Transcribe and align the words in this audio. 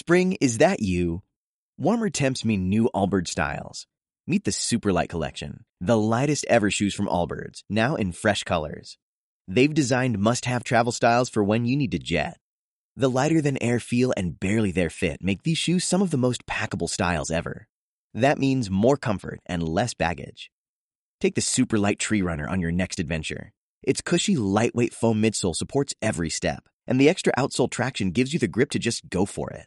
Spring, 0.00 0.36
is 0.40 0.58
that 0.58 0.78
you? 0.78 1.22
Warmer 1.76 2.08
temps 2.08 2.44
mean 2.44 2.68
new 2.68 2.88
Allbirds 2.94 3.26
styles. 3.26 3.88
Meet 4.28 4.44
the 4.44 4.52
Superlight 4.52 5.08
Collection, 5.08 5.64
the 5.80 5.98
lightest 5.98 6.46
ever 6.48 6.70
shoes 6.70 6.94
from 6.94 7.08
Allbirds, 7.08 7.64
now 7.68 7.96
in 7.96 8.12
fresh 8.12 8.44
colors. 8.44 8.96
They've 9.48 9.74
designed 9.74 10.20
must 10.20 10.44
have 10.44 10.62
travel 10.62 10.92
styles 10.92 11.28
for 11.28 11.42
when 11.42 11.64
you 11.64 11.76
need 11.76 11.90
to 11.90 11.98
jet. 11.98 12.38
The 12.94 13.10
lighter 13.10 13.42
than 13.42 13.60
air 13.60 13.80
feel 13.80 14.14
and 14.16 14.38
barely 14.38 14.70
there 14.70 14.88
fit 14.88 15.20
make 15.20 15.42
these 15.42 15.58
shoes 15.58 15.84
some 15.84 16.00
of 16.00 16.12
the 16.12 16.16
most 16.16 16.46
packable 16.46 16.88
styles 16.88 17.32
ever. 17.32 17.66
That 18.14 18.38
means 18.38 18.70
more 18.70 18.96
comfort 18.96 19.40
and 19.46 19.68
less 19.68 19.94
baggage. 19.94 20.52
Take 21.20 21.34
the 21.34 21.40
Superlight 21.40 21.98
Tree 21.98 22.22
Runner 22.22 22.48
on 22.48 22.60
your 22.60 22.70
next 22.70 23.00
adventure. 23.00 23.50
Its 23.82 24.00
cushy, 24.00 24.36
lightweight 24.36 24.94
foam 24.94 25.20
midsole 25.20 25.56
supports 25.56 25.92
every 26.00 26.30
step, 26.30 26.68
and 26.86 27.00
the 27.00 27.08
extra 27.08 27.32
outsole 27.36 27.68
traction 27.68 28.12
gives 28.12 28.32
you 28.32 28.38
the 28.38 28.46
grip 28.46 28.70
to 28.70 28.78
just 28.78 29.10
go 29.10 29.24
for 29.24 29.50
it. 29.50 29.66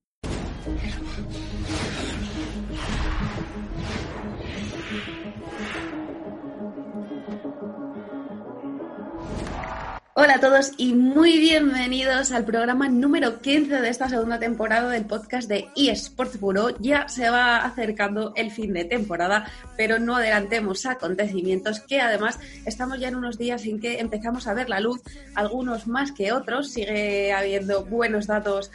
Hola 10.13 10.35
a 10.35 10.39
todos 10.39 10.73
y 10.77 10.93
muy 10.93 11.39
bienvenidos 11.39 12.31
al 12.31 12.45
programa 12.45 12.89
número 12.89 13.41
15 13.41 13.81
de 13.81 13.89
esta 13.89 14.07
segunda 14.07 14.37
temporada 14.37 14.91
del 14.91 15.05
podcast 15.05 15.49
de 15.49 15.67
eSports 15.75 16.39
Bureau. 16.39 16.75
Ya 16.79 17.07
se 17.07 17.31
va 17.31 17.57
acercando 17.57 18.33
el 18.35 18.51
fin 18.51 18.73
de 18.73 18.85
temporada, 18.85 19.51
pero 19.77 19.97
no 19.97 20.17
adelantemos 20.17 20.85
acontecimientos 20.85 21.79
que 21.79 22.01
además 22.01 22.37
estamos 22.67 22.99
ya 22.99 23.07
en 23.07 23.15
unos 23.15 23.39
días 23.39 23.65
en 23.65 23.79
que 23.79 23.99
empezamos 23.99 24.45
a 24.45 24.53
ver 24.53 24.69
la 24.69 24.79
luz, 24.79 25.01
algunos 25.33 25.87
más 25.87 26.11
que 26.11 26.31
otros. 26.31 26.71
Sigue 26.71 27.33
habiendo 27.33 27.83
buenos 27.85 28.27
datos 28.27 28.69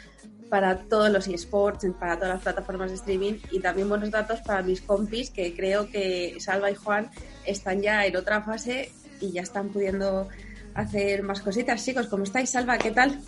para 0.49 0.77
todos 0.77 1.09
los 1.09 1.27
eSports, 1.27 1.85
para 1.99 2.15
todas 2.15 2.35
las 2.35 2.43
plataformas 2.43 2.89
de 2.89 2.95
streaming 2.95 3.33
y 3.51 3.59
también 3.59 3.89
buenos 3.89 4.11
datos 4.11 4.39
para 4.41 4.61
mis 4.61 4.81
compis 4.81 5.29
que 5.29 5.55
creo 5.55 5.89
que 5.89 6.35
Salva 6.39 6.71
y 6.71 6.75
Juan 6.75 7.09
están 7.45 7.81
ya 7.81 8.05
en 8.05 8.15
otra 8.15 8.41
fase 8.41 8.91
y 9.19 9.31
ya 9.31 9.41
están 9.41 9.69
pudiendo 9.69 10.27
hacer 10.73 11.23
más 11.23 11.41
cositas. 11.41 11.83
Chicos, 11.83 12.07
¿cómo 12.07 12.23
estáis? 12.23 12.49
Salva, 12.49 12.77
¿qué 12.77 12.91
tal? 12.91 13.19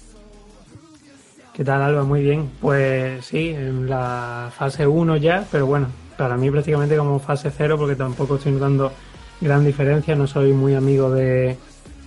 ¿Qué 1.53 1.63
tal, 1.65 1.81
Alba? 1.81 2.03
Muy 2.03 2.21
bien. 2.21 2.49
Pues 2.61 3.25
sí, 3.25 3.49
en 3.49 3.89
la 3.89 4.51
fase 4.55 4.87
1 4.87 5.17
ya, 5.17 5.45
pero 5.51 5.65
bueno, 5.65 5.87
para 6.17 6.37
mí 6.37 6.49
prácticamente 6.49 6.95
como 6.95 7.19
fase 7.19 7.51
0 7.51 7.75
porque 7.77 7.95
tampoco 7.95 8.35
estoy 8.35 8.53
notando 8.53 8.93
gran 9.41 9.65
diferencia. 9.65 10.15
No 10.15 10.27
soy 10.27 10.53
muy 10.53 10.75
amigo 10.75 11.09
de, 11.11 11.57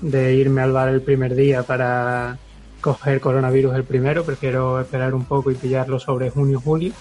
de 0.01 0.35
irme 0.35 0.63
al 0.63 0.73
bar 0.73 0.89
el 0.89 1.03
primer 1.03 1.35
día 1.35 1.65
para 1.65 2.39
coger 2.83 3.21
coronavirus 3.21 3.77
el 3.77 3.85
primero. 3.85 4.25
Prefiero 4.25 4.79
esperar 4.79 5.15
un 5.15 5.25
poco 5.25 5.51
y 5.51 5.55
pillarlo 5.55 5.99
sobre 5.99 6.29
junio-julio. 6.29 6.93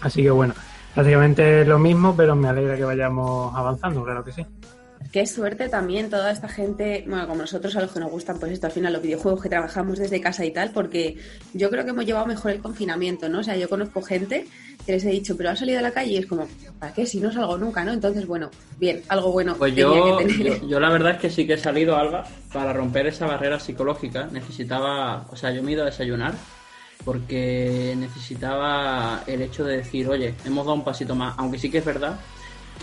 Así 0.00 0.24
que 0.24 0.30
bueno, 0.32 0.54
prácticamente 0.94 1.64
lo 1.64 1.78
mismo, 1.78 2.16
pero 2.16 2.34
me 2.34 2.48
alegra 2.48 2.76
que 2.76 2.84
vayamos 2.84 3.54
avanzando, 3.54 4.02
claro 4.02 4.24
que 4.24 4.32
sí. 4.32 4.44
Qué 5.12 5.26
suerte 5.26 5.68
también 5.68 6.08
toda 6.08 6.30
esta 6.30 6.48
gente, 6.48 7.04
bueno, 7.06 7.28
como 7.28 7.42
nosotros 7.42 7.76
a 7.76 7.82
los 7.82 7.92
que 7.92 8.00
nos 8.00 8.10
gustan, 8.10 8.38
pues 8.40 8.50
esto 8.50 8.68
al 8.68 8.72
final 8.72 8.94
los 8.94 9.02
videojuegos 9.02 9.42
que 9.42 9.50
trabajamos 9.50 9.98
desde 9.98 10.22
casa 10.22 10.42
y 10.46 10.52
tal, 10.52 10.70
porque 10.70 11.18
yo 11.52 11.68
creo 11.68 11.84
que 11.84 11.90
hemos 11.90 12.06
llevado 12.06 12.24
mejor 12.24 12.52
el 12.52 12.60
confinamiento, 12.62 13.28
¿no? 13.28 13.40
O 13.40 13.42
sea, 13.42 13.54
yo 13.54 13.68
conozco 13.68 14.00
gente 14.00 14.46
que 14.86 14.92
les 14.92 15.04
he 15.04 15.10
dicho, 15.10 15.36
pero 15.36 15.50
ha 15.50 15.56
salido 15.56 15.80
a 15.80 15.82
la 15.82 15.90
calle 15.90 16.12
y 16.12 16.16
es 16.16 16.24
como, 16.24 16.48
¿para 16.78 16.94
qué? 16.94 17.04
Si 17.04 17.20
no 17.20 17.30
salgo 17.30 17.58
nunca, 17.58 17.84
¿no? 17.84 17.92
Entonces, 17.92 18.26
bueno, 18.26 18.50
bien, 18.78 19.02
algo 19.08 19.32
bueno. 19.32 19.54
Pues 19.58 19.76
yo, 19.76 20.22
yo, 20.22 20.66
yo, 20.66 20.80
la 20.80 20.88
verdad 20.88 21.12
es 21.12 21.18
que 21.18 21.28
sí 21.28 21.46
que 21.46 21.54
he 21.54 21.58
salido, 21.58 21.94
Alba, 21.94 22.24
para 22.50 22.72
romper 22.72 23.06
esa 23.06 23.26
barrera 23.26 23.60
psicológica. 23.60 24.28
Necesitaba, 24.32 25.26
o 25.30 25.36
sea, 25.36 25.52
yo 25.52 25.62
me 25.62 25.72
he 25.72 25.74
ido 25.74 25.82
a 25.82 25.86
desayunar 25.86 26.32
porque 27.04 27.94
necesitaba 27.98 29.24
el 29.26 29.42
hecho 29.42 29.62
de 29.62 29.76
decir, 29.78 30.08
oye, 30.08 30.34
hemos 30.46 30.64
dado 30.64 30.74
un 30.74 30.84
pasito 30.84 31.14
más, 31.14 31.34
aunque 31.36 31.58
sí 31.58 31.70
que 31.70 31.78
es 31.78 31.84
verdad 31.84 32.18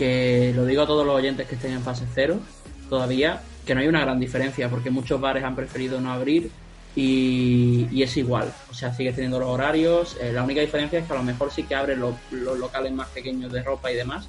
que 0.00 0.54
lo 0.56 0.64
digo 0.64 0.84
a 0.84 0.86
todos 0.86 1.04
los 1.04 1.14
oyentes 1.14 1.46
que 1.46 1.56
estén 1.56 1.72
en 1.72 1.82
fase 1.82 2.06
cero 2.14 2.40
todavía, 2.88 3.42
que 3.66 3.74
no 3.74 3.82
hay 3.82 3.86
una 3.86 4.00
gran 4.00 4.18
diferencia 4.18 4.70
porque 4.70 4.88
muchos 4.88 5.20
bares 5.20 5.44
han 5.44 5.54
preferido 5.54 6.00
no 6.00 6.10
abrir 6.10 6.50
y, 6.96 8.02
es 8.02 8.16
igual, 8.16 8.50
o 8.70 8.72
sea, 8.72 8.94
sigue 8.94 9.12
teniendo 9.12 9.38
los 9.38 9.50
horarios, 9.50 10.16
eh, 10.18 10.32
la 10.32 10.42
única 10.42 10.62
diferencia 10.62 11.00
es 11.00 11.06
que 11.06 11.12
a 11.12 11.16
lo 11.16 11.22
mejor 11.22 11.50
sí 11.50 11.64
que 11.64 11.74
abren 11.74 12.00
los, 12.00 12.14
locales 12.32 12.92
más 12.94 13.08
pequeños 13.08 13.52
de 13.52 13.62
ropa 13.62 13.92
y 13.92 13.94
demás, 13.94 14.26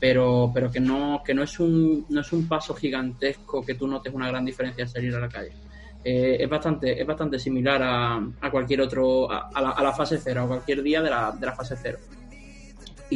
pero, 0.00 0.50
pero 0.54 0.70
que 0.70 0.80
no, 0.80 1.22
que 1.22 1.34
no 1.34 1.42
es 1.42 1.60
un, 1.60 2.06
no 2.08 2.22
es 2.22 2.32
un 2.32 2.48
paso 2.48 2.74
gigantesco 2.74 3.62
que 3.62 3.74
tú 3.74 3.86
notes 3.86 4.12
una 4.14 4.28
gran 4.28 4.46
diferencia 4.46 4.84
al 4.84 4.90
salir 4.90 5.14
a 5.14 5.20
la 5.20 5.28
calle. 5.28 5.52
Eh, 6.02 6.38
es 6.40 6.48
bastante, 6.48 6.98
es 6.98 7.06
bastante 7.06 7.38
similar 7.38 7.82
a, 7.82 8.26
a 8.40 8.50
cualquier 8.50 8.80
otro, 8.80 9.30
a, 9.30 9.60
la, 9.60 9.70
a, 9.70 9.82
la, 9.82 9.92
fase 9.92 10.16
cero, 10.16 10.44
a 10.44 10.46
cualquier 10.46 10.82
día 10.82 11.02
de 11.02 11.10
la, 11.10 11.30
de 11.30 11.44
la 11.44 11.52
fase 11.52 11.76
cero. 11.80 11.98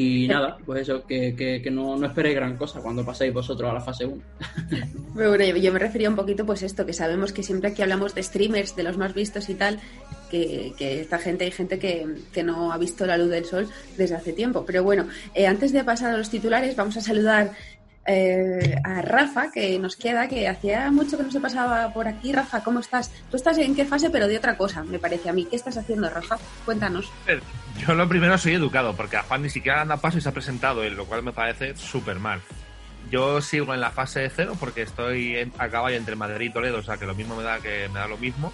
Y 0.00 0.28
nada, 0.28 0.56
pues 0.64 0.82
eso, 0.82 1.04
que, 1.04 1.34
que, 1.34 1.70
no, 1.72 1.96
no, 1.96 2.06
esperéis 2.06 2.36
gran 2.36 2.56
cosa 2.56 2.78
cuando 2.78 3.04
paséis 3.04 3.34
vosotros 3.34 3.68
a 3.68 3.74
la 3.74 3.80
fase 3.80 4.06
1. 4.06 4.22
Bueno, 5.14 5.44
yo 5.44 5.72
me 5.72 5.80
refería 5.80 6.08
un 6.08 6.14
poquito 6.14 6.46
pues 6.46 6.62
esto, 6.62 6.86
que 6.86 6.92
sabemos 6.92 7.32
que 7.32 7.42
siempre 7.42 7.74
que 7.74 7.82
hablamos 7.82 8.14
de 8.14 8.22
streamers, 8.22 8.76
de 8.76 8.84
los 8.84 8.96
más 8.96 9.12
vistos 9.12 9.48
y 9.48 9.56
tal, 9.56 9.80
que, 10.30 10.72
que 10.78 11.00
esta 11.00 11.18
gente, 11.18 11.46
hay 11.46 11.50
gente 11.50 11.80
que, 11.80 12.06
que, 12.32 12.44
no 12.44 12.70
ha 12.72 12.78
visto 12.78 13.04
la 13.06 13.18
luz 13.18 13.30
del 13.30 13.44
sol 13.44 13.66
desde 13.96 14.14
hace 14.14 14.32
tiempo. 14.32 14.64
Pero 14.64 14.84
bueno, 14.84 15.08
eh, 15.34 15.48
antes 15.48 15.72
de 15.72 15.82
pasar 15.82 16.14
a 16.14 16.16
los 16.16 16.30
titulares, 16.30 16.76
vamos 16.76 16.96
a 16.96 17.00
saludar 17.00 17.50
eh, 18.10 18.74
a 18.82 19.02
Rafa, 19.02 19.50
que 19.52 19.78
nos 19.78 19.94
queda, 19.94 20.28
que 20.28 20.48
hacía 20.48 20.90
mucho 20.90 21.18
que 21.18 21.24
no 21.24 21.30
se 21.30 21.40
pasaba 21.40 21.92
por 21.92 22.08
aquí. 22.08 22.32
Rafa, 22.32 22.64
¿cómo 22.64 22.80
estás? 22.80 23.12
Tú 23.30 23.36
estás 23.36 23.58
en 23.58 23.76
qué 23.76 23.84
fase, 23.84 24.08
pero 24.08 24.26
de 24.26 24.38
otra 24.38 24.56
cosa, 24.56 24.82
me 24.82 24.98
parece 24.98 25.28
a 25.28 25.34
mí. 25.34 25.44
¿Qué 25.44 25.56
estás 25.56 25.76
haciendo, 25.76 26.08
Rafa? 26.08 26.38
Cuéntanos. 26.64 27.12
Yo 27.86 27.94
lo 27.94 28.08
primero 28.08 28.38
soy 28.38 28.54
educado, 28.54 28.96
porque 28.96 29.18
a 29.18 29.22
Juan 29.24 29.42
ni 29.42 29.50
siquiera 29.50 29.82
anda 29.82 29.98
paso 29.98 30.16
y 30.16 30.22
se 30.22 30.30
ha 30.30 30.32
presentado 30.32 30.88
lo 30.88 31.04
cual 31.04 31.22
me 31.22 31.32
parece 31.32 31.76
súper 31.76 32.18
mal. 32.18 32.40
Yo 33.10 33.42
sigo 33.42 33.74
en 33.74 33.80
la 33.80 33.90
fase 33.90 34.30
cero 34.34 34.56
porque 34.58 34.82
estoy 34.82 35.36
en, 35.36 35.52
a 35.58 35.68
caballo 35.68 35.96
entre 35.96 36.16
Madrid 36.16 36.46
y 36.48 36.52
Toledo, 36.52 36.78
o 36.78 36.82
sea 36.82 36.96
que 36.96 37.06
lo 37.06 37.14
mismo 37.14 37.36
me 37.36 37.42
da 37.42 37.58
que 37.58 37.88
me 37.92 37.98
da 37.98 38.08
lo 38.08 38.16
mismo. 38.16 38.52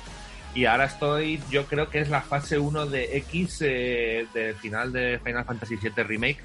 Y 0.54 0.66
ahora 0.66 0.84
estoy, 0.84 1.40
yo 1.50 1.66
creo 1.66 1.90
que 1.90 2.00
es 2.00 2.08
la 2.08 2.22
fase 2.22 2.58
1 2.58 2.86
de 2.86 3.16
X 3.18 3.58
eh, 3.62 4.26
del 4.34 4.54
final 4.56 4.92
de 4.92 5.20
Final 5.24 5.44
Fantasy 5.44 5.76
VII 5.76 6.04
Remake, 6.04 6.38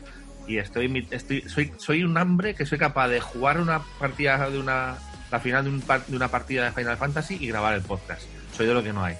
y 0.49 0.57
estoy, 0.57 1.07
estoy 1.11 1.41
soy, 1.41 1.71
soy 1.77 2.03
un 2.03 2.17
hambre 2.17 2.55
que 2.55 2.65
soy 2.65 2.79
capaz 2.79 3.07
de 3.07 3.21
jugar 3.21 3.61
una 3.61 3.81
partida 3.99 4.49
de 4.49 4.57
una 4.57 4.97
la 5.31 5.39
final 5.39 5.63
de, 5.63 5.69
un, 5.69 5.83
de 6.07 6.15
una 6.15 6.27
partida 6.27 6.65
de 6.65 6.71
Final 6.71 6.97
Fantasy 6.97 7.37
y 7.39 7.47
grabar 7.47 7.75
el 7.75 7.81
podcast. 7.81 8.23
Soy 8.57 8.65
de 8.65 8.73
lo 8.73 8.81
que 8.81 8.91
no 8.91 9.03
hay. 9.03 9.15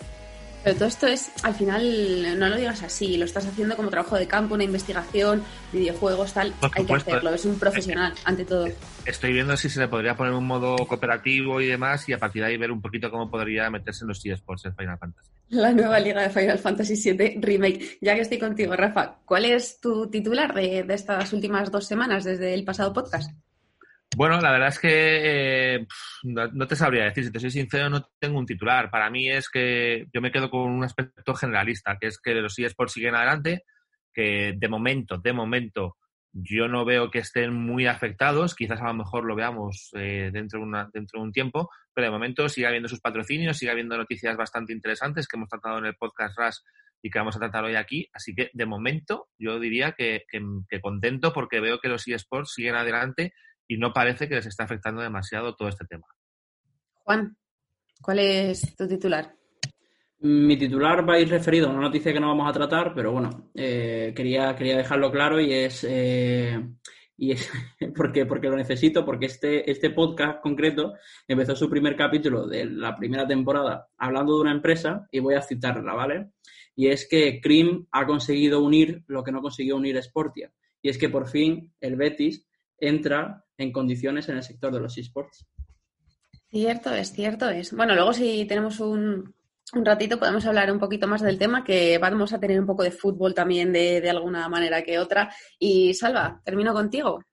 Pero 0.64 0.76
todo 0.76 0.88
esto 0.88 1.08
es, 1.08 1.32
al 1.44 1.54
final, 1.54 2.38
no 2.38 2.50
lo 2.50 2.58
digas 2.58 2.84
así, 2.84 3.18
lo 3.18 3.26
estás 3.26 3.46
haciendo 3.46 3.76
como 3.76 3.90
trabajo 3.90 4.18
de 4.18 4.28
campo, 4.28 4.56
una 4.56 4.64
investigación, 4.64 5.44
videojuegos, 5.72 6.34
tal, 6.34 6.54
hay 6.62 6.86
que 6.86 6.94
hacerlo, 6.94 7.34
es 7.34 7.46
un 7.46 7.58
profesional, 7.58 8.14
ante 8.26 8.44
todo. 8.44 8.68
Estoy 9.06 9.34
viendo 9.34 9.56
si 9.56 9.70
se 9.70 9.80
le 9.80 9.88
podría 9.88 10.16
poner 10.16 10.34
un 10.34 10.46
modo 10.46 10.76
cooperativo 10.86 11.62
y 11.62 11.68
demás, 11.68 12.08
y 12.10 12.14
a 12.14 12.18
partir 12.18 12.42
de 12.42 12.50
ahí 12.50 12.58
ver 12.58 12.72
un 12.72 12.82
poquito 12.82 13.10
cómo 13.10 13.32
podría 13.32 13.70
meterse 13.70 14.04
en 14.04 14.10
los 14.10 14.26
eSports 14.26 14.66
en 14.66 14.76
Final 14.76 14.98
Fantasy. 14.98 15.30
La 15.50 15.72
nueva 15.72 16.00
liga 16.00 16.22
de 16.22 16.30
Final 16.30 16.60
Fantasy 16.60 17.12
VII 17.12 17.40
Remake. 17.42 17.98
Ya 18.02 18.16
que 18.16 18.22
estoy 18.22 18.38
contigo, 18.38 18.76
Rafa, 18.76 19.18
¿cuál 19.26 19.46
es 19.46 19.80
tu 19.80 20.10
titular 20.10 20.54
de, 20.54 20.84
de 20.84 20.94
estas 20.94 21.32
últimas 21.34 21.72
dos 21.72 21.88
semanas 21.88 22.24
desde 22.24 22.54
el 22.54 22.64
pasado 22.66 22.94
podcast? 22.94 23.32
Bueno, 24.16 24.42
la 24.42 24.52
verdad 24.52 24.70
es 24.70 24.80
que 24.80 24.90
eh, 24.92 25.88
no, 26.24 26.68
te 26.68 26.76
sabría 26.76 27.06
decir, 27.06 27.26
si 27.26 27.32
te 27.32 27.40
soy 27.40 27.52
sincero, 27.52 27.90
no 27.90 28.10
tengo 28.20 28.40
un 28.40 28.46
titular. 28.46 28.90
Para 28.90 29.10
mí 29.10 29.30
es 29.30 29.50
que 29.50 30.08
yo 30.12 30.20
me 30.20 30.32
quedo 30.32 30.50
con 30.50 30.62
un 30.62 30.84
aspecto 30.84 31.36
generalista, 31.36 31.98
que 32.00 32.08
es 32.08 32.20
que 32.20 32.34
los 32.34 32.58
eSports 32.58 32.94
siguen 32.94 33.16
adelante, 33.16 33.66
que 34.12 34.56
de 34.58 34.68
momento, 34.68 35.18
de 35.20 35.32
momento, 35.32 35.98
yo 36.32 36.68
no 36.68 36.86
veo 36.86 37.12
que 37.12 37.20
estén 37.20 37.54
muy 37.54 37.86
afectados, 37.86 38.56
quizás 38.56 38.82
a 38.82 38.88
lo 38.88 38.96
mejor 38.96 39.26
lo 39.26 39.36
veamos 39.36 39.92
eh, 39.94 40.32
dentro, 40.34 40.60
de 40.60 40.66
una, 40.66 40.90
dentro 40.92 41.20
de 41.20 41.26
un 41.26 41.32
tiempo, 41.32 41.70
pero 41.94 42.06
de 42.06 42.12
momento 42.12 42.50
sigue 42.50 42.68
habiendo 42.68 42.90
sus 42.90 43.02
patrocinios, 43.02 43.58
sigue 43.58 43.72
habiendo 43.72 43.96
noticias 43.96 44.36
bastante 44.36 44.74
interesantes 44.74 45.28
que 45.28 45.38
hemos 45.38 45.50
tratado 45.50 45.78
en 45.78 45.86
el 45.86 45.96
podcast 45.96 46.38
RAS 46.38 46.64
y 47.02 47.10
que 47.10 47.20
vamos 47.20 47.36
a 47.36 47.40
tratar 47.40 47.64
hoy 47.64 47.76
aquí. 47.76 48.10
Así 48.14 48.34
que 48.34 48.50
de 48.54 48.66
momento 48.66 49.30
yo 49.38 49.60
diría 49.60 49.94
que, 49.94 50.26
que 50.30 50.82
contento 50.82 51.32
porque 51.32 51.60
veo 51.60 51.80
que 51.80 51.90
los 51.90 52.08
eSports 52.08 52.54
siguen 52.54 52.76
adelante 52.76 53.34
y 53.70 53.78
no 53.78 53.94
parece 53.94 54.28
que 54.28 54.36
les 54.36 54.48
está 54.48 54.64
afectando 54.64 55.02
demasiado 55.02 55.56
todo 55.56 55.70
este 55.70 55.86
tema. 55.86 56.08
Juan, 57.04 57.38
¿cuál 58.02 58.20
es 58.20 58.76
tu 58.76 58.88
titular? 58.88 59.34
Mi 60.22 60.58
titular 60.58 61.08
va 61.08 61.14
a 61.14 61.20
ir 61.20 61.30
referido 61.30 61.68
a 61.68 61.72
una 61.72 61.82
noticia 61.82 62.12
que 62.12 62.20
no 62.20 62.28
vamos 62.28 62.50
a 62.50 62.54
tratar, 62.54 62.94
pero 62.94 63.12
bueno, 63.12 63.52
eh, 63.54 64.12
quería, 64.16 64.56
quería 64.56 64.76
dejarlo 64.76 65.12
claro 65.12 65.40
y 65.40 65.54
es, 65.54 65.86
eh, 65.88 66.60
y 67.16 67.32
es 67.32 67.50
porque, 67.96 68.26
porque 68.26 68.50
lo 68.50 68.58
necesito, 68.58 69.06
porque 69.06 69.28
este, 69.28 69.70
este 69.70 69.92
podcast 69.92 70.42
concreto 70.42 70.96
empezó 71.28 71.56
su 71.56 71.70
primer 71.70 71.96
capítulo 71.96 72.48
de 72.48 72.66
la 72.66 72.98
primera 72.98 73.28
temporada 73.28 73.88
hablando 73.98 74.36
de 74.36 74.42
una 74.42 74.52
empresa 74.52 75.08
y 75.12 75.20
voy 75.20 75.36
a 75.36 75.44
citarla, 75.44 75.94
¿vale? 75.94 76.32
Y 76.76 76.88
es 76.88 77.08
que 77.08 77.40
Cream 77.40 77.88
ha 77.92 78.08
conseguido 78.08 78.64
unir 78.64 79.04
lo 79.06 79.24
que 79.24 79.32
no 79.32 79.42
consiguió 79.42 79.76
unir 79.76 80.02
Sportia. 80.02 80.52
Y 80.82 80.90
es 80.90 80.98
que 80.98 81.10
por 81.10 81.28
fin 81.28 81.72
el 81.82 81.98
Betis 81.98 82.48
entra 82.80 83.46
en 83.60 83.72
condiciones 83.72 84.28
en 84.30 84.38
el 84.38 84.44
sector 84.44 84.74
de 84.74 84.80
los 84.80 84.98
esports. 84.98 85.46
Cierto 86.50 86.94
es, 86.94 87.12
cierto 87.12 87.50
es. 87.50 87.74
Bueno, 87.74 87.94
luego 87.94 88.12
si 88.14 88.46
tenemos 88.46 88.80
un, 88.80 89.36
un 89.74 89.86
ratito 89.86 90.18
podemos 90.18 90.46
hablar 90.46 90.72
un 90.72 90.80
poquito 90.80 91.08
más 91.08 91.22
del 91.22 91.38
tema, 91.38 91.64
que 91.64 91.98
vamos 92.00 92.34
a 92.34 92.40
tener 92.40 92.60
un 92.60 92.66
poco 92.66 92.84
de 92.84 92.92
fútbol 92.92 93.34
también 93.34 93.72
de, 93.72 94.02
de 94.02 94.10
alguna 94.10 94.50
manera 94.50 94.82
que 94.82 94.98
otra. 94.98 95.32
Y 95.60 95.94
Salva, 95.94 96.42
termino 96.44 96.74
contigo. 96.74 97.24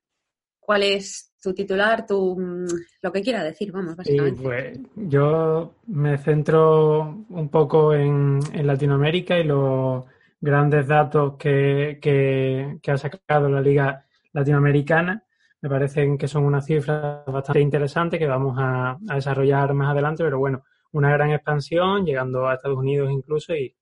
¿Cuál 0.59 0.83
es 0.83 1.33
tu 1.41 1.53
titular, 1.53 2.05
tu, 2.05 2.37
mm, 2.37 2.67
lo 3.01 3.11
que 3.11 3.21
quiera 3.21 3.43
decir, 3.43 3.71
vamos, 3.71 3.95
básicamente? 3.95 4.37
Sí, 4.37 4.43
pues 4.43 4.79
yo 4.95 5.75
me 5.87 6.17
centro 6.17 7.25
un 7.29 7.49
poco 7.49 7.93
en, 7.93 8.39
en 8.53 8.67
Latinoamérica 8.67 9.39
y 9.39 9.45
los 9.45 10.05
grandes 10.39 10.87
datos 10.87 11.35
que, 11.37 11.99
que, 12.01 12.77
que 12.81 12.91
ha 12.91 12.97
sacado 12.97 13.49
la 13.49 13.61
Liga 13.61 14.05
Latinoamericana. 14.33 15.23
Me 15.61 15.69
parecen 15.69 16.17
que 16.17 16.27
son 16.27 16.45
unas 16.45 16.65
cifras 16.65 17.25
bastante 17.25 17.61
interesantes 17.61 18.19
que 18.19 18.27
vamos 18.27 18.55
a, 18.59 18.97
a 19.09 19.15
desarrollar 19.15 19.73
más 19.73 19.91
adelante, 19.91 20.23
pero 20.23 20.39
bueno, 20.39 20.63
una 20.91 21.11
gran 21.11 21.31
expansión, 21.31 22.05
llegando 22.05 22.47
a 22.47 22.55
Estados 22.55 22.77
Unidos 22.77 23.11
incluso 23.11 23.55
y 23.55 23.75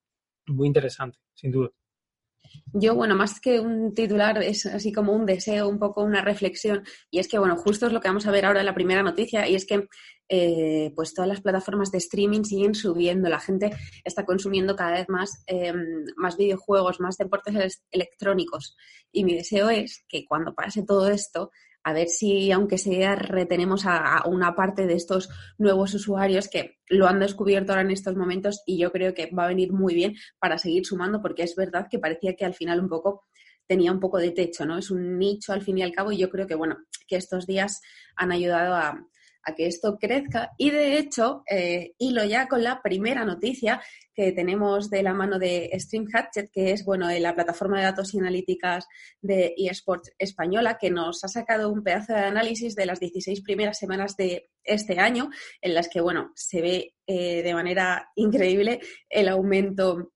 muy 0.48 0.68
interesante, 0.68 1.18
sin 1.34 1.52
duda. 1.52 1.70
Yo, 2.74 2.96
bueno, 2.96 3.16
más 3.16 3.40
que 3.40 3.60
un 3.60 3.94
titular, 3.94 4.42
es 4.42 4.66
así 4.66 4.92
como 4.92 5.14
un 5.14 5.26
deseo, 5.26 5.68
un 5.68 5.80
poco 5.80 6.04
una 6.04 6.22
reflexión. 6.22 6.84
Y 7.10 7.20
es 7.20 7.28
que, 7.28 7.40
bueno, 7.40 7.56
justo 7.58 7.88
es 7.88 7.94
lo 7.94 8.00
que 8.00 8.08
vamos 8.08 8.28
a 8.28 8.32
ver 8.32 8.46
ahora 8.46 8.60
en 8.60 8.66
la 8.66 8.76
primera 8.76 9.04
noticia, 9.04 9.48
y 9.48 9.56
es 9.56 9.66
que 9.66 9.88
eh, 10.28 10.92
pues 10.96 11.14
todas 11.14 11.30
las 11.30 11.42
plataformas 11.42 11.92
de 11.92 12.00
streaming 12.00 12.44
siguen 12.44 12.76
subiendo. 12.76 13.30
La 13.30 13.40
gente 13.40 13.72
está 14.04 14.26
consumiendo 14.26 14.76
cada 14.76 14.92
vez 14.92 15.10
más, 15.10 15.44
eh, 15.48 15.74
más 16.18 16.38
videojuegos, 16.38 17.00
más 17.00 17.18
deportes 17.18 17.84
electrónicos. 17.92 18.76
Y 19.12 19.24
mi 19.24 19.36
deseo 19.36 19.70
es 19.70 20.06
que 20.08 20.26
cuando 20.26 20.54
pase 20.54 20.84
todo 20.84 21.10
esto, 21.10 21.52
a 21.86 21.94
ver 21.94 22.10
si, 22.10 22.52
aunque 22.52 22.80
sea, 22.80 23.16
retenemos 23.16 23.86
a, 23.86 24.24
una 24.26 24.56
parte 24.56 24.88
de 24.88 24.96
estos 24.96 25.30
nuevos 25.60 25.94
usuarios 25.94 26.48
que 26.48 26.80
lo 26.90 27.08
han 27.08 27.20
descubierto 27.20 27.72
ahora 27.72 27.84
en 27.84 27.92
estos 27.92 28.16
momentos 28.16 28.64
y 28.66 28.80
yo 28.80 28.92
creo 28.92 29.14
que 29.14 29.28
va 29.28 29.46
a 29.46 29.50
venir 29.50 29.72
muy 29.72 29.94
bien 29.94 30.16
para 30.40 30.58
seguir 30.58 30.84
sumando, 30.84 31.22
porque 31.22 31.44
es 31.44 31.56
verdad 31.56 31.88
que 31.90 32.00
parecía 32.00 32.36
que 32.36 32.44
al 32.44 32.56
final 32.56 32.80
un 32.80 32.90
poco 32.90 33.26
tenía 33.68 33.92
un 33.92 34.00
poco 34.00 34.18
de 34.18 34.32
techo, 34.32 34.66
¿no? 34.66 34.80
Es 34.80 34.90
un 34.90 35.20
nicho 35.20 35.54
al 35.54 35.62
fin 35.62 35.78
y 35.78 35.84
al 35.84 35.92
cabo 35.92 36.12
y 36.12 36.18
yo 36.18 36.32
creo 36.32 36.48
que, 36.48 36.56
bueno, 36.56 36.78
que 37.08 37.18
estos 37.18 37.46
días 37.46 37.82
han 38.16 38.32
ayudado 38.32 38.74
a, 38.74 39.08
a 39.46 39.54
que 39.54 39.68
esto 39.68 39.98
crezca. 39.98 40.52
Y 40.58 40.72
de 40.72 40.98
hecho, 40.98 41.44
eh, 41.50 41.94
hilo 42.00 42.24
ya 42.26 42.48
con 42.48 42.64
la 42.64 42.82
primera 42.82 43.24
noticia 43.24 43.82
que 44.14 44.32
tenemos 44.32 44.90
de 44.90 45.04
la 45.04 45.14
mano 45.14 45.38
de 45.40 45.70
Stream 45.74 46.08
Hatchet, 46.12 46.50
que 46.52 46.72
es 46.72 46.84
bueno, 46.84 47.10
la 47.12 47.36
plataforma 47.36 47.78
de 47.78 47.84
datos 47.84 48.14
y 48.14 48.20
analíticas 48.20 48.88
de 49.22 49.54
eSports 49.58 50.14
española, 50.18 50.78
que 50.80 50.90
nos 50.90 51.24
ha 51.24 51.28
sacado 51.28 51.70
un 51.70 51.84
pedazo 51.84 52.14
de 52.14 52.22
análisis 52.22 52.76
de 52.76 52.86
las 52.86 53.00
16 53.00 53.42
primeras 53.42 53.78
semanas 53.78 54.16
de 54.18 54.50
este 54.64 55.00
año, 55.00 55.30
en 55.62 55.74
las 55.74 55.90
que 55.90 56.02
bueno, 56.02 56.32
se 56.36 56.62
ve 56.62 56.96
eh, 57.06 57.44
de 57.44 57.54
manera 57.54 58.10
increíble 58.16 58.80
el 59.10 59.28
aumento 59.28 60.12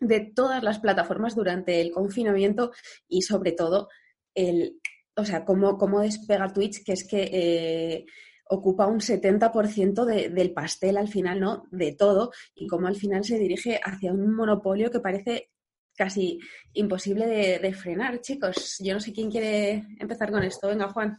de 0.00 0.32
todas 0.34 0.62
las 0.62 0.80
plataformas 0.80 1.36
durante 1.36 1.80
el 1.80 1.92
confinamiento 1.92 2.72
y 3.06 3.22
sobre 3.22 3.52
todo 3.52 3.88
el, 4.34 4.80
o 5.14 5.24
sea, 5.24 5.44
cómo, 5.44 5.78
cómo 5.78 6.00
despega 6.00 6.52
Twitch, 6.52 6.84
que 6.84 6.92
es 6.92 7.06
que 7.06 7.30
eh, 7.32 8.06
ocupa 8.52 8.86
un 8.86 9.00
70% 9.00 10.04
de, 10.04 10.28
del 10.28 10.52
pastel 10.52 10.98
al 10.98 11.08
final, 11.08 11.40
¿no? 11.40 11.64
De 11.70 11.92
todo, 11.92 12.32
y 12.54 12.66
cómo 12.66 12.86
al 12.86 12.96
final 12.96 13.24
se 13.24 13.38
dirige 13.38 13.80
hacia 13.82 14.12
un 14.12 14.34
monopolio 14.34 14.90
que 14.90 15.00
parece 15.00 15.50
casi 15.96 16.38
imposible 16.74 17.26
de, 17.26 17.74
frenar, 17.74 18.20
chicos. 18.20 18.76
Yo 18.80 18.94
no 18.94 19.00
sé 19.00 19.12
quién 19.12 19.30
quiere 19.30 19.84
empezar 19.98 20.30
con 20.30 20.42
esto. 20.42 20.68
Venga, 20.68 20.88
Juan. 20.88 21.18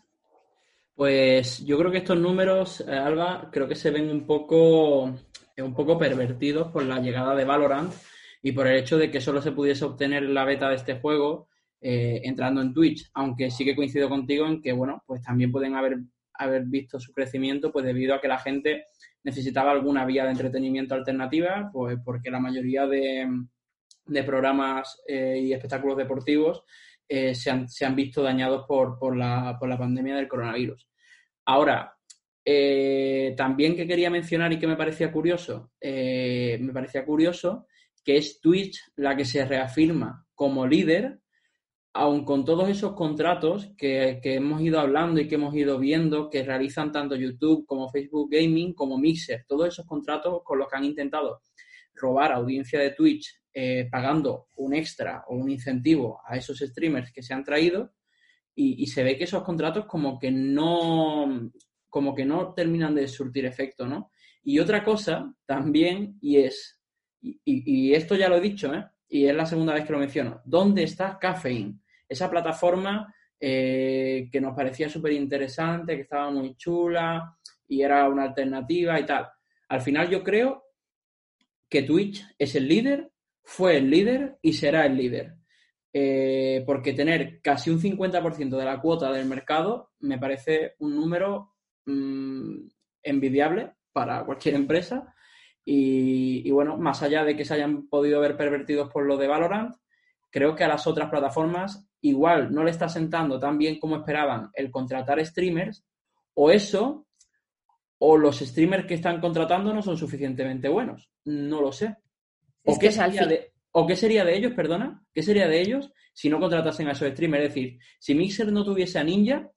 Pues 0.95 1.65
yo 1.65 1.77
creo 1.77 1.91
que 1.91 2.00
estos 2.00 2.19
números, 2.19 2.81
eh, 2.81 2.91
Alba, 2.91 3.50
creo 3.51 3.68
que 3.68 3.75
se 3.75 3.89
ven 3.89 4.12
un 4.12 4.27
poco, 4.27 5.03
un 5.06 5.74
poco 5.75 5.97
pervertidos 5.97 6.71
por 6.71 6.83
la 6.83 7.00
llegada 7.00 7.36
de 7.36 7.45
Valorant 7.45 7.91
y 8.44 8.51
por 8.51 8.68
el 8.68 8.77
hecho 8.77 8.97
de 8.97 9.09
que 9.09 9.21
solo 9.21 9.41
se 9.41 9.53
pudiese 9.53 9.86
obtener 9.86 10.24
la 10.24 10.45
beta 10.45 10.69
de 10.69 10.75
este 10.75 11.00
juego 11.00 11.47
eh, 11.81 12.21
entrando 12.24 12.62
en 12.62 12.74
Twitch, 12.74 13.09
aunque 13.13 13.50
sí 13.50 13.65
que 13.65 13.75
coincido 13.75 14.07
contigo 14.07 14.45
en 14.45 14.62
que, 14.62 14.71
bueno, 14.71 15.03
pues 15.07 15.21
también 15.24 15.51
pueden 15.51 15.75
haber 15.75 15.97
haber 16.44 16.63
visto 16.66 17.00
su 17.00 17.12
crecimiento 17.12 17.72
pues 17.72 17.86
debido 17.86 18.16
a 18.16 18.22
que 18.22 18.28
la 18.28 18.40
gente 18.40 18.86
necesitaba 19.24 19.72
alguna 19.72 20.06
vía 20.06 20.25
de 20.25 20.31
entretenimiento 20.31 20.95
alternativa, 20.95 21.69
pues 21.72 21.98
porque 22.04 22.30
la 22.30 22.40
mayoría 22.40 22.86
de, 22.86 23.28
programas 24.25 25.01
eh, 25.07 25.40
y 25.42 25.54
espectáculos 25.54 25.98
deportivos 25.98 26.63
eh, 27.07 27.34
se, 27.34 27.50
han, 27.50 27.69
se, 27.69 27.86
han, 27.86 27.95
visto 27.95 28.22
dañados 28.22 28.66
por, 28.68 29.00
por, 29.00 29.16
la, 29.16 29.56
por, 29.60 29.69
la, 29.69 29.78
pandemia 29.78 30.16
del 30.16 30.28
coronavirus. 30.28 30.90
Ahora, 31.45 31.95
eh, 32.46 33.34
también 33.38 33.75
que 33.75 33.88
quería 33.88 34.10
mencionar 34.10 34.51
y 34.51 34.60
que 34.60 34.68
me 34.68 34.75
parecía 34.75 35.12
curioso, 35.12 35.72
me 35.81 36.72
parecía 36.74 37.06
curioso 37.06 37.68
que 38.04 38.18
es 38.18 38.42
Twitch 38.42 38.81
la 38.98 39.16
que 39.16 39.24
se 39.24 39.46
reafirma 39.46 40.25
como 40.36 40.68
líder 40.68 41.19
aun 41.94 42.25
con 42.25 42.44
todos 42.44 42.69
esos 42.69 42.94
contratos 42.94 43.72
que, 43.78 44.19
hemos 44.24 44.62
ido 44.62 44.80
hablando 44.80 45.22
y 45.22 45.28
que 45.28 45.36
hemos 45.36 45.56
ido 45.56 45.78
viendo, 45.78 46.30
que 46.30 46.44
realizan 46.44 46.92
tanto 46.92 47.16
YouTube 47.16 47.66
como 47.68 47.90
Facebook 47.90 48.30
Gaming 48.31 48.74
como 48.74 48.98
Mixer, 48.98 49.45
todos 49.48 49.68
esos 49.68 49.86
contratos 49.86 50.42
con 50.44 50.57
los 50.57 50.68
que 50.68 50.75
han 50.75 50.86
intentado 50.86 51.42
robar 51.94 52.31
audiencia 52.31 52.80
de 52.80 52.92
Twitch 52.92 53.40
eh, 53.54 53.88
pagando 53.92 54.48
un 54.56 54.74
extra 54.74 55.24
o 55.28 55.36
un 55.36 55.51
incentivo 55.51 56.19
a 56.25 56.36
esos 56.36 56.57
streamers 56.57 57.12
que 57.12 57.22
se 57.22 57.36
han 57.36 57.44
traído 57.44 57.94
y, 58.56 58.86
se 58.88 59.04
ve 59.04 59.18
que 59.18 59.24
esos 59.24 59.44
contratos 59.44 59.86
como 59.86 60.19
que 60.19 60.31
no 60.31 61.51
como 61.89 62.16
que 62.16 62.25
no 62.25 62.54
terminan 62.54 62.96
de 62.96 63.07
surtir 63.07 63.46
efecto, 63.46 63.88
¿no? 63.88 64.12
Y 64.44 64.60
otra 64.60 64.84
cosa 64.84 65.31
también, 65.46 66.18
y 66.22 66.38
es, 66.38 66.80
y, 67.22 67.39
y 67.46 67.94
esto 67.94 68.16
ya 68.16 68.30
lo 68.30 68.38
he 68.38 68.42
dicho, 68.42 68.74
¿eh? 68.74 68.84
y 69.13 69.28
es 69.28 69.36
la 69.36 69.46
segunda 69.46 69.75
vez 69.75 69.86
que 69.86 69.94
lo 69.94 70.00
menciono, 70.00 70.42
¿dónde 70.44 70.84
está 70.84 71.19
Caffeine? 71.19 71.80
Esa 72.13 72.29
plataforma 72.29 73.13
eh, 73.39 74.29
que 74.32 74.39
nos 74.39 74.55
parecía 74.55 74.88
súper 74.88 75.12
interesante, 75.12 75.96
que 75.96 76.03
estaba 76.03 76.32
muy 76.32 76.55
chula 76.55 77.38
y 77.67 77.82
era 77.82 78.08
una 78.08 78.24
alternativa 78.24 78.98
y 79.00 79.05
tal. 79.05 79.27
Al 79.67 79.82
final 79.82 80.10
yo 80.10 80.24
creo 80.24 80.63
que 81.70 81.84
Twitch 81.84 82.25
es 82.38 82.55
el 82.55 82.67
líder, 82.67 83.12
fue 83.43 83.77
el 83.77 83.89
líder 83.89 84.38
y 84.41 84.53
será 84.53 84.86
el 84.86 84.96
líder. 84.96 85.36
Eh, 85.91 86.63
porque 86.65 86.93
tener 86.93 87.41
casi 87.41 87.70
un 87.70 87.82
50% 87.82 88.58
de 88.58 88.65
la 88.65 88.79
cuota 88.79 89.12
del 89.12 89.27
mercado 89.27 89.91
me 90.00 90.17
parece 90.17 90.74
un 90.79 90.96
número 90.96 91.53
mm, 91.86 92.67
envidiable 93.03 93.74
para 93.91 94.24
cualquier 94.24 94.55
empresa. 94.55 95.13
Y, 95.65 96.48
y, 96.48 96.51
bueno, 96.51 96.77
más 96.77 97.03
allá 97.03 97.24
de 97.24 97.36
que 97.36 97.46
se 97.46 97.53
hayan 97.53 97.88
podido 97.88 98.20
ver 98.22 98.38
pervertidos 98.38 98.89
por 98.89 99.05
lo 99.05 99.17
de 99.17 99.27
Valorant, 99.27 99.75
creo 100.29 100.55
que 100.55 100.63
a 100.63 100.67
las 100.67 100.88
otras 100.88 101.10
plataformas 101.10 101.89
igual 102.03 102.53
no 102.53 102.63
le 102.63 102.72
está 102.72 102.89
sentando 102.89 103.39
tan 103.39 103.57
bien 103.57 103.79
como 103.79 103.95
esperaban 103.95 104.50
el 104.53 104.69
contratar 104.69 105.25
streamers, 105.25 105.86
o 106.36 106.51
eso, 106.51 107.07
o 107.98 108.17
los 108.17 108.39
streamers 108.39 108.86
que 108.86 108.95
están 108.95 109.22
contratando 109.22 109.74
no 109.74 109.81
son 109.81 109.98
suficientemente 109.98 110.67
buenos. 110.67 111.10
No 111.25 111.62
lo 111.62 111.72
sé. 111.72 111.95
¿O, 112.65 112.77
qué, 112.77 112.91
sería 112.91 113.25
de, 113.25 113.53
¿O 113.72 113.88
qué 113.88 113.95
sería 113.95 114.25
de 114.25 114.36
ellos, 114.36 114.53
perdona? 114.53 115.01
¿Qué 115.13 115.24
sería 115.24 115.48
de 115.48 115.62
ellos 115.62 115.91
si 116.13 116.29
no 116.29 116.39
contratasen 116.39 116.88
a 116.89 116.91
esos 116.91 117.10
streamers? 117.10 117.45
Es 117.45 117.50
decir, 117.53 117.79
si 118.00 118.15
Mixer 118.15 118.51
no 118.51 118.65
tuviese 118.65 119.00
a 119.00 119.03
Ninja, 119.03 119.50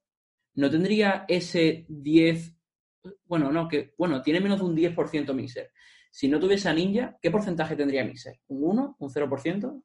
no 0.54 0.70
tendría 0.70 1.24
ese 1.26 1.84
10, 1.88 2.54
bueno, 3.24 3.50
no, 3.50 3.66
que, 3.66 3.92
bueno, 3.98 4.22
tiene 4.22 4.40
menos 4.40 4.60
de 4.60 4.64
un 4.66 4.76
10% 4.76 5.34
Mixer. 5.34 5.72
Si 6.12 6.28
no 6.28 6.38
tuviese 6.38 6.68
a 6.68 6.72
Ninja, 6.72 7.18
¿qué 7.20 7.30
porcentaje 7.30 7.74
tendría 7.74 8.04
Mixer? 8.04 8.38
¿Un 8.46 8.70
1? 8.70 8.96
¿Un 9.00 9.10
0%? 9.10 9.82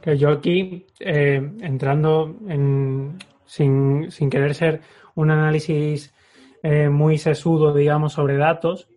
Que 0.00 0.16
yo 0.16 0.30
aquí, 0.30 0.86
eh, 1.00 1.36
entrando 1.60 2.36
en, 2.48 3.18
sin, 3.44 4.10
sin, 4.10 4.30
querer 4.30 4.54
ser 4.54 4.80
un 5.14 5.30
análisis 5.30 6.14
eh, 6.62 6.88
muy 6.88 7.18
sesudo, 7.18 7.74
digamos, 7.74 8.12
sobre 8.12 8.36
datos, 8.36 8.88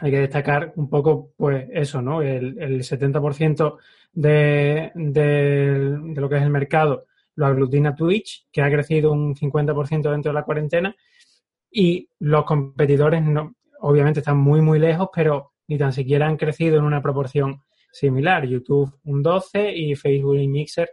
hay 0.00 0.10
que 0.10 0.20
destacar 0.20 0.72
un 0.76 0.88
poco, 0.90 1.32
pues, 1.36 1.68
eso, 1.72 2.02
¿no? 2.02 2.22
El, 2.22 2.58
el 2.58 2.82
70% 2.82 3.78
de, 4.12 4.92
de, 4.94 5.22
de, 5.22 6.20
lo 6.20 6.28
que 6.28 6.36
es 6.36 6.42
el 6.42 6.50
mercado 6.50 7.06
lo 7.36 7.46
aglutina 7.46 7.94
Twitch, 7.94 8.46
que 8.50 8.62
ha 8.62 8.70
crecido 8.70 9.12
un 9.12 9.34
50% 9.34 10.10
dentro 10.10 10.30
de 10.30 10.34
la 10.34 10.44
cuarentena, 10.44 10.96
y 11.70 12.08
los 12.20 12.44
competidores, 12.44 13.22
no, 13.22 13.54
obviamente, 13.80 14.20
están 14.20 14.38
muy, 14.38 14.60
muy 14.60 14.78
lejos, 14.78 15.10
pero 15.14 15.52
ni 15.68 15.78
tan 15.78 15.92
siquiera 15.92 16.26
han 16.26 16.36
crecido 16.36 16.78
en 16.78 16.84
una 16.84 17.02
proporción 17.02 17.62
similar. 17.96 18.46
YouTube 18.46 18.98
un 19.04 19.22
12 19.22 19.72
y 19.74 19.94
Facebook 19.94 20.36
y 20.36 20.48
Mixer 20.48 20.90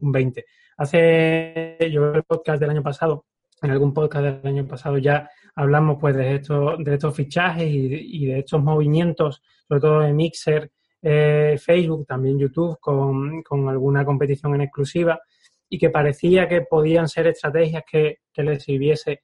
un 0.00 0.12
20. 0.12 0.44
Hace 0.76 1.76
yo 1.90 2.12
el 2.12 2.24
podcast 2.24 2.60
del 2.60 2.70
año 2.70 2.82
pasado, 2.82 3.26
en 3.62 3.70
algún 3.70 3.94
podcast 3.94 4.24
del 4.24 4.46
año 4.46 4.66
pasado 4.66 4.98
ya 4.98 5.28
hablamos 5.54 5.98
pues 6.00 6.16
de 6.16 6.36
estos, 6.36 6.82
de 6.82 6.94
estos 6.94 7.14
fichajes 7.14 7.68
y, 7.70 8.26
de 8.26 8.40
estos 8.40 8.62
movimientos, 8.62 9.42
sobre 9.68 9.80
todo 9.80 10.00
de 10.00 10.12
Mixer, 10.12 10.70
eh, 11.00 11.56
Facebook, 11.58 12.06
también 12.06 12.38
YouTube, 12.38 12.78
con, 12.80 13.42
con, 13.42 13.68
alguna 13.68 14.04
competición 14.04 14.54
en 14.54 14.62
exclusiva 14.62 15.20
y 15.68 15.78
que 15.78 15.90
parecía 15.90 16.48
que 16.48 16.62
podían 16.62 17.08
ser 17.08 17.28
estrategias 17.28 17.84
que, 17.90 18.18
que 18.32 18.42
les 18.42 18.62
sirviese 18.62 19.22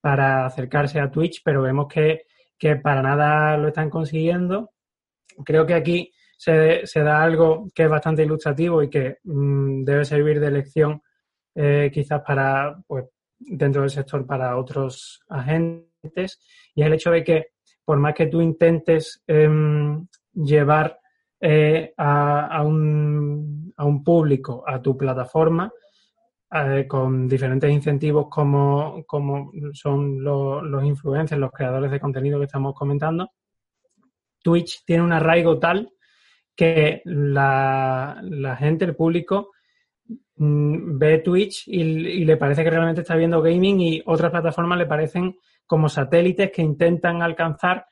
para 0.00 0.46
acercarse 0.46 1.00
a 1.00 1.10
Twitch, 1.10 1.42
pero 1.44 1.62
vemos 1.62 1.86
que, 1.88 2.22
que 2.58 2.76
para 2.76 3.02
nada 3.02 3.56
lo 3.56 3.68
están 3.68 3.90
consiguiendo. 3.90 4.70
Creo 5.44 5.66
que 5.66 5.74
aquí 5.74 6.12
se, 6.38 6.86
se, 6.86 7.02
da 7.02 7.20
algo 7.20 7.68
que 7.74 7.82
es 7.82 7.90
bastante 7.90 8.22
ilustrativo 8.22 8.80
y 8.80 8.88
que 8.88 9.18
mm, 9.24 9.82
debe 9.82 10.04
servir 10.04 10.38
de 10.38 10.52
lección 10.52 11.02
eh, 11.54 11.90
quizás 11.92 12.22
para, 12.22 12.78
pues, 12.86 13.06
dentro 13.38 13.82
del 13.82 13.90
sector 13.90 14.24
para 14.24 14.56
otros 14.56 15.20
agentes, 15.28 16.40
y 16.74 16.82
es 16.82 16.86
el 16.86 16.92
hecho 16.92 17.10
de 17.10 17.24
que 17.24 17.46
por 17.84 17.98
más 17.98 18.14
que 18.14 18.26
tú 18.26 18.40
intentes 18.40 19.22
em, 19.26 20.06
llevar 20.32 21.00
eh, 21.40 21.92
a, 21.96 22.62
un, 22.62 23.72
a, 23.76 23.84
un, 23.84 24.04
público 24.04 24.62
a 24.64 24.80
tu 24.80 24.96
plataforma, 24.96 25.72
eh, 26.52 26.86
con 26.86 27.26
diferentes 27.26 27.70
incentivos 27.70 28.28
como, 28.30 29.04
como 29.06 29.50
son 29.72 30.22
los, 30.22 30.62
los 30.62 30.84
influencers, 30.84 31.40
los 31.40 31.50
creadores 31.50 31.90
de 31.90 32.00
contenido 32.00 32.38
que 32.38 32.46
estamos 32.46 32.74
comentando, 32.74 33.32
Twitch 34.40 34.84
tiene 34.84 35.02
un 35.02 35.12
arraigo 35.12 35.58
tal 35.58 35.90
que 36.58 37.02
la, 37.04 38.56
gente, 38.58 38.84
el 38.84 38.96
público, 38.96 39.52
mm, 40.34 40.98
ve 40.98 41.18
Twitch 41.18 41.68
y, 41.68 42.24
le 42.24 42.36
parece 42.36 42.64
que 42.64 42.70
realmente 42.70 43.02
está 43.02 43.14
viendo 43.14 43.40
gaming 43.40 43.80
y 43.80 44.02
otras 44.04 44.32
plataformas 44.32 44.76
le 44.76 44.86
parecen 44.86 45.36
como 45.68 45.88
satélites 45.88 46.50
que 46.50 46.62
intentan 46.62 47.22
alcanzar, 47.22 47.86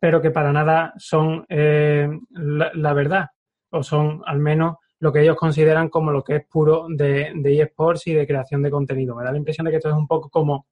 pero 0.00 0.20
que 0.20 0.32
para 0.32 0.52
nada 0.52 0.92
son 0.96 1.46
eh, 1.48 2.08
la, 2.30 2.92
verdad, 2.94 3.28
o 3.70 3.84
son 3.84 4.22
al 4.26 4.40
menos 4.40 4.78
lo 4.98 5.12
que 5.12 5.22
ellos 5.22 5.36
consideran 5.36 5.88
como 5.88 6.10
lo 6.10 6.24
que 6.24 6.34
es 6.34 6.46
puro 6.48 6.86
de, 6.88 7.30
de 7.36 7.62
eSports 7.62 8.08
y 8.08 8.14
de 8.14 8.26
creación 8.26 8.60
de 8.60 8.72
contenido. 8.72 9.14
Me 9.14 9.22
da 9.22 9.30
la 9.30 9.38
impresión 9.38 9.66
de 9.66 9.70
que 9.70 9.76
esto 9.76 9.88
es 9.88 9.94
un 9.94 10.08
poco 10.08 10.28
como 10.30 10.66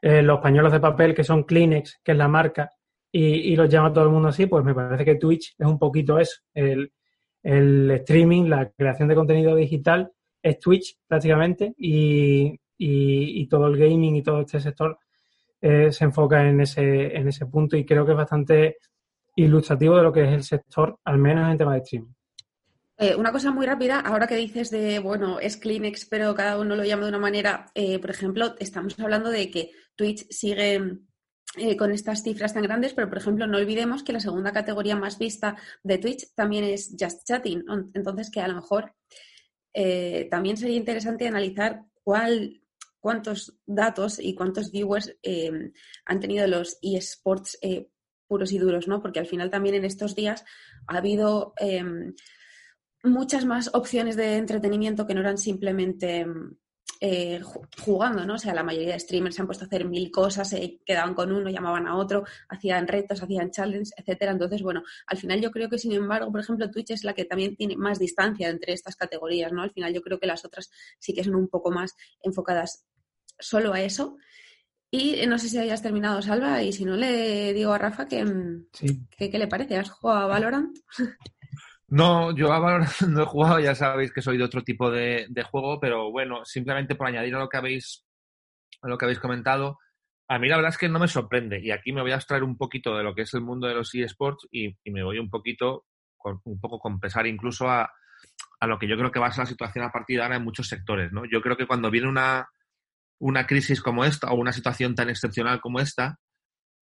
eh, 0.00 0.22
los 0.22 0.40
pañuelos 0.40 0.72
de 0.72 0.80
papel 0.80 1.14
que 1.14 1.22
son 1.22 1.44
Kleenex, 1.44 2.00
que 2.02 2.10
es 2.10 2.18
la 2.18 2.26
marca, 2.26 2.72
y, 3.12 3.52
y, 3.52 3.56
los 3.56 3.68
llama 3.68 3.92
todo 3.92 4.04
el 4.04 4.10
mundo 4.10 4.28
así, 4.28 4.46
pues 4.46 4.64
me 4.64 4.74
parece 4.74 5.04
que 5.04 5.16
Twitch 5.16 5.54
es 5.58 5.66
un 5.66 5.78
poquito 5.78 6.18
eso. 6.18 6.40
El, 6.54 6.90
el 7.42 7.90
streaming, 7.90 8.44
la 8.44 8.70
creación 8.70 9.08
de 9.08 9.14
contenido 9.14 9.54
digital 9.54 10.10
es 10.42 10.58
Twitch 10.58 10.96
prácticamente 11.06 11.74
y, 11.76 12.58
y, 12.78 13.46
todo 13.46 13.66
el 13.66 13.76
gaming 13.76 14.16
y 14.16 14.22
todo 14.22 14.40
este 14.40 14.60
sector 14.60 14.98
eh, 15.60 15.92
se 15.92 16.04
enfoca 16.04 16.48
en 16.48 16.60
ese, 16.60 17.16
en 17.16 17.28
ese 17.28 17.46
punto 17.46 17.76
y 17.76 17.84
creo 17.84 18.04
que 18.04 18.12
es 18.12 18.16
bastante 18.16 18.76
ilustrativo 19.36 19.96
de 19.96 20.02
lo 20.02 20.12
que 20.12 20.24
es 20.24 20.32
el 20.32 20.42
sector, 20.42 20.98
al 21.04 21.18
menos 21.18 21.50
en 21.50 21.58
tema 21.58 21.74
de 21.74 21.80
streaming. 21.80 22.12
Eh, 22.98 23.16
una 23.16 23.32
cosa 23.32 23.50
muy 23.50 23.66
rápida, 23.66 24.00
ahora 24.00 24.26
que 24.26 24.36
dices 24.36 24.70
de, 24.70 24.98
bueno, 24.98 25.40
es 25.40 25.56
Kleenex, 25.56 26.06
pero 26.06 26.34
cada 26.34 26.58
uno 26.58 26.76
lo 26.76 26.84
llama 26.84 27.04
de 27.04 27.08
una 27.08 27.18
manera, 27.18 27.66
eh, 27.74 27.98
por 27.98 28.10
ejemplo, 28.10 28.54
estamos 28.58 28.98
hablando 29.00 29.30
de 29.30 29.50
que 29.50 29.70
Twitch 29.96 30.26
sigue 30.30 30.98
eh, 31.56 31.76
con 31.76 31.92
estas 31.92 32.22
cifras 32.22 32.54
tan 32.54 32.62
grandes, 32.62 32.94
pero 32.94 33.08
por 33.08 33.18
ejemplo, 33.18 33.46
no 33.46 33.58
olvidemos 33.58 34.02
que 34.02 34.14
la 34.14 34.20
segunda 34.20 34.52
categoría 34.52 34.96
más 34.96 35.18
vista 35.18 35.56
de 35.82 35.98
Twitch 35.98 36.32
también 36.34 36.64
es 36.64 36.96
Just 36.98 37.26
Chatting. 37.26 37.64
Entonces, 37.92 38.30
que 38.30 38.40
a 38.40 38.48
lo 38.48 38.54
mejor 38.54 38.94
eh, 39.74 40.28
también 40.30 40.56
sería 40.56 40.76
interesante 40.76 41.28
analizar 41.28 41.84
cuál, 42.02 42.62
cuántos 43.00 43.58
datos 43.66 44.18
y 44.18 44.34
cuántos 44.34 44.70
viewers 44.70 45.14
eh, 45.22 45.72
han 46.06 46.20
tenido 46.20 46.46
los 46.46 46.78
eSports 46.80 47.58
puros 48.26 48.52
y 48.52 48.58
duros, 48.58 48.88
¿no? 48.88 49.02
Porque 49.02 49.20
al 49.20 49.26
final 49.26 49.50
también 49.50 49.74
en 49.74 49.84
estos 49.84 50.14
días 50.14 50.44
ha 50.86 50.96
habido 50.96 51.52
muchas 53.04 53.44
más 53.44 53.70
opciones 53.74 54.16
de 54.16 54.36
entretenimiento 54.36 55.06
que 55.06 55.14
no 55.14 55.20
eran 55.20 55.36
simplemente 55.36 56.20
em, 56.20 56.56
eh, 57.04 57.40
jugando, 57.80 58.24
¿no? 58.24 58.34
O 58.34 58.38
sea, 58.38 58.54
la 58.54 58.62
mayoría 58.62 58.92
de 58.92 59.00
streamers 59.00 59.34
se 59.34 59.42
han 59.42 59.48
puesto 59.48 59.64
a 59.64 59.66
hacer 59.66 59.84
mil 59.84 60.12
cosas, 60.12 60.50
se 60.50 60.78
quedaban 60.86 61.14
con 61.14 61.32
uno, 61.32 61.50
llamaban 61.50 61.88
a 61.88 61.96
otro, 61.96 62.22
hacían 62.48 62.86
retos, 62.86 63.20
hacían 63.20 63.50
challenges, 63.50 63.92
etcétera. 63.96 64.30
Entonces, 64.30 64.62
bueno, 64.62 64.84
al 65.08 65.18
final 65.18 65.40
yo 65.40 65.50
creo 65.50 65.68
que, 65.68 65.78
sin 65.78 65.90
embargo, 65.90 66.30
por 66.30 66.40
ejemplo, 66.40 66.70
Twitch 66.70 66.92
es 66.92 67.02
la 67.02 67.12
que 67.12 67.24
también 67.24 67.56
tiene 67.56 67.76
más 67.76 67.98
distancia 67.98 68.48
entre 68.48 68.72
estas 68.72 68.94
categorías, 68.94 69.50
¿no? 69.52 69.62
Al 69.62 69.72
final 69.72 69.92
yo 69.92 70.00
creo 70.00 70.20
que 70.20 70.28
las 70.28 70.44
otras 70.44 70.70
sí 71.00 71.12
que 71.12 71.24
son 71.24 71.34
un 71.34 71.48
poco 71.48 71.72
más 71.72 71.96
enfocadas 72.22 72.86
solo 73.36 73.72
a 73.72 73.80
eso. 73.80 74.16
Y 74.88 75.26
no 75.26 75.40
sé 75.40 75.48
si 75.48 75.58
hayas 75.58 75.82
terminado, 75.82 76.22
Salva, 76.22 76.62
y 76.62 76.72
si 76.72 76.84
no, 76.84 76.94
le 76.94 77.52
digo 77.52 77.72
a 77.72 77.78
Rafa 77.78 78.06
que, 78.06 78.24
sí. 78.74 79.08
que 79.10 79.28
¿qué 79.28 79.38
le 79.40 79.48
parece? 79.48 79.76
¿Has 79.76 79.90
jugado 79.90 80.20
a 80.20 80.26
Valorant? 80.28 80.78
No, 81.92 82.34
yo 82.34 82.48
no 83.08 83.22
he 83.22 83.26
jugado, 83.26 83.60
ya 83.60 83.74
sabéis 83.74 84.12
que 84.12 84.22
soy 84.22 84.38
de 84.38 84.44
otro 84.44 84.62
tipo 84.62 84.90
de, 84.90 85.26
de, 85.28 85.42
juego, 85.42 85.78
pero 85.78 86.10
bueno, 86.10 86.42
simplemente 86.42 86.94
por 86.94 87.06
añadir 87.06 87.34
a 87.34 87.40
lo 87.40 87.50
que 87.50 87.58
habéis, 87.58 88.06
a 88.80 88.88
lo 88.88 88.96
que 88.96 89.04
habéis 89.04 89.18
comentado, 89.18 89.78
a 90.26 90.38
mí 90.38 90.48
la 90.48 90.56
verdad 90.56 90.70
es 90.70 90.78
que 90.78 90.88
no 90.88 90.98
me 90.98 91.06
sorprende 91.06 91.60
y 91.60 91.70
aquí 91.70 91.92
me 91.92 92.00
voy 92.00 92.12
a 92.12 92.16
extraer 92.16 92.44
un 92.44 92.56
poquito 92.56 92.96
de 92.96 93.04
lo 93.04 93.14
que 93.14 93.22
es 93.22 93.34
el 93.34 93.42
mundo 93.42 93.66
de 93.66 93.74
los 93.74 93.94
eSports 93.94 94.48
y, 94.50 94.74
y 94.82 94.90
me 94.90 95.02
voy 95.04 95.18
un 95.18 95.28
poquito, 95.28 95.84
con, 96.16 96.40
un 96.44 96.58
poco 96.58 96.78
con 96.78 96.98
pesar 96.98 97.26
incluso 97.26 97.68
a, 97.68 97.92
a, 98.60 98.66
lo 98.66 98.78
que 98.78 98.88
yo 98.88 98.96
creo 98.96 99.12
que 99.12 99.20
va 99.20 99.26
a 99.26 99.32
ser 99.32 99.42
la 99.42 99.50
situación 99.50 99.84
a 99.84 99.92
partir 99.92 100.16
de 100.16 100.22
ahora 100.22 100.36
en 100.36 100.44
muchos 100.44 100.68
sectores, 100.68 101.12
¿no? 101.12 101.24
Yo 101.30 101.42
creo 101.42 101.58
que 101.58 101.66
cuando 101.66 101.90
viene 101.90 102.08
una, 102.08 102.48
una 103.18 103.46
crisis 103.46 103.82
como 103.82 104.06
esta 104.06 104.30
o 104.30 104.36
una 104.36 104.52
situación 104.52 104.94
tan 104.94 105.10
excepcional 105.10 105.60
como 105.60 105.78
esta, 105.78 106.16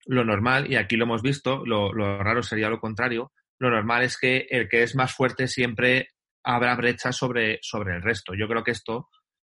lo 0.05 0.23
normal, 0.23 0.71
y 0.71 0.77
aquí 0.77 0.95
lo 0.95 1.03
hemos 1.03 1.21
visto, 1.21 1.65
lo 1.65 1.91
raro 2.23 2.43
sería 2.43 2.69
lo 2.69 2.79
contrario, 2.79 3.33
lo 3.61 3.69
normal 3.69 4.01
es 4.01 4.17
que 4.17 4.47
el 4.49 4.67
que 4.67 4.81
es 4.81 4.95
más 4.95 5.13
fuerte 5.13 5.47
siempre 5.47 6.09
habrá 6.43 6.75
brecha 6.75 7.11
sobre, 7.11 7.59
sobre 7.61 7.95
el 7.95 8.01
resto. 8.01 8.33
Yo 8.33 8.47
creo 8.47 8.63
que 8.63 8.71
esto, 8.71 9.07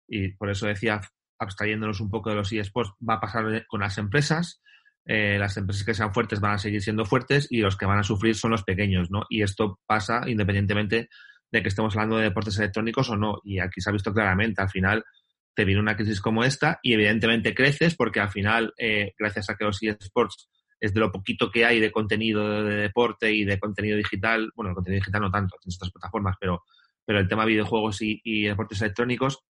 y 0.07 0.29
por 0.37 0.49
eso 0.49 0.69
decía, 0.69 1.01
abstrayéndonos 1.41 2.01
un 2.01 2.09
poco 2.09 2.31
de 2.31 2.37
los 2.37 2.53
eSports, 2.53 2.93
va 3.07 3.15
a 3.15 3.21
pasar 3.21 3.67
con 3.67 3.81
las 3.81 3.99
empresas. 3.99 4.63
Eh, 5.05 5.39
las 5.41 5.57
empresas 5.57 5.85
que 5.85 5.95
sean 5.95 6.15
fuertes 6.15 6.39
van 6.39 6.53
a 6.53 6.59
seguir 6.59 6.81
siendo 6.83 7.05
fuertes 7.05 7.49
y 7.51 7.63
los 7.63 7.77
que 7.77 7.87
van 7.87 7.99
a 7.99 8.05
sufrir 8.05 8.37
son 8.37 8.53
los 8.53 8.63
pequeños, 8.63 9.11
¿no? 9.11 9.25
Y 9.29 9.43
esto 9.43 9.81
pasa 9.87 10.23
independientemente 10.29 11.09
de 11.51 11.63
que 11.63 11.69
estemos 11.69 11.95
hablando 11.97 12.19
de 12.19 12.25
deportes 12.25 12.59
electrónicos 12.59 13.11
o 13.11 13.17
no. 13.17 13.41
Y 13.43 13.59
aquí 13.59 13.81
se 13.81 13.91
ha 13.91 13.93
visto 13.93 14.15
claramente, 14.15 14.63
al 14.63 14.71
final 14.71 15.05
te 15.53 15.65
viene 15.65 15.81
una 15.81 15.97
crisis 15.97 16.21
como 16.21 16.45
esta 16.45 16.79
y 16.81 16.93
evidentemente 16.93 17.55
creces 17.55 17.97
porque 17.97 18.21
al 18.21 18.31
final, 18.31 18.73
eh, 18.79 19.15
gracias 19.19 19.51
a 19.51 19.57
que 19.57 19.65
los 19.65 19.83
eSports 19.83 20.49
es 20.81 20.93
de 20.93 21.01
lo 21.01 21.11
poquito 21.11 21.51
que 21.51 21.65
hay 21.65 21.81
de 21.81 21.91
contenido 21.91 22.65
de 22.65 22.77
deporte 22.77 23.33
y 23.33 23.45
de 23.45 23.59
contenido 23.59 23.97
digital, 23.97 24.51
bueno, 24.55 24.71
el 24.71 24.75
contenido 24.75 25.01
digital 25.01 25.23
no 25.23 25.31
tanto 25.31 25.57
en 25.63 25.69
estas 25.69 25.91
plataformas, 25.91 26.37
pero, 26.39 26.65
pero 27.05 27.19
el 27.19 27.29
tema 27.29 27.45
videojuegos 27.45 27.99
y, 28.01 28.43
deportes 28.43 28.83
electrónicos, 28.83 29.41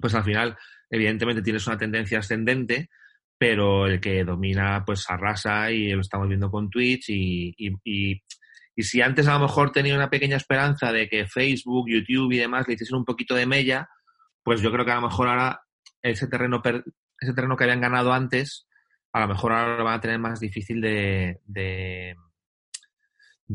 pues 0.00 0.14
al 0.14 0.24
final, 0.24 0.56
evidentemente 0.90 1.42
tienes 1.42 1.66
una 1.66 1.78
tendencia 1.78 2.18
ascendente, 2.18 2.88
pero 3.36 3.86
el 3.86 4.00
que 4.00 4.24
domina, 4.24 4.84
pues 4.84 5.04
arrasa 5.08 5.70
y 5.70 5.90
lo 5.90 6.00
estamos 6.00 6.28
viendo 6.28 6.50
con 6.50 6.70
Twitch 6.70 7.10
y, 7.10 7.54
y, 7.84 8.22
si 8.76 9.00
antes 9.00 9.28
a 9.28 9.34
lo 9.34 9.40
mejor 9.40 9.70
tenía 9.70 9.94
una 9.94 10.10
pequeña 10.10 10.36
esperanza 10.36 10.90
de 10.90 11.08
que 11.08 11.28
Facebook, 11.28 11.88
YouTube 11.88 12.32
y 12.32 12.38
demás 12.38 12.66
le 12.66 12.74
hiciesen 12.74 12.96
un 12.96 13.04
poquito 13.04 13.36
de 13.36 13.46
mella, 13.46 13.88
pues 14.42 14.60
yo 14.62 14.72
creo 14.72 14.84
que 14.84 14.90
a 14.90 14.96
lo 14.96 15.02
mejor 15.02 15.28
ahora 15.28 15.60
ese 16.02 16.26
terreno, 16.26 16.60
ese 17.20 17.34
terreno 17.34 17.56
que 17.56 17.64
habían 17.64 17.80
ganado 17.80 18.12
antes, 18.12 18.66
a 19.14 19.20
lo 19.20 19.28
mejor 19.28 19.52
ahora 19.52 19.78
lo 19.78 19.84
van 19.84 19.94
a 19.94 20.00
tener 20.00 20.18
más 20.18 20.40
difícil 20.40 20.80
de, 20.80 21.38
de, 21.46 22.16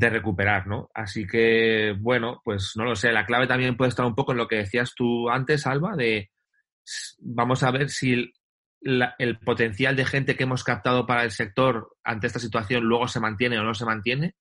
recuperar, 0.10 0.68
¿no? 0.68 0.90
Así 0.94 1.28
que, 1.28 1.94
bueno, 2.00 2.42
pues 2.46 2.72
no 2.78 2.86
lo 2.86 2.96
sé. 2.96 3.12
La 3.12 3.26
clave 3.26 3.46
también 3.46 3.76
puede 3.76 3.90
estar 3.90 4.06
un 4.06 4.16
poco 4.16 4.32
en 4.32 4.38
lo 4.38 4.48
que 4.48 4.56
decías 4.56 4.94
tú 4.96 5.30
antes, 5.30 5.68
Alba, 5.68 5.98
de 5.98 6.32
vamos 7.20 7.62
a 7.64 7.72
ver 7.72 7.90
si 7.90 8.34
el 8.82 9.40
potencial 9.40 9.98
de 9.98 10.06
gente 10.06 10.38
que 10.38 10.44
hemos 10.44 10.64
captado 10.64 11.06
para 11.06 11.26
el 11.26 11.32
sector 11.32 11.98
ante 12.06 12.28
esta 12.28 12.40
situación 12.40 12.86
luego 12.86 13.10
se 13.10 13.20
mantiene 13.20 13.60
o 13.60 13.64
no 13.64 13.74
se 13.74 13.84
mantiene. 13.84 14.36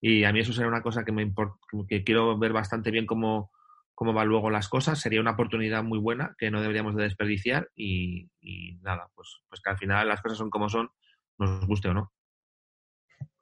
Y 0.00 0.24
a 0.24 0.32
mí 0.32 0.40
eso 0.40 0.54
sería 0.54 0.68
una 0.68 0.82
cosa 0.82 1.04
que 1.04 1.12
me 1.12 1.20
import, 1.20 1.52
que 1.86 2.02
quiero 2.02 2.38
ver 2.38 2.54
bastante 2.54 2.90
bien 2.90 3.04
cómo, 3.04 3.52
cómo 3.94 4.12
van 4.12 4.28
luego 4.28 4.50
las 4.50 4.68
cosas. 4.68 5.00
Sería 5.00 5.20
una 5.20 5.32
oportunidad 5.32 5.82
muy 5.82 5.98
buena 5.98 6.34
que 6.38 6.50
no 6.50 6.60
deberíamos 6.60 6.96
de 6.96 7.04
desperdiciar 7.04 7.68
y, 7.74 8.28
nada, 8.80 9.08
pues, 9.14 9.42
pues 9.48 9.60
que 9.60 9.70
al 9.70 9.78
final 9.78 10.08
las 10.08 10.20
cosas 10.20 10.38
son 10.38 10.50
como 10.50 10.68
son, 10.68 10.90
nos 11.38 11.66
guste 11.66 11.88
o 11.88 11.94
no. 11.94 12.12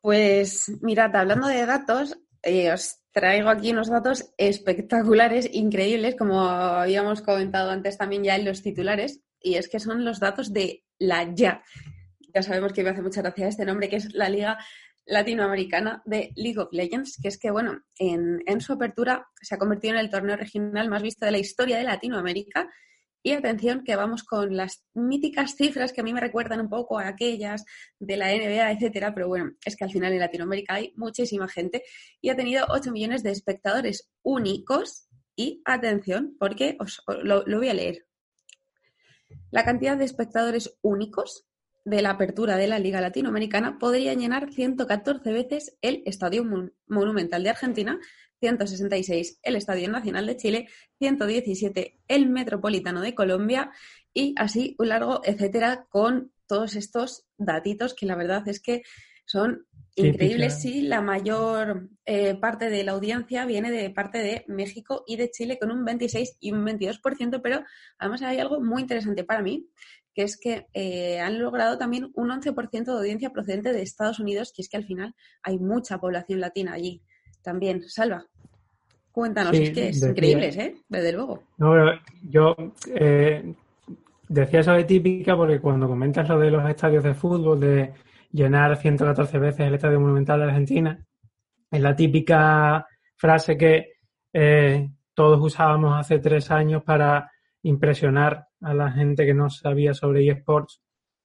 Pues 0.00 0.78
mirad, 0.83 1.14
hablando 1.14 1.47
de 1.47 1.66
datos, 1.66 2.19
eh, 2.42 2.73
os 2.73 3.00
traigo 3.12 3.50
aquí 3.50 3.73
unos 3.73 3.90
datos 3.90 4.33
espectaculares, 4.38 5.49
increíbles, 5.52 6.16
como 6.16 6.42
habíamos 6.49 7.21
comentado 7.23 7.71
antes 7.71 7.99
también 7.99 8.25
ya 8.25 8.37
en 8.37 8.47
los 8.47 8.62
titulares, 8.62 9.23
y 9.40 9.57
es 9.57 9.69
que 9.69 9.80
son 9.80 10.04
los 10.04 10.21
datos 10.21 10.52
de 10.52 10.85
la 10.99 11.35
YA. 11.35 11.62
Ya 12.35 12.42
sabemos 12.42 12.73
que 12.73 12.83
me 12.83 12.90
hace 12.90 13.02
mucha 13.02 13.23
gracia 13.23 13.49
este 13.49 13.64
nombre, 13.64 13.88
que 13.88 13.97
es 13.97 14.14
la 14.14 14.28
Liga 14.28 14.59
latinoamericana 15.11 16.02
de 16.07 16.33
League 16.37 16.59
of 16.59 16.73
Legends, 16.73 17.19
que 17.21 17.29
es 17.29 17.38
que, 17.38 17.50
bueno, 17.50 17.83
en, 17.99 18.61
su 18.61 18.73
apertura 18.73 19.26
se 19.43 19.55
ha 19.55 19.59
convertido 19.59 19.95
en 19.95 20.00
el 20.00 20.09
torneo 20.09 20.37
regional 20.37 20.88
más 20.88 21.02
visto 21.02 21.26
de 21.26 21.33
la 21.33 21.38
historia 21.38 21.76
de 21.76 21.85
Latinoamérica. 21.85 22.71
Y 23.23 23.33
atención, 23.33 23.85
que 23.85 23.97
vamos 23.97 24.23
con 24.23 24.57
las 24.57 24.87
míticas 24.95 25.55
cifras 25.55 25.93
que 25.93 26.00
a 26.00 26.05
mí 26.05 26.14
me 26.14 26.21
recuerdan 26.21 26.61
un 26.61 26.71
poco 26.71 26.99
a 26.99 27.09
aquellas 27.09 27.64
de 27.99 28.17
la 28.17 28.29
NBA, 28.29 28.71
etcétera, 28.71 29.12
pero 29.12 29.29
bueno, 29.29 29.52
es 29.62 29.76
que 29.76 29.85
al 29.85 29.90
final 29.90 30.12
en 30.14 30.21
Latinoamérica 30.21 30.75
hay 30.75 30.95
muchísima 30.97 31.47
gente 31.47 31.83
y 32.23 32.31
ha 32.31 32.37
tenido 32.37 32.64
8 32.71 32.90
millones 32.93 33.23
de 33.23 33.33
espectadores 33.33 34.09
únicos. 34.23 35.07
Y 35.37 35.62
atención, 35.64 36.37
porque 36.38 36.76
os, 36.81 37.02
lo 37.07 37.45
voy 37.45 37.69
a 37.69 37.75
leer. 37.75 38.07
La 39.50 39.64
cantidad 39.64 39.97
de 39.97 40.05
espectadores 40.05 40.76
únicos 40.83 41.50
de 41.85 42.03
la 42.03 42.11
apertura 42.11 42.57
de 42.57 42.67
la 42.67 42.79
Liga 42.79 43.01
Latinoamericana 43.01 43.79
podría 43.79 44.15
llenar 44.15 44.53
114 44.53 45.33
veces 45.33 45.77
el 45.81 46.03
Estadio 46.07 46.45
Monumental 46.87 47.43
de 47.43 47.51
Argentina, 47.51 47.99
166 48.41 49.41
el 49.43 49.57
Estadio 49.57 49.89
Nacional 49.91 50.27
de 50.27 50.37
Chile, 50.37 50.69
117 50.99 52.01
el 52.09 52.29
Metropolitano 52.29 53.01
de 53.01 53.15
Colombia 53.15 53.71
y 54.13 54.35
así 54.37 54.77
un 54.79 54.89
largo 54.89 55.21
etcétera 55.25 55.87
con 55.89 56.33
todos 56.47 56.75
estos 56.77 57.27
datitos 57.39 57.95
que 57.95 58.07
la 58.07 58.17
verdad 58.17 58.47
es 58.49 58.61
que 58.61 58.83
son 59.25 59.67
increíbles. 59.95 60.61
Sí, 60.61 60.83
la 60.83 61.01
mayor 61.01 61.89
eh, 62.05 62.35
parte 62.35 62.69
de 62.69 62.83
la 62.83 62.93
audiencia 62.93 63.45
viene 63.47 63.71
de 63.71 63.91
parte 63.91 64.19
de 64.19 64.45
México 64.49 65.05
y 65.07 65.17
de 65.17 65.31
Chile 65.31 65.59
con 65.61 65.71
un 65.71 65.85
26 65.85 66.39
y 66.41 66.53
un 66.53 66.67
22%, 66.67 67.41
pero 67.43 67.63
además 67.99 68.23
hay 68.23 68.39
algo 68.39 68.61
muy 68.61 68.83
interesante 68.83 69.23
para 69.23 69.43
mí, 69.43 69.69
que 70.14 70.23
es 70.23 70.38
que 70.38 70.67
eh, 70.75 71.21
han 71.21 71.38
logrado 71.38 71.79
también 71.79 72.11
un 72.14 72.29
11% 72.31 72.85
de 72.85 72.93
audiencia 72.93 73.31
procedente 73.31 73.73
de 73.73 73.83
Estados 73.83 74.19
Unidos, 74.19 74.52
que 74.55 74.62
es 74.62 74.69
que 74.69 74.76
al 74.76 74.85
final 74.85 75.14
hay 75.43 75.59
mucha 75.59 75.99
población 75.99 76.40
latina 76.40 76.73
allí 76.73 77.02
también. 77.43 77.83
Salva, 77.88 78.26
cuéntanos, 79.12 79.55
es 79.55 79.71
que 79.71 79.88
es 79.88 80.02
increíble, 80.02 80.49
¿eh? 80.49 80.76
Desde 80.88 81.12
luego. 81.12 81.43
No, 81.59 81.75
yo 82.29 82.55
eh, 82.95 83.55
decía 84.29 84.61
eso 84.61 84.73
de 84.73 84.85
típica 84.85 85.37
porque 85.37 85.61
cuando 85.61 85.88
comentas 85.88 86.29
lo 86.29 86.38
de 86.38 86.50
los 86.50 86.69
estadios 86.69 87.05
de 87.05 87.14
fútbol, 87.14 87.61
de 87.61 87.93
llenar 88.33 88.76
114 88.76 89.38
veces 89.38 89.67
el 89.67 89.75
Estadio 89.75 90.00
Monumental 90.00 90.40
de 90.40 90.47
Argentina, 90.47 91.07
es 91.71 91.81
la 91.81 91.95
típica 91.95 92.87
frase 93.17 93.57
que 93.57 93.93
eh, 94.33 94.88
todos 95.14 95.40
usábamos 95.40 95.99
hace 95.99 96.19
tres 96.19 96.50
años 96.50 96.83
para 96.83 97.31
impresionar 97.62 98.47
a 98.61 98.75
la 98.75 98.90
gente 98.93 99.26
que 99.26 99.35
no 99.35 99.50
sabía 99.50 99.95
sobre 99.95 100.26
eSports 100.29 100.81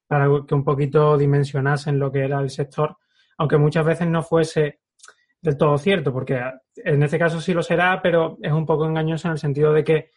para 0.06 0.28
que 0.46 0.54
un 0.54 0.64
poquito 0.64 1.18
dimensionasen 1.18 1.98
lo 1.98 2.12
que 2.12 2.20
era 2.20 2.40
el 2.40 2.50
sector, 2.50 2.96
aunque 3.38 3.58
muchas 3.58 3.84
veces 3.84 4.06
no 4.06 4.22
fuese 4.22 4.80
del 5.40 5.56
todo 5.56 5.76
cierto, 5.78 6.12
porque 6.12 6.40
en 6.76 7.02
este 7.02 7.18
caso 7.18 7.40
sí 7.40 7.52
lo 7.52 7.62
será, 7.62 8.00
pero 8.02 8.38
es 8.42 8.52
un 8.52 8.66
poco 8.66 8.86
engañoso 8.86 9.28
en 9.28 9.32
el 9.32 9.38
sentido 9.38 9.72
de 9.72 9.84
que 9.84 10.10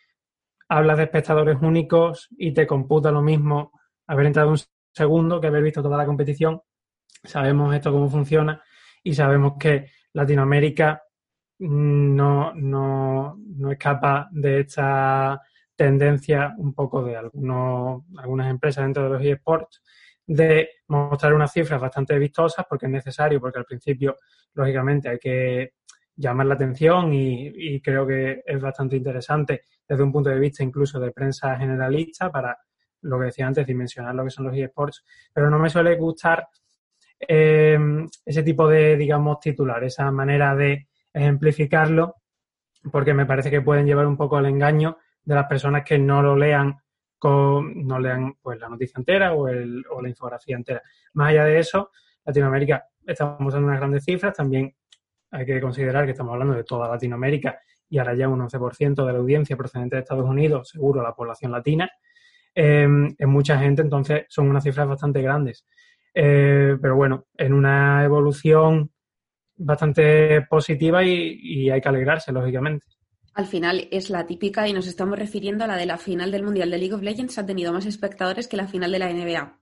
hablas 0.67 0.97
de 0.97 1.03
espectadores 1.03 1.57
únicos 1.61 2.29
y 2.37 2.53
te 2.53 2.67
computa 2.67 3.11
lo 3.11 3.21
mismo 3.21 3.71
haber 4.07 4.27
entrado 4.27 4.49
un 4.49 4.59
segundo 4.93 5.41
que 5.41 5.47
haber 5.47 5.63
visto 5.63 5.81
toda 5.81 5.97
la 5.97 6.05
competición. 6.05 6.61
Sabemos 7.23 7.75
esto 7.75 7.91
cómo 7.91 8.09
funciona 8.09 8.61
y 9.03 9.13
sabemos 9.13 9.53
que 9.59 9.87
Latinoamérica 10.13 11.03
no, 11.59 12.53
no, 12.53 13.35
no 13.37 13.71
escapa 13.71 14.29
de 14.31 14.61
esta 14.61 15.41
tendencia 15.79 16.53
un 16.57 16.73
poco 16.73 17.01
de 17.01 17.15
algunos, 17.15 18.03
algunas 18.17 18.49
empresas 18.49 18.83
dentro 18.83 19.03
de 19.03 19.09
los 19.11 19.23
eSports 19.23 19.81
de 20.27 20.71
mostrar 20.87 21.33
unas 21.33 21.53
cifras 21.53 21.79
bastante 21.79 22.19
vistosas 22.19 22.65
porque 22.69 22.87
es 22.87 22.91
necesario, 22.91 23.39
porque 23.39 23.59
al 23.59 23.65
principio, 23.65 24.17
lógicamente, 24.55 25.07
hay 25.07 25.19
que 25.19 25.75
llamar 26.17 26.47
la 26.47 26.55
atención 26.55 27.13
y, 27.13 27.79
creo 27.81 28.05
que 28.05 28.43
es 28.45 28.59
bastante 28.59 28.97
interesante 28.97 29.61
desde 29.87 30.03
un 30.03 30.11
punto 30.11 30.29
de 30.29 30.37
vista 30.37 30.63
incluso 30.63 30.99
de 30.99 31.11
prensa 31.11 31.57
generalista 31.57 32.29
para 32.29 32.57
lo 33.03 33.17
que 33.17 33.27
decía 33.27 33.47
antes, 33.47 33.65
dimensionar 33.65 34.13
lo 34.13 34.25
que 34.25 34.31
son 34.31 34.47
los 34.47 34.57
eSports, 34.57 35.05
pero 35.33 35.49
no 35.49 35.59
me 35.59 35.69
suele 35.69 35.95
gustar 35.95 36.45
eh, 37.21 37.79
ese 38.25 38.43
tipo 38.43 38.67
de, 38.67 38.97
digamos, 38.97 39.39
titular, 39.39 39.81
esa 39.85 40.11
manera 40.11 40.53
de 40.55 40.89
ejemplificarlo, 41.13 42.15
porque 42.91 43.13
me 43.13 43.25
parece 43.25 43.49
que 43.49 43.61
pueden 43.61 43.85
llevar 43.85 44.07
un 44.07 44.17
poco 44.17 44.35
al 44.35 44.45
engaño 44.45 44.97
de 45.29 45.35
las 45.35 45.45
personas 45.45 45.83
que 45.85 45.99
no 45.99 46.23
lo 46.23 46.35
lean 46.35 46.75
con, 47.19 47.85
no 47.85 47.99
lean 47.99 48.33
pues 48.41 48.59
la 48.59 48.67
noticia 48.67 48.97
entera 48.97 49.33
o, 49.33 49.47
el, 49.47 49.85
o 49.91 50.01
la 50.01 50.09
infografía 50.09 50.55
entera. 50.55 50.81
Más 51.13 51.29
allá 51.29 51.45
de 51.45 51.59
eso, 51.59 51.91
Latinoamérica 52.25 52.85
estamos 53.05 53.39
usando 53.39 53.67
unas 53.67 53.79
grandes 53.79 54.03
cifras, 54.03 54.35
también 54.35 54.73
hay 55.29 55.45
que 55.45 55.61
considerar 55.61 56.05
que 56.05 56.11
estamos 56.11 56.33
hablando 56.33 56.55
de 56.55 56.63
toda 56.63 56.89
Latinoamérica 56.89 57.59
y 57.87 57.99
ahora 57.99 58.15
ya 58.15 58.27
un 58.27 58.39
11% 58.39 59.05
de 59.05 59.13
la 59.13 59.19
audiencia 59.19 59.55
procedente 59.55 59.97
de 59.97 60.01
Estados 60.01 60.27
Unidos, 60.27 60.69
seguro 60.69 61.03
la 61.03 61.13
población 61.13 61.51
latina, 61.51 61.87
eh, 62.55 62.87
es 63.15 63.27
mucha 63.27 63.59
gente, 63.59 63.83
entonces 63.83 64.25
son 64.29 64.49
unas 64.49 64.63
cifras 64.63 64.87
bastante 64.87 65.21
grandes. 65.21 65.63
Eh, 66.11 66.75
pero 66.81 66.95
bueno, 66.95 67.27
en 67.37 67.53
una 67.53 68.03
evolución 68.03 68.91
bastante 69.57 70.41
positiva 70.49 71.03
y 71.03 71.69
hay 71.69 71.81
que 71.81 71.89
alegrarse, 71.89 72.31
lógicamente 72.31 72.83
al 73.39 73.47
final 73.47 73.87
es 73.89 74.09
la 74.09 74.27
típica 74.27 74.67
y 74.67 74.73
nos 74.73 74.85
estamos 74.85 75.17
refiriendo 75.17 75.63
a 75.63 75.67
la 75.67 75.77
de 75.77 75.85
la 75.85 75.97
final 75.97 76.29
del 76.29 76.43
Mundial 76.43 76.69
de 76.69 76.77
League 76.77 76.93
of 76.93 77.01
Legends. 77.01 77.37
Ha 77.37 77.45
tenido 77.45 77.71
más 77.71 77.85
espectadores 77.85 78.49
que 78.49 78.57
la 78.57 78.67
final 78.67 78.91
de 78.91 78.99
la 78.99 79.13
NBA. 79.13 79.59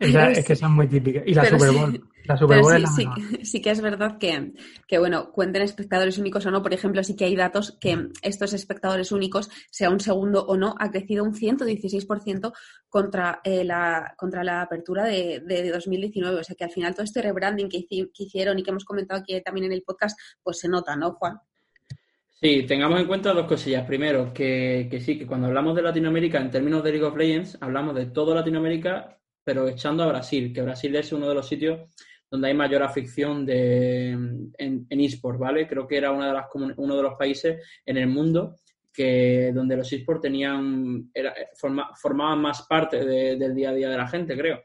es 0.00 0.44
que 0.44 0.56
son 0.56 0.72
muy 0.72 0.88
típicas. 0.88 1.22
Y 1.24 1.32
la 1.32 1.44
Super 1.44 1.70
Bowl. 1.70 2.10
la 2.24 2.36
Super 2.36 2.60
Bowl 2.60 2.84
sí, 2.88 3.06
sí, 3.44 3.62
que 3.62 3.70
es 3.70 3.80
verdad 3.80 4.18
que, 4.18 4.54
que, 4.88 4.98
bueno, 4.98 5.30
cuenten 5.30 5.62
espectadores 5.62 6.18
únicos 6.18 6.44
o 6.46 6.50
no. 6.50 6.64
Por 6.64 6.74
ejemplo, 6.74 7.04
sí 7.04 7.14
que 7.14 7.26
hay 7.26 7.36
datos 7.36 7.78
que 7.80 8.08
estos 8.22 8.52
espectadores 8.54 9.12
únicos, 9.12 9.50
sea 9.70 9.88
un 9.88 10.00
segundo 10.00 10.44
o 10.44 10.56
no, 10.56 10.74
ha 10.76 10.90
crecido 10.90 11.22
un 11.22 11.32
116% 11.32 12.52
contra, 12.88 13.40
eh, 13.44 13.62
la, 13.62 14.14
contra 14.18 14.42
la 14.42 14.62
apertura 14.62 15.04
de, 15.04 15.44
de, 15.46 15.70
2019. 15.70 16.40
O 16.40 16.42
sea 16.42 16.56
que 16.56 16.64
al 16.64 16.72
final 16.72 16.92
todo 16.92 17.04
este 17.04 17.22
rebranding 17.22 17.68
que, 17.68 17.86
que 17.86 18.08
hicieron 18.24 18.58
y 18.58 18.64
que 18.64 18.70
hemos 18.70 18.84
comentado 18.84 19.20
aquí 19.20 19.40
también 19.42 19.66
en 19.66 19.72
el 19.74 19.84
podcast, 19.84 20.18
pues 20.42 20.58
se 20.58 20.68
nota, 20.68 20.96
¿no, 20.96 21.12
Juan? 21.12 21.38
Sí, 22.40 22.64
tengamos 22.66 23.00
en 23.00 23.06
cuenta 23.06 23.32
dos 23.32 23.46
cosillas. 23.46 23.86
Primero, 23.86 24.32
que, 24.32 24.88
que, 24.90 25.00
sí, 25.00 25.18
que 25.18 25.26
cuando 25.26 25.46
hablamos 25.46 25.74
de 25.74 25.82
Latinoamérica 25.82 26.38
en 26.38 26.50
términos 26.50 26.84
de 26.84 26.90
League 26.92 27.04
of 27.06 27.16
Legends, 27.16 27.56
hablamos 27.60 27.94
de 27.94 28.06
todo 28.06 28.34
Latinoamérica, 28.34 29.18
pero 29.42 29.66
echando 29.68 30.02
a 30.02 30.08
Brasil, 30.08 30.52
que 30.52 30.62
Brasil 30.62 30.94
es 30.96 31.12
uno 31.12 31.28
de 31.28 31.34
los 31.34 31.48
sitios 31.48 31.80
donde 32.30 32.48
hay 32.48 32.54
mayor 32.54 32.82
afición 32.82 33.46
de, 33.46 34.10
en, 34.10 34.86
en 34.88 35.00
eSport, 35.00 35.38
¿vale? 35.38 35.66
Creo 35.66 35.86
que 35.86 35.96
era 35.96 36.10
una 36.10 36.26
de 36.26 36.32
las, 36.34 36.46
uno 36.76 36.96
de 36.96 37.02
los 37.02 37.14
países 37.14 37.62
en 37.86 37.96
el 37.96 38.08
mundo 38.08 38.56
que 38.92 39.52
donde 39.54 39.76
los 39.76 39.92
eSports 39.92 40.22
tenían, 40.22 41.10
era, 41.12 41.34
formaban 41.54 42.40
más 42.40 42.66
parte 42.66 43.04
del 43.04 43.54
día 43.54 43.70
a 43.70 43.74
día 43.74 43.90
de 43.90 43.96
la 43.96 44.08
gente, 44.08 44.36
creo. 44.36 44.62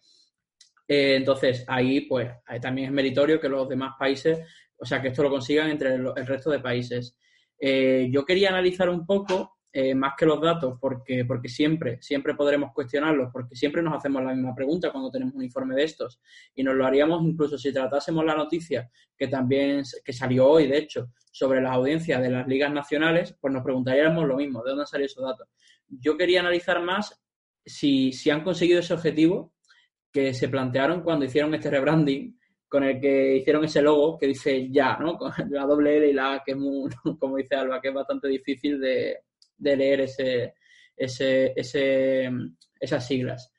Eh, 0.88 1.16
entonces, 1.18 1.66
ahí, 1.68 2.02
pues, 2.02 2.30
también 2.62 2.88
es 2.88 2.94
meritorio 2.94 3.40
que 3.40 3.50
los 3.50 3.68
demás 3.68 3.94
países, 4.00 4.40
o 4.78 4.86
sea, 4.86 5.02
que 5.02 5.10
esto 5.10 5.24
lo 5.24 5.30
consigan 5.30 5.70
entre 5.70 5.96
el 5.96 6.28
resto 6.28 6.50
de 6.50 6.60
países. 6.60 7.18
Eh, 7.64 8.10
yo 8.12 8.26
quería 8.26 8.50
analizar 8.50 8.90
un 8.90 9.06
poco, 9.06 9.60
eh, 9.72 9.94
más 9.94 10.14
que 10.18 10.26
los 10.26 10.42
datos, 10.42 10.80
porque, 10.82 11.26
porque 11.26 11.48
siempre, 11.48 12.02
siempre 12.02 12.34
podremos 12.34 12.74
cuestionarlos, 12.74 13.30
porque 13.32 13.56
siempre 13.56 13.84
nos 13.84 13.94
hacemos 13.94 14.24
la 14.24 14.34
misma 14.34 14.56
pregunta 14.56 14.92
cuando 14.92 15.12
tenemos 15.12 15.36
un 15.36 15.44
informe 15.44 15.76
de 15.76 15.84
estos. 15.84 16.20
Y 16.56 16.64
nos 16.64 16.76
lo 16.76 16.88
haríamos 16.88 17.24
incluso 17.24 17.60
si 17.60 17.72
tratásemos 17.72 18.26
la 18.26 18.36
noticia 18.36 18.90
que 19.16 19.28
también 19.28 19.84
que 20.04 20.12
salió 20.12 20.48
hoy, 20.48 20.68
de 20.68 20.80
hecho, 20.80 21.12
sobre 21.32 21.62
las 21.62 21.74
audiencias 21.74 22.20
de 22.20 22.32
las 22.32 22.48
ligas 22.48 22.74
nacionales, 22.74 23.38
pues 23.40 23.54
nos 23.54 23.64
preguntaríamos 23.64 24.28
lo 24.28 24.38
mismo, 24.38 24.64
¿de 24.64 24.72
dónde 24.72 24.82
han 24.82 24.88
salido 24.88 25.06
esos 25.06 25.24
datos? 25.24 25.48
Yo 25.88 26.18
quería 26.18 26.40
analizar 26.40 26.82
más 26.82 27.24
si, 27.64 28.12
si 28.12 28.32
han 28.32 28.44
conseguido 28.44 28.80
ese 28.80 28.96
objetivo 28.96 29.54
que 30.12 30.34
se 30.34 30.50
plantearon 30.50 31.04
cuando 31.04 31.26
hicieron 31.26 31.54
este 31.54 31.70
rebranding 31.70 32.41
con 32.72 32.86
el 32.86 33.02
que 33.02 33.36
hicieron 33.36 33.66
ese 33.66 33.82
logo 33.82 34.18
que 34.18 34.28
dice 34.28 34.70
ya, 34.72 34.96
¿no? 34.96 35.18
Con 35.20 35.34
la 35.50 35.66
doble 35.66 35.98
L 35.98 36.08
y 36.08 36.14
la 36.14 36.36
A, 36.36 36.44
que 36.44 36.52
es 36.52 36.58
muy, 36.58 36.90
como 37.20 37.36
dice 37.36 37.56
Alba, 37.56 37.82
que 37.82 37.90
es 37.90 37.94
bastante 37.94 38.30
difícil 38.30 38.80
de, 38.80 39.18
leer 39.60 40.02
ese, 40.02 40.54
ese, 40.96 41.52
ese, 41.54 42.32
esas 42.80 43.06
siglas. 43.06 43.54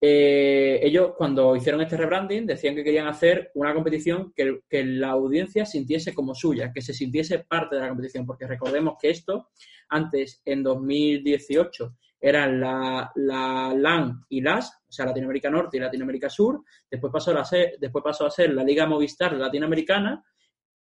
Eh, 0.00 0.80
ellos, 0.82 1.12
cuando 1.18 1.54
hicieron 1.54 1.82
este 1.82 1.98
rebranding, 1.98 2.46
decían 2.46 2.74
que 2.74 2.82
querían 2.82 3.08
hacer 3.08 3.50
una 3.54 3.74
competición 3.74 4.32
que, 4.34 4.60
que, 4.70 4.84
la 4.84 5.10
audiencia 5.10 5.66
sintiese 5.66 6.14
como 6.14 6.34
suya, 6.34 6.72
que 6.72 6.80
se 6.80 6.94
sintiese 6.94 7.40
parte 7.40 7.76
de 7.76 7.82
la 7.82 7.88
competición, 7.88 8.24
porque 8.24 8.46
recordemos 8.46 8.94
que 8.98 9.10
esto, 9.10 9.50
antes, 9.90 10.40
en 10.46 10.62
2018, 10.62 11.94
eran 12.28 12.60
la, 12.60 13.10
la 13.16 13.74
LAN 13.74 14.24
y 14.28 14.40
LAS, 14.40 14.82
o 14.88 14.92
sea, 14.92 15.06
Latinoamérica 15.06 15.50
Norte 15.50 15.76
y 15.76 15.80
Latinoamérica 15.80 16.28
Sur, 16.28 16.62
después 16.90 17.12
pasó, 17.12 17.36
a 17.36 17.44
después 17.78 18.02
pasó 18.02 18.26
a 18.26 18.30
ser 18.30 18.52
la 18.52 18.64
Liga 18.64 18.86
Movistar 18.86 19.32
Latinoamericana 19.34 20.24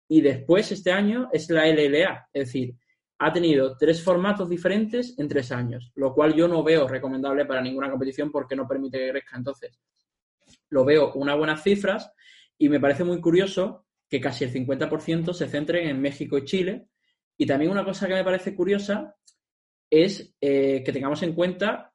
y 0.08 0.20
después 0.20 0.70
este 0.72 0.92
año 0.92 1.28
es 1.32 1.50
la 1.50 1.66
LLA, 1.66 2.28
es 2.32 2.46
decir, 2.46 2.74
ha 3.18 3.32
tenido 3.32 3.76
tres 3.76 4.02
formatos 4.02 4.48
diferentes 4.48 5.18
en 5.18 5.28
tres 5.28 5.52
años, 5.52 5.92
lo 5.94 6.12
cual 6.12 6.34
yo 6.34 6.48
no 6.48 6.62
veo 6.62 6.86
recomendable 6.86 7.46
para 7.46 7.62
ninguna 7.62 7.90
competición 7.90 8.30
porque 8.30 8.56
no 8.56 8.66
permite 8.66 8.98
que 8.98 9.10
crezca. 9.10 9.36
Entonces, 9.36 9.78
lo 10.70 10.84
veo 10.84 11.12
unas 11.14 11.36
buenas 11.36 11.62
cifras 11.62 12.12
Y 12.58 12.68
me 12.68 12.80
parece 12.80 13.04
muy 13.04 13.20
curioso 13.20 13.86
que 14.08 14.20
casi 14.20 14.44
el 14.44 14.52
50% 14.52 15.32
se 15.32 15.48
centren 15.48 15.88
en 15.88 16.00
México 16.00 16.38
y 16.38 16.44
Chile. 16.44 16.88
Y 17.36 17.46
también 17.46 17.70
una 17.70 17.84
cosa 17.84 18.06
que 18.06 18.14
me 18.14 18.22
parece 18.22 18.54
curiosa 18.54 19.16
es 20.02 20.34
eh, 20.40 20.82
que 20.84 20.92
tengamos 20.92 21.22
en 21.22 21.34
cuenta 21.34 21.92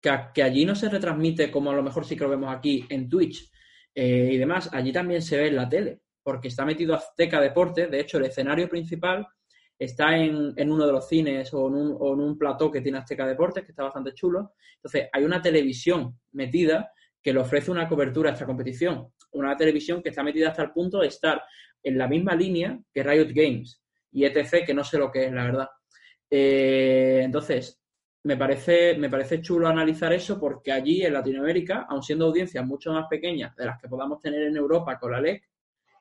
que, 0.00 0.42
allí 0.42 0.64
no 0.64 0.74
se 0.74 0.88
retransmite 0.88 1.50
como 1.50 1.70
a 1.70 1.74
lo 1.74 1.82
mejor 1.82 2.04
sí 2.04 2.16
que 2.16 2.24
lo 2.24 2.30
vemos 2.30 2.54
aquí 2.54 2.84
en 2.88 3.08
Twitch 3.08 3.50
eh, 3.94 4.30
y 4.32 4.38
demás. 4.38 4.70
Allí 4.72 4.92
también 4.92 5.20
se 5.20 5.36
ve 5.36 5.48
en 5.48 5.56
la 5.56 5.68
tele, 5.68 6.00
porque 6.22 6.48
está 6.48 6.64
metido 6.64 6.94
Azteca 6.94 7.40
Deportes. 7.40 7.90
De 7.90 8.00
hecho, 8.00 8.18
el 8.18 8.26
escenario 8.26 8.68
principal 8.68 9.26
está 9.78 10.16
en, 10.16 10.54
uno 10.70 10.86
de 10.86 10.92
los 10.92 11.08
cines 11.08 11.52
o 11.52 11.68
en, 11.68 11.74
un, 11.74 11.96
o 11.98 12.14
en 12.14 12.20
un 12.20 12.38
plató 12.38 12.70
que 12.70 12.80
tiene 12.80 12.98
Azteca 12.98 13.26
Deportes, 13.26 13.64
que 13.64 13.72
está 13.72 13.82
bastante 13.82 14.14
chulo. 14.14 14.54
Entonces, 14.76 15.08
hay 15.12 15.24
una 15.24 15.42
televisión 15.42 16.18
metida 16.32 16.92
que 17.20 17.32
le 17.32 17.40
ofrece 17.40 17.70
una 17.70 17.88
cobertura 17.88 18.30
a 18.30 18.32
esta 18.32 18.46
competición. 18.46 19.08
Una 19.32 19.56
televisión 19.56 20.02
que 20.02 20.10
está 20.10 20.22
metida 20.22 20.50
hasta 20.50 20.62
el 20.62 20.70
punto 20.70 21.00
de 21.00 21.08
estar 21.08 21.42
en 21.82 21.98
la 21.98 22.08
misma 22.08 22.34
línea 22.34 22.78
que 22.92 23.02
Riot 23.02 23.32
Games 23.34 23.82
y 24.12 24.24
ETC, 24.24 24.64
que 24.64 24.72
no 24.72 24.84
sé 24.84 24.98
lo 24.98 25.10
que 25.10 25.26
es, 25.26 25.32
la 25.32 25.44
verdad. 25.44 25.68
Eh, 26.30 27.20
entonces, 27.22 27.80
me 28.24 28.36
parece, 28.36 28.98
me 28.98 29.08
parece 29.08 29.40
chulo 29.40 29.68
analizar 29.68 30.12
eso 30.12 30.38
porque 30.40 30.72
allí 30.72 31.02
en 31.02 31.12
Latinoamérica, 31.12 31.86
aun 31.88 32.02
siendo 32.02 32.26
audiencias 32.26 32.66
mucho 32.66 32.92
más 32.92 33.06
pequeñas 33.08 33.54
de 33.54 33.66
las 33.66 33.80
que 33.80 33.88
podamos 33.88 34.20
tener 34.20 34.42
en 34.42 34.56
Europa 34.56 34.98
con 34.98 35.12
la 35.12 35.20
LEC, 35.20 35.48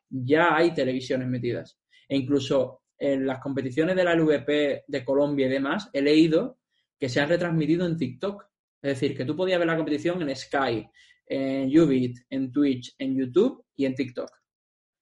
ya 0.09 0.55
hay 0.55 0.73
televisiones 0.73 1.27
metidas. 1.27 1.79
E 2.07 2.17
incluso 2.17 2.81
en 2.97 3.25
las 3.25 3.39
competiciones 3.39 3.95
de 3.95 4.03
la 4.03 4.15
LVP 4.15 4.85
de 4.87 5.05
Colombia 5.05 5.47
y 5.47 5.49
demás, 5.49 5.89
he 5.93 6.01
leído 6.01 6.57
que 6.99 7.09
se 7.09 7.19
han 7.19 7.29
retransmitido 7.29 7.85
en 7.85 7.97
TikTok. 7.97 8.43
Es 8.81 8.99
decir, 8.99 9.15
que 9.15 9.25
tú 9.25 9.35
podías 9.35 9.59
ver 9.59 9.67
la 9.67 9.75
competición 9.75 10.21
en 10.21 10.35
Sky, 10.35 10.87
en 11.27 11.79
Ubit, 11.79 12.17
en 12.29 12.51
Twitch, 12.51 12.95
en 12.97 13.15
YouTube 13.15 13.65
y 13.75 13.85
en 13.85 13.95
TikTok. 13.95 14.29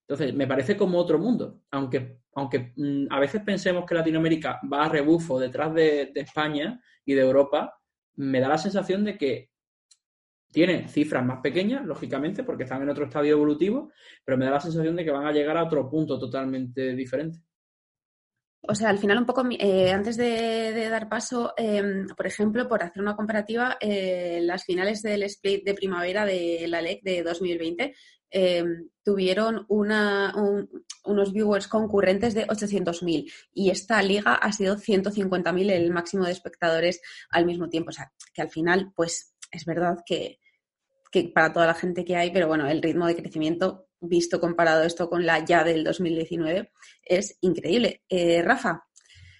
Entonces, 0.08 0.36
me 0.36 0.48
parece 0.48 0.76
como 0.76 1.00
otro 1.00 1.18
mundo, 1.18 1.62
aunque, 1.72 2.20
aunque 2.36 2.74
mm, 2.76 3.08
a 3.10 3.20
veces 3.20 3.42
pensemos 3.42 3.86
que 3.86 3.96
Latinoamérica 3.96 4.60
va 4.72 4.86
a 4.86 4.89
rebufo 4.89 5.39
detrás 5.39 5.74
de, 5.74 6.12
España 6.16 6.82
y 7.06 7.13
de 7.13 7.22
Europa, 7.22 7.80
me 8.16 8.39
da 8.39 8.50
la 8.50 8.58
sensación 8.58 9.06
de 9.06 9.18
que 9.18 9.50
tienen 10.52 10.88
cifras 10.88 11.26
más 11.26 11.39
pequeñas, 11.42 11.86
lógicamente, 11.86 12.44
porque 12.44 12.63
están 12.63 12.84
en 12.84 12.89
otro 12.89 13.06
estadio 13.06 13.32
evolutivo, 13.32 13.92
pero 14.24 14.38
me 14.38 14.46
da 14.46 14.52
la 14.52 14.60
sensación 14.60 14.96
de 14.96 15.04
que 15.04 15.12
van 15.12 15.26
a 15.26 15.32
llegar 15.32 15.58
a 15.58 15.63
otro 15.63 15.89
punto 15.89 16.20
totalmente 16.20 16.94
diferente. 16.94 17.39
O 18.66 18.76
sea, 18.76 18.89
al 18.89 18.98
final 18.98 19.18
un 19.18 19.26
poco, 19.26 19.44
eh, 19.60 19.92
antes 19.92 20.16
de, 20.16 20.88
dar 20.89 21.10
paso, 21.10 21.54
em, 21.58 22.08
por 22.08 22.26
ejemplo, 22.28 22.68
por 22.70 22.82
hacer 22.82 23.02
una 23.02 23.16
comparativa, 23.16 23.78
eh, 23.82 24.39
las 24.42 24.63
finales 24.63 25.02
del 25.02 25.24
split 25.24 25.66
de 25.66 25.74
primavera 25.74 26.26
de 26.26 26.66
la 26.70 26.82
LEC 26.82 27.02
de 27.04 27.24
2020 27.24 27.94
Em, 28.36 28.89
tuvieron 29.04 29.63
una, 29.67 30.34
unos 31.06 31.34
viewers 31.34 31.67
concurrentes 31.67 32.34
de 32.34 32.48
800.000 32.48 33.32
y 33.54 33.69
esta 33.69 34.02
liga 34.02 34.34
ha 34.34 34.52
sido 34.52 34.76
150.000 34.76 35.72
el 35.72 35.91
máximo 35.91 36.26
de 36.26 36.32
espectadores 36.32 37.00
al 37.30 37.46
mismo 37.46 37.69
tiempo. 37.69 37.89
O 37.89 37.93
sea, 37.93 38.12
que 38.34 38.41
al 38.41 38.50
final, 38.50 38.91
pues 38.96 39.36
es 39.52 39.65
verdad 39.65 40.00
que, 40.04 40.39
para 41.32 41.54
toda 41.54 41.67
la 41.67 41.76
gente 41.76 42.04
que 42.04 42.15
hay, 42.15 42.32
pero 42.32 42.48
bueno, 42.48 42.67
el 42.67 42.82
ritmo 42.82 43.06
de 43.06 43.15
crecimiento, 43.15 43.89
visto 44.02 44.39
comparado 44.39 44.84
esto 44.84 45.12
con 45.12 45.28
la 45.28 45.46
ya 45.46 45.63
del 45.63 45.84
2019, 45.84 46.72
es 47.04 47.38
increíble. 47.41 48.02
Eh, 48.10 48.41
Rafa. 48.41 48.84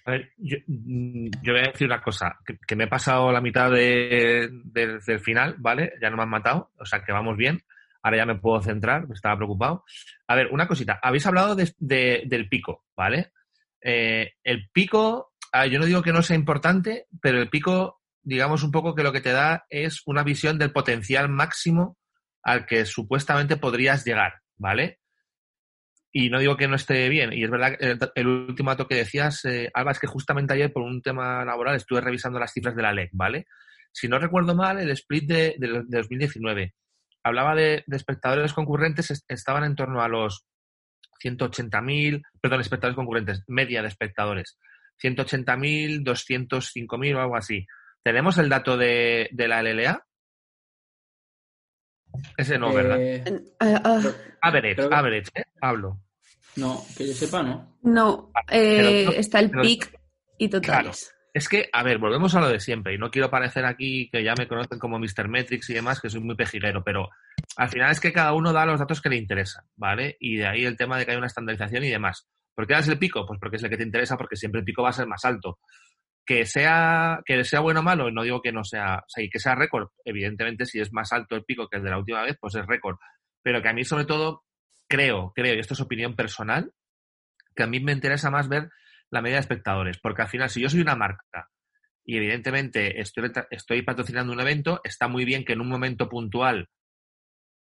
A 0.04 0.10
ver, 0.12 0.30
yo, 0.36 0.58
voy 0.68 1.58
a 1.58 1.72
decir 1.72 1.88
una 1.88 2.00
cosa, 2.00 2.38
que, 2.44 2.76
me 2.76 2.84
he 2.84 2.88
pasado 2.88 3.32
la 3.32 3.40
mitad 3.40 3.72
del 3.72 5.20
final, 5.20 5.56
¿vale? 5.58 5.94
Ya 6.00 6.10
no 6.10 6.16
me 6.16 6.22
han 6.22 6.30
matado, 6.30 6.70
o 6.78 6.84
sea 6.84 7.02
que 7.02 7.10
vamos 7.10 7.36
bien. 7.36 7.64
Ahora 8.04 8.18
ya 8.18 8.26
me 8.26 8.34
puedo 8.34 8.60
centrar, 8.60 9.06
estaba 9.10 9.38
preocupado. 9.38 9.82
A 10.28 10.34
ver, 10.34 10.48
una 10.52 10.68
cosita. 10.68 11.00
Habéis 11.02 11.24
hablado 11.24 11.56
del 11.56 12.48
pico, 12.50 12.84
¿vale? 12.94 13.32
Eh, 13.80 14.32
el 14.44 14.68
pico, 14.70 15.32
yo 15.70 15.78
no 15.78 15.86
digo 15.86 16.02
que 16.02 16.12
no 16.12 16.22
sea 16.22 16.36
importante, 16.36 17.06
pero 17.22 17.40
el 17.40 17.48
pico, 17.48 18.02
digamos 18.22 18.62
un 18.62 18.72
poco 18.72 18.94
que 18.94 19.02
lo 19.02 19.10
que 19.10 19.22
te 19.22 19.32
da 19.32 19.64
es 19.70 20.02
una 20.04 20.22
visión 20.22 20.58
del 20.58 20.70
potencial 20.70 21.30
máximo 21.30 21.96
al 22.42 22.66
que 22.66 22.84
supuestamente 22.84 23.56
podrías 23.56 24.04
llegar, 24.04 24.34
¿vale? 24.58 25.00
Y 26.12 26.28
no 26.28 26.40
digo 26.40 26.58
que 26.58 26.68
no 26.68 26.76
esté 26.76 27.08
bien. 27.08 27.32
Y 27.32 27.42
es 27.42 27.50
verdad 27.50 27.78
que 27.78 27.98
el, 28.16 28.26
último 28.26 28.68
dato 28.68 28.86
que 28.86 28.96
decías, 28.96 29.46
eh, 29.46 29.70
Alba, 29.72 29.92
es 29.92 29.98
que 29.98 30.06
justamente 30.06 30.52
ayer 30.52 30.70
por 30.70 30.82
un 30.82 31.00
tema 31.00 31.42
laboral 31.42 31.74
estuve 31.76 32.02
revisando 32.02 32.38
las 32.38 32.52
cifras 32.52 32.76
de 32.76 32.82
la 32.82 32.92
LEC, 32.92 33.12
¿vale? 33.14 33.46
Si 33.92 34.08
no 34.08 34.18
recuerdo 34.18 34.54
mal, 34.54 34.78
el 34.78 34.90
split 34.90 35.26
de, 35.26 35.54
de 35.58 35.84
2019 35.88 36.74
hablaba 37.24 37.54
de, 37.54 37.84
espectadores 37.88 38.52
concurrentes, 38.52 39.24
estaban 39.28 39.64
en 39.64 39.74
torno 39.74 40.02
a 40.02 40.08
los 40.08 40.46
180.000, 41.24 42.22
perdón, 42.40 42.60
espectadores 42.60 42.96
concurrentes, 42.96 43.42
media 43.48 43.82
de 43.82 43.88
espectadores, 43.88 44.58
180.000, 45.02 46.04
205.000 46.04 47.16
o 47.16 47.20
algo 47.20 47.36
así. 47.36 47.66
¿Tenemos 48.02 48.36
el 48.38 48.50
dato 48.50 48.76
de, 48.76 49.30
la 49.32 49.62
LLA? 49.62 50.06
Ese 52.36 52.58
no, 52.58 52.72
¿verdad? 52.72 53.00
Eh, 53.00 53.24
ah, 53.58 54.00
average, 54.42 54.82
average, 54.82 55.30
¿eh? 55.34 55.44
Hablo. 55.60 56.00
No, 56.56 56.84
que 56.96 57.08
yo 57.08 57.14
sepa, 57.14 57.42
¿no? 57.42 57.78
No, 57.82 58.30
eh, 58.48 59.08
está 59.16 59.40
el 59.40 59.50
pic 59.50 59.98
y 60.38 60.48
totales. 60.48 61.12
Es 61.34 61.48
que, 61.48 61.68
a 61.72 61.82
ver, 61.82 61.98
volvemos 61.98 62.36
a 62.36 62.40
lo 62.40 62.48
de 62.48 62.60
siempre, 62.60 62.94
y 62.94 62.98
no 62.98 63.10
quiero 63.10 63.28
parecer 63.28 63.64
aquí 63.64 64.08
que 64.08 64.22
ya 64.22 64.34
me 64.38 64.46
conocen 64.46 64.78
como 64.78 65.00
Mr. 65.00 65.26
Metrics 65.28 65.68
y 65.68 65.74
demás, 65.74 66.00
que 66.00 66.08
soy 66.08 66.20
muy 66.20 66.36
pejiguero, 66.36 66.84
pero 66.84 67.10
al 67.56 67.68
final 67.68 67.90
es 67.90 67.98
que 67.98 68.12
cada 68.12 68.32
uno 68.34 68.52
da 68.52 68.64
los 68.64 68.78
datos 68.78 69.02
que 69.02 69.08
le 69.08 69.16
interesan, 69.16 69.64
¿vale? 69.74 70.16
Y 70.20 70.36
de 70.36 70.46
ahí 70.46 70.64
el 70.64 70.76
tema 70.76 70.96
de 70.96 71.04
que 71.04 71.10
hay 71.10 71.16
una 71.16 71.26
estandarización 71.26 71.82
y 71.82 71.90
demás. 71.90 72.28
¿Por 72.54 72.68
qué 72.68 72.74
das 72.74 72.86
el 72.86 73.00
pico? 73.00 73.26
Pues 73.26 73.40
porque 73.40 73.56
es 73.56 73.64
el 73.64 73.68
que 73.68 73.76
te 73.76 73.82
interesa, 73.82 74.16
porque 74.16 74.36
siempre 74.36 74.60
el 74.60 74.64
pico 74.64 74.84
va 74.84 74.90
a 74.90 74.92
ser 74.92 75.08
más 75.08 75.24
alto. 75.24 75.58
Que 76.24 76.46
sea, 76.46 77.18
que 77.26 77.42
sea 77.42 77.58
bueno 77.58 77.80
o 77.80 77.82
malo, 77.82 78.12
no 78.12 78.22
digo 78.22 78.40
que 78.40 78.52
no 78.52 78.62
sea, 78.62 78.98
o 78.98 79.08
sea, 79.08 79.24
y 79.24 79.28
que 79.28 79.40
sea 79.40 79.56
récord, 79.56 79.88
evidentemente 80.04 80.66
si 80.66 80.78
es 80.78 80.92
más 80.92 81.12
alto 81.12 81.34
el 81.34 81.44
pico 81.44 81.68
que 81.68 81.78
el 81.78 81.82
de 81.82 81.90
la 81.90 81.98
última 81.98 82.22
vez, 82.22 82.36
pues 82.40 82.54
es 82.54 82.64
récord. 82.64 82.96
Pero 83.42 83.60
que 83.60 83.68
a 83.68 83.72
mí 83.72 83.84
sobre 83.84 84.04
todo 84.04 84.44
creo, 84.88 85.32
creo, 85.34 85.56
y 85.56 85.58
esto 85.58 85.74
es 85.74 85.80
opinión 85.80 86.14
personal, 86.14 86.72
que 87.56 87.64
a 87.64 87.66
mí 87.66 87.80
me 87.80 87.90
interesa 87.90 88.30
más 88.30 88.48
ver 88.48 88.70
la 89.14 89.22
media 89.22 89.36
de 89.36 89.42
espectadores. 89.42 89.98
Porque 89.98 90.22
al 90.22 90.28
final, 90.28 90.50
si 90.50 90.60
yo 90.60 90.68
soy 90.68 90.80
una 90.80 90.96
marca 90.96 91.48
y 92.04 92.16
evidentemente 92.16 93.00
estoy, 93.00 93.32
estoy 93.50 93.82
patrocinando 93.82 94.32
un 94.32 94.40
evento, 94.40 94.80
está 94.84 95.08
muy 95.08 95.24
bien 95.24 95.44
que 95.44 95.54
en 95.54 95.60
un 95.60 95.68
momento 95.68 96.08
puntual 96.08 96.68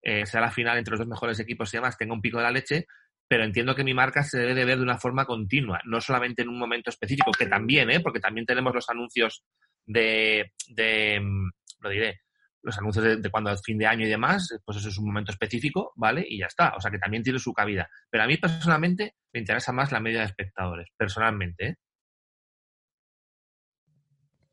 eh, 0.02 0.26
sea 0.26 0.42
la 0.42 0.52
final 0.52 0.78
entre 0.78 0.92
los 0.92 1.00
dos 1.00 1.08
mejores 1.08 1.40
equipos 1.40 1.72
y 1.74 1.78
demás, 1.78 1.98
tenga 1.98 2.14
un 2.14 2.22
pico 2.22 2.38
de 2.38 2.44
la 2.44 2.52
leche, 2.52 2.88
pero 3.28 3.44
entiendo 3.44 3.76
que 3.76 3.84
mi 3.84 3.94
marca 3.94 4.24
se 4.24 4.40
debe 4.40 4.56
de 4.56 4.66
ver 4.66 4.78
de 4.78 4.84
una 4.84 4.98
forma 4.98 5.26
continua, 5.26 5.82
no 5.86 6.02
solamente 6.02 6.42
en 6.42 6.50
un 6.50 6.58
momento 6.58 6.90
específico, 6.90 7.32
que 7.32 7.46
también, 7.46 7.90
¿eh? 7.92 8.00
porque 8.00 8.20
también 8.20 8.46
tenemos 8.46 8.74
los 8.74 8.90
anuncios 8.90 9.44
de, 9.86 10.52
de 10.70 11.20
mm, 11.22 11.50
lo 11.82 11.90
diré, 11.90 12.22
los 12.64 12.78
anuncios 12.78 13.22
de, 13.22 13.30
cuando 13.30 13.52
es 13.52 13.62
fin 13.62 13.78
de 13.78 13.86
año 13.86 14.06
y 14.06 14.10
demás, 14.10 14.50
pues 14.66 14.78
eso 14.78 14.90
es 14.90 14.98
un 14.98 15.06
momento 15.06 15.32
específico, 15.32 15.94
¿vale? 15.96 16.26
Y 16.28 16.40
ya 16.40 16.48
está. 16.48 16.74
O 16.76 16.82
sea 16.82 16.90
que 16.90 16.98
también 16.98 17.24
tiene 17.24 17.40
su 17.40 17.54
cabida. 17.54 17.90
Pero 18.10 18.24
a 18.24 18.28
mí 18.28 18.38
personalmente 18.38 19.16
me 19.34 19.42
interesa 19.42 19.72
más 19.72 19.92
la 19.92 20.00
media 20.00 20.20
de 20.20 20.26
espectadores, 20.26 20.88
personalmente, 20.98 21.68
¿eh? 21.68 21.76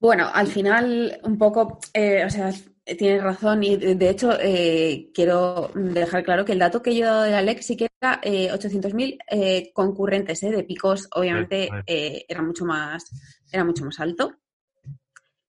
Bueno, 0.00 0.30
al 0.32 0.46
final, 0.46 1.20
un 1.24 1.36
poco, 1.36 1.78
eh, 1.92 2.24
o 2.24 2.30
sea, 2.30 2.50
tienes 2.96 3.22
razón 3.22 3.62
y 3.62 3.76
de 3.76 4.08
hecho 4.08 4.32
eh, 4.40 5.10
quiero 5.14 5.70
dejar 5.74 6.24
claro 6.24 6.44
que 6.44 6.52
el 6.52 6.58
dato 6.58 6.82
que 6.82 6.94
yo 6.94 7.04
he 7.04 7.08
dado 7.08 7.22
de 7.22 7.34
Alex 7.34 7.66
sí 7.66 7.76
que 7.76 7.88
era 8.00 8.20
eh, 8.22 8.50
800.000 8.50 9.18
eh, 9.30 9.70
concurrentes 9.74 10.40
de 10.40 10.64
picos, 10.64 11.08
obviamente 11.12 11.68
era 11.86 12.42
mucho 12.42 12.64
más 12.64 13.04
era 13.52 13.64
mucho 13.64 13.84
más 13.84 14.00
alto. 14.00 14.39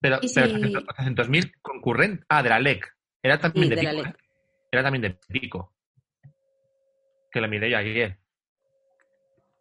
Pero, 0.01 0.19
pero 0.33 0.47
800.000 0.49 1.53
concurrentes. 1.61 2.25
Ah, 2.27 2.41
de 2.41 2.49
la 2.49 2.59
LEC. 2.59 2.91
Era 3.21 3.39
también 3.39 3.69
de, 3.69 3.77
pico. 3.77 4.03
¿eh? 4.03 4.13
Era 4.71 4.83
también 4.83 5.01
de 5.03 5.17
pico. 5.29 5.73
Que 7.31 7.39
la 7.39 7.47
miré 7.47 7.69
yo 7.69 7.77
ayer. 7.77 8.17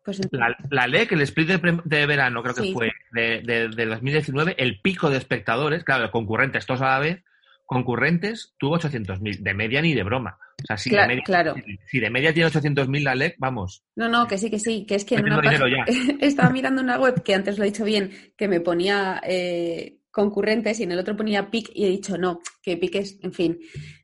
Pues 0.03 0.19
la, 0.33 0.57
la, 0.71 0.87
LEC, 0.87 1.13
el 1.13 1.21
split 1.21 1.51
de, 1.51 2.07
verano, 2.07 2.43
creo 2.43 2.55
que 2.55 2.73
fue 2.73 2.91
de, 3.13 3.43
de, 3.43 3.87
2019, 3.87 4.55
el 4.59 4.81
pico 4.81 5.11
de 5.11 5.19
espectadores, 5.19 5.85
claro, 5.85 6.11
concurrentes, 6.11 6.65
todos 6.65 6.81
a 6.81 6.93
la 6.93 6.99
vez, 7.01 7.23
concurrentes, 7.67 8.55
tuvo 8.59 8.79
800.000. 8.79 9.41
De 9.41 9.55
media 9.55 9.83
ni 9.83 9.95
de 9.95 10.03
broma. 10.03 10.39
O 10.63 10.67
sea, 10.67 10.79
si, 10.79 10.91
de, 10.91 11.07
media, 11.07 11.23
claro. 11.23 11.55
si, 11.87 12.01
de 12.01 12.11
media 12.11 12.33
tiene 12.33 12.51
800.000 12.51 13.03
la 13.03 13.15
LEC, 13.15 13.37
vamos. 13.39 13.85
No, 13.95 14.09
no, 14.09 14.27
que 14.27 14.39
sí, 14.39 14.51
que 14.51 14.59
sí, 14.59 14.87
que 14.87 14.95
es 14.95 15.05
que 15.05 15.17
en 15.17 15.27
una 15.27 15.41
estaba 16.21 16.49
mirando 16.49 16.81
una 16.81 16.99
web 16.99 17.23
que 17.23 17.35
antes 17.35 17.59
lo 17.59 17.65
he 17.65 17.69
dicho 17.69 17.85
bien, 17.85 18.11
que 18.39 18.49
me 18.49 18.61
ponía 18.61 19.21
eh, 19.23 20.00
concurrentes 20.11 20.81
y 20.81 20.85
en 20.85 20.93
el 20.93 20.99
otro 20.99 21.17
ponía 21.17 21.51
PIC 21.51 21.71
y 21.75 21.85
he 21.85 21.89
dicho 21.89 22.19
no, 22.19 22.41
que 22.63 22.77
piques, 22.77 23.19
en 23.23 23.33
fin. 23.33 23.59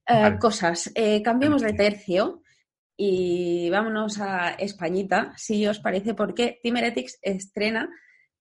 Eh, 0.09 0.37
cosas. 0.41 0.91
Eh, 0.95 1.23
cambiemos 1.23 1.63
de 1.63 1.73
tercio 1.73 2.43
y 2.97 3.69
vámonos 3.71 4.21
a 4.21 4.51
Españita, 4.51 5.33
si 5.37 5.67
os 5.67 5.81
parece, 5.81 6.15
porque 6.15 6.61
Team 6.63 6.77
estrena 7.23 7.91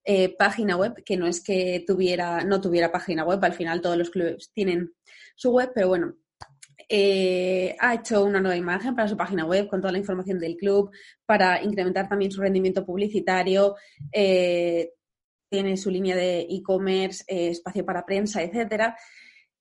eh, 0.03 0.35
página 0.37 0.77
web, 0.77 1.03
que 1.03 1.17
no 1.17 1.27
es 1.27 1.43
que 1.43 1.83
tuviera, 1.85 2.43
no 2.43 2.61
tuviera 2.61 2.91
página 2.91 3.23
web, 3.23 3.43
al 3.43 3.53
final 3.53 3.81
todos 3.81 3.97
los 3.97 4.11
clubes 4.11 4.51
tienen 4.53 4.93
su 5.35 5.51
web, 5.51 5.71
pero 5.73 5.87
bueno, 5.87 6.15
eh, 6.87 7.75
ha 7.79 7.95
hecho 7.95 8.23
una 8.23 8.39
nueva 8.39 8.55
imagen 8.55 8.95
para 8.95 9.07
su 9.07 9.17
página 9.17 9.45
web 9.45 9.67
con 9.67 9.81
toda 9.81 9.91
la 9.91 9.97
información 9.97 10.39
del 10.39 10.55
club, 10.55 10.91
para 11.25 11.61
incrementar 11.63 12.07
también 12.07 12.31
su 12.31 12.41
rendimiento 12.41 12.85
publicitario. 12.85 13.75
Eh, 14.11 14.91
tiene 15.55 15.77
su 15.77 15.89
línea 15.89 16.15
de 16.15 16.41
e-commerce, 16.41 17.23
eh, 17.27 17.49
espacio 17.49 17.85
para 17.85 18.05
prensa, 18.05 18.43
etcétera. 18.43 18.97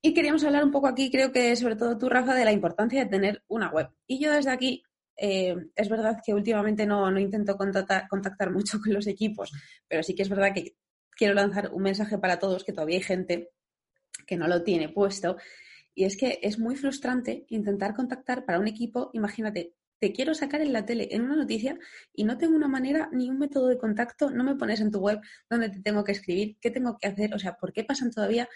Y 0.03 0.13
queríamos 0.13 0.45
hablar 0.45 0.65
un 0.65 0.71
poco 0.71 0.87
aquí, 0.87 1.11
creo 1.11 1.33
que 1.33 1.55
sobre 1.57 1.77
todo 1.77 1.97
tú, 1.97 2.09
Rafa, 2.09 2.35
de 2.35 2.45
la 2.45 2.53
importancia 2.53 3.05
de 3.05 3.11
tener 3.11 3.43
una 3.49 3.71
web. 3.71 3.89
Y 4.07 4.19
yo 4.19 4.33
desde 4.33 4.51
aquí, 4.51 4.83
es 5.17 5.89
verdad 5.89 6.21
que 6.25 6.35
últimamente 6.35 6.85
no, 6.85 7.11
no 7.11 7.21
intento 7.21 7.57
contactar, 7.57 8.09
contactar 8.09 8.51
mucho 8.51 8.81
con 8.81 8.93
los 8.93 9.07
equipos, 9.07 9.53
pero 9.89 10.03
sí 10.03 10.15
que 10.15 10.23
es 10.23 10.29
verdad 10.29 10.53
que 10.53 10.77
quiero 11.17 11.35
lanzar 11.35 11.71
un 11.73 11.83
mensaje 11.83 12.19
para 12.19 12.39
todos, 12.39 12.65
que 12.65 12.73
todavía 12.73 12.97
hay 12.97 13.03
gente 13.03 13.51
que 14.27 14.37
no 14.37 14.49
lo 14.49 14.63
tiene 14.63 14.89
puesto 14.89 15.37
y 15.95 16.05
es 16.05 16.17
que 16.17 16.41
es 16.43 16.59
muy 16.59 16.77
frustrante 16.77 17.47
intentar 17.49 17.95
contactar 17.95 18.45
para 18.45 18.59
un 18.59 18.67
equipo, 18.67 19.11
imagínate, 19.13 19.75
te 20.05 20.13
quiero 20.13 20.35
sacar 20.35 20.61
en 20.61 20.75
la 20.75 20.85
tele 20.85 21.09
en 21.13 21.23
una 21.23 21.35
noticia 21.35 21.79
y 22.13 22.25
no 22.25 22.37
tengo 22.37 22.55
una 22.55 22.69
manera 22.69 23.09
ni 23.11 23.31
un 23.31 23.39
método 23.39 23.69
de 23.69 23.79
contacto, 23.79 24.29
no 24.29 24.45
me 24.45 24.55
pones 24.55 24.83
en 24.83 24.91
tu 24.91 24.99
web 24.99 25.19
donde 25.49 25.71
te 25.71 25.81
tengo 25.81 26.05
que 26.05 26.13
escribir, 26.13 26.59
qué 26.61 26.71
tengo 26.71 26.99
que 26.99 27.09
hacer, 27.09 27.33
o 27.33 27.39
sea, 27.39 27.57
¿por 27.57 27.73
qué 27.73 27.85
pasan 27.85 28.11
todavía 28.11 28.47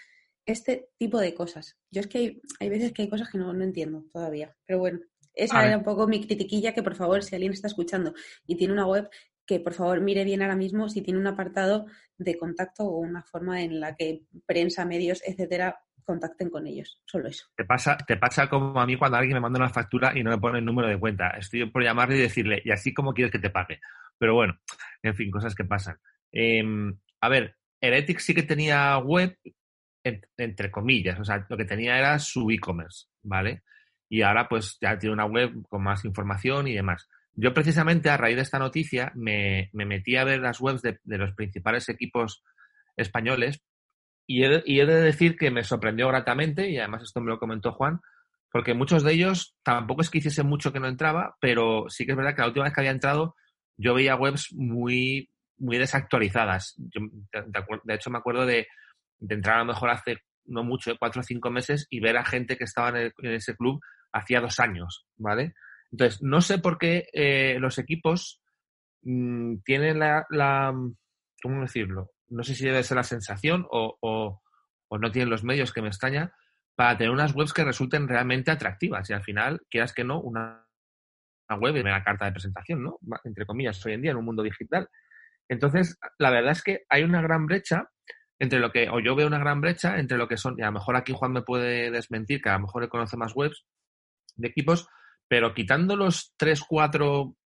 este 0.45 0.89
tipo 0.99 1.19
de 1.19 1.33
cosas? 1.33 1.75
Yo 1.89 2.01
es 2.01 2.07
que 2.07 2.39
hay, 2.59 2.69
veces 2.69 2.93
que 2.93 3.01
hay 3.01 3.09
cosas 3.09 3.29
que 3.31 3.39
no, 3.39 3.51
entiendo 3.63 4.05
todavía, 4.13 4.55
pero 4.67 4.77
bueno, 4.77 4.99
esa 5.33 5.65
era 5.65 5.79
un 5.79 5.83
poco 5.83 6.07
mi 6.07 6.23
critiquilla, 6.23 6.75
que 6.75 6.83
por 6.83 6.93
favor, 6.93 7.23
si 7.23 7.33
alguien 7.33 7.53
está 7.53 7.65
escuchando 7.65 8.13
y 8.45 8.55
tiene 8.55 8.73
una 8.73 8.85
web, 8.85 9.09
que 9.49 9.59
por 9.59 9.73
favor 9.73 9.99
mire 9.99 10.23
bien 10.25 10.43
ahora 10.43 10.55
mismo 10.55 10.89
si 10.89 11.01
tiene 11.01 11.19
un 11.19 11.25
apartado 11.25 11.87
de 12.19 12.37
contacto 12.37 12.83
o 12.83 12.99
una 12.99 13.23
forma 13.23 13.63
en 13.63 13.79
la 13.79 13.95
que 13.95 14.21
prensa, 14.45 14.85
medios, 14.85 15.23
etcétera, 15.25 15.79
contacten 16.05 16.51
con 16.51 16.67
ellos. 16.67 17.01
Solo 17.07 17.29
eso. 17.29 17.47
Te 17.55 17.65
pasa, 17.65 17.97
te 17.97 18.17
pasa 18.17 18.47
como 18.47 18.79
a 18.79 18.85
mí 18.85 18.95
cuando 18.95 19.17
alguien 19.17 19.37
me 19.37 19.41
manda 19.41 19.57
una 19.57 19.71
factura 19.71 20.15
y 20.15 20.21
no 20.21 20.29
me 20.29 20.37
pone 20.37 20.59
el 20.59 20.65
número 20.65 20.87
de 20.87 20.99
cuenta. 20.99 21.29
Estoy 21.31 21.67
por 21.71 21.83
llamarle 21.83 22.17
y 22.17 22.21
decirle, 22.21 22.61
¿y 22.63 22.69
así 22.69 22.93
cómo 22.93 23.11
quieres 23.11 23.31
que 23.31 23.39
te 23.39 23.49
pague? 23.49 23.79
Pero 24.19 24.35
bueno, 24.35 24.53
en 25.01 25.15
fin, 25.15 25.31
cosas 25.31 25.55
que 25.55 25.65
pasan. 25.65 25.97
Em, 26.31 26.95
a 27.19 27.29
ver, 27.29 27.55
Heretics 27.81 28.25
sí 28.25 28.35
que 28.35 28.43
tenía 28.43 28.99
web, 28.99 29.35
entre 30.37 30.69
comillas, 30.69 31.19
o 31.19 31.25
sea, 31.25 31.43
lo 31.49 31.57
que 31.57 31.65
tenía 31.65 31.97
era 31.97 32.19
su 32.19 32.51
e-commerce, 32.51 33.07
¿vale? 33.23 33.63
Y 34.09 34.21
ahora 34.21 34.47
pues 34.47 34.77
ya 34.79 34.99
tiene 34.99 35.13
una 35.13 35.25
web 35.25 35.53
con 35.67 35.81
más 35.81 36.05
información 36.05 36.67
y 36.67 36.75
demás. 36.75 37.09
Yo 37.33 37.53
precisamente 37.53 38.09
a 38.09 38.17
raíz 38.17 38.35
de 38.35 38.41
esta 38.41 38.59
noticia 38.59 39.11
me, 39.15 39.69
metí 39.73 40.17
a 40.17 40.23
ver 40.23 40.39
las 40.39 40.59
webs 40.59 40.81
de, 40.81 40.99
los 41.03 41.33
principales 41.33 41.87
equipos 41.89 42.43
españoles 42.97 43.61
y 44.27 44.43
he, 44.43 44.85
de 44.85 45.01
decir 45.01 45.37
que 45.37 45.49
me 45.49 45.63
sorprendió 45.63 46.07
gratamente, 46.09 46.69
y 46.69 46.77
además 46.77 47.03
esto 47.03 47.21
me 47.21 47.31
lo 47.31 47.39
comentó 47.39 47.71
Juan, 47.71 47.99
porque 48.51 48.75
muchos 48.75 49.03
de 49.03 49.13
ellos 49.13 49.55
tampoco 49.63 50.01
es 50.01 50.09
que 50.09 50.19
hiciese 50.19 50.43
mucho 50.43 50.71
que 50.71 50.79
no 50.79 50.87
entraba, 50.87 51.35
pero 51.41 51.85
sí 51.87 52.05
que 52.05 52.11
es 52.11 52.17
verdad 52.17 52.35
que 52.35 52.41
la 52.41 52.47
última 52.47 52.65
vez 52.65 52.73
que 52.73 52.81
había 52.81 52.91
entrado 52.91 53.35
yo 53.77 53.93
veía 53.93 54.15
webs 54.15 54.53
muy, 54.53 55.29
muy 55.57 55.77
desactualizadas. 55.77 56.75
de, 56.77 57.93
hecho, 57.95 58.09
me 58.09 58.17
acuerdo 58.17 58.45
de, 58.45 58.67
entrar 59.27 59.57
a 59.57 59.59
lo 59.59 59.65
mejor 59.65 59.89
hace 59.89 60.17
no 60.45 60.63
mucho, 60.63 60.95
cuatro 60.99 61.21
o 61.21 61.23
cinco 61.23 61.49
meses, 61.49 61.87
y 61.89 61.99
ver 61.99 62.17
a 62.17 62.25
gente 62.25 62.57
que 62.57 62.63
estaba 62.63 62.99
en, 62.99 63.13
ese 63.21 63.55
club 63.55 63.79
hacía 64.11 64.41
dos 64.41 64.59
años, 64.59 65.05
¿vale? 65.17 65.53
Entonces, 65.91 66.21
no 66.21 66.41
sé 66.41 66.59
por 66.59 66.77
qué 66.77 67.07
eh, 67.13 67.57
los 67.59 67.77
equipos 67.77 68.41
mm, 69.01 69.57
tienen 69.63 69.99
la, 69.99 70.25
la, 70.29 70.73
¿cómo 71.41 71.61
decirlo? 71.61 72.11
no 72.29 72.43
sé 72.43 72.55
si 72.55 72.65
debe 72.65 72.83
ser 72.83 72.97
la 72.97 73.03
sensación 73.03 73.65
o, 73.69 74.41
no 74.91 75.11
tienen 75.11 75.29
los 75.29 75.43
medios 75.43 75.71
que 75.71 75.81
me 75.81 75.87
extraña 75.87 76.33
para 76.75 76.97
tener 76.97 77.11
unas 77.11 77.35
webs 77.35 77.53
que 77.53 77.63
resulten 77.63 78.07
realmente 78.07 78.51
atractivas 78.51 79.09
y 79.09 79.13
al 79.13 79.23
final, 79.23 79.61
quieras 79.69 79.93
que 79.93 80.03
no, 80.03 80.19
una, 80.19 80.65
web 81.59 81.75
es 81.75 81.83
una 81.83 82.03
carta 82.03 82.25
de 82.25 82.31
presentación, 82.31 82.83
¿no? 82.83 82.99
Entre 83.23 83.45
comillas, 83.45 83.83
hoy 83.85 83.93
en 83.93 84.01
día 84.01 84.11
en 84.11 84.17
un 84.17 84.25
mundo 84.25 84.43
digital. 84.43 84.87
Entonces, 85.47 85.97
la 86.17 86.31
verdad 86.31 86.51
es 86.51 86.63
que 86.63 86.85
hay 86.89 87.03
una 87.03 87.21
gran 87.21 87.45
brecha 87.45 87.89
entre 88.39 88.59
lo 88.59 88.71
que, 88.71 88.89
o 88.89 88.99
yo 88.99 89.15
veo 89.15 89.27
una 89.27 89.39
gran 89.39 89.61
brecha 89.61 89.99
entre 89.99 90.17
lo 90.17 90.27
que 90.27 90.37
son, 90.37 90.55
y 90.57 90.61
a 90.61 90.67
lo 90.67 90.73
mejor 90.73 90.95
aquí 90.95 91.13
Juan 91.13 91.33
me 91.33 91.41
puede 91.41 91.91
desmentir, 91.91 92.41
que 92.41 92.49
a 92.49 92.53
lo 92.53 92.61
mejor 92.61 92.87
conoce 92.87 93.17
más 93.17 93.35
webs 93.35 93.65
de 94.35 94.47
equipos, 94.47 94.87
pero 95.29 95.53
quitando 95.53 95.95
los 95.95 96.33
tres, 96.35 96.61
cuatro, 96.67 97.37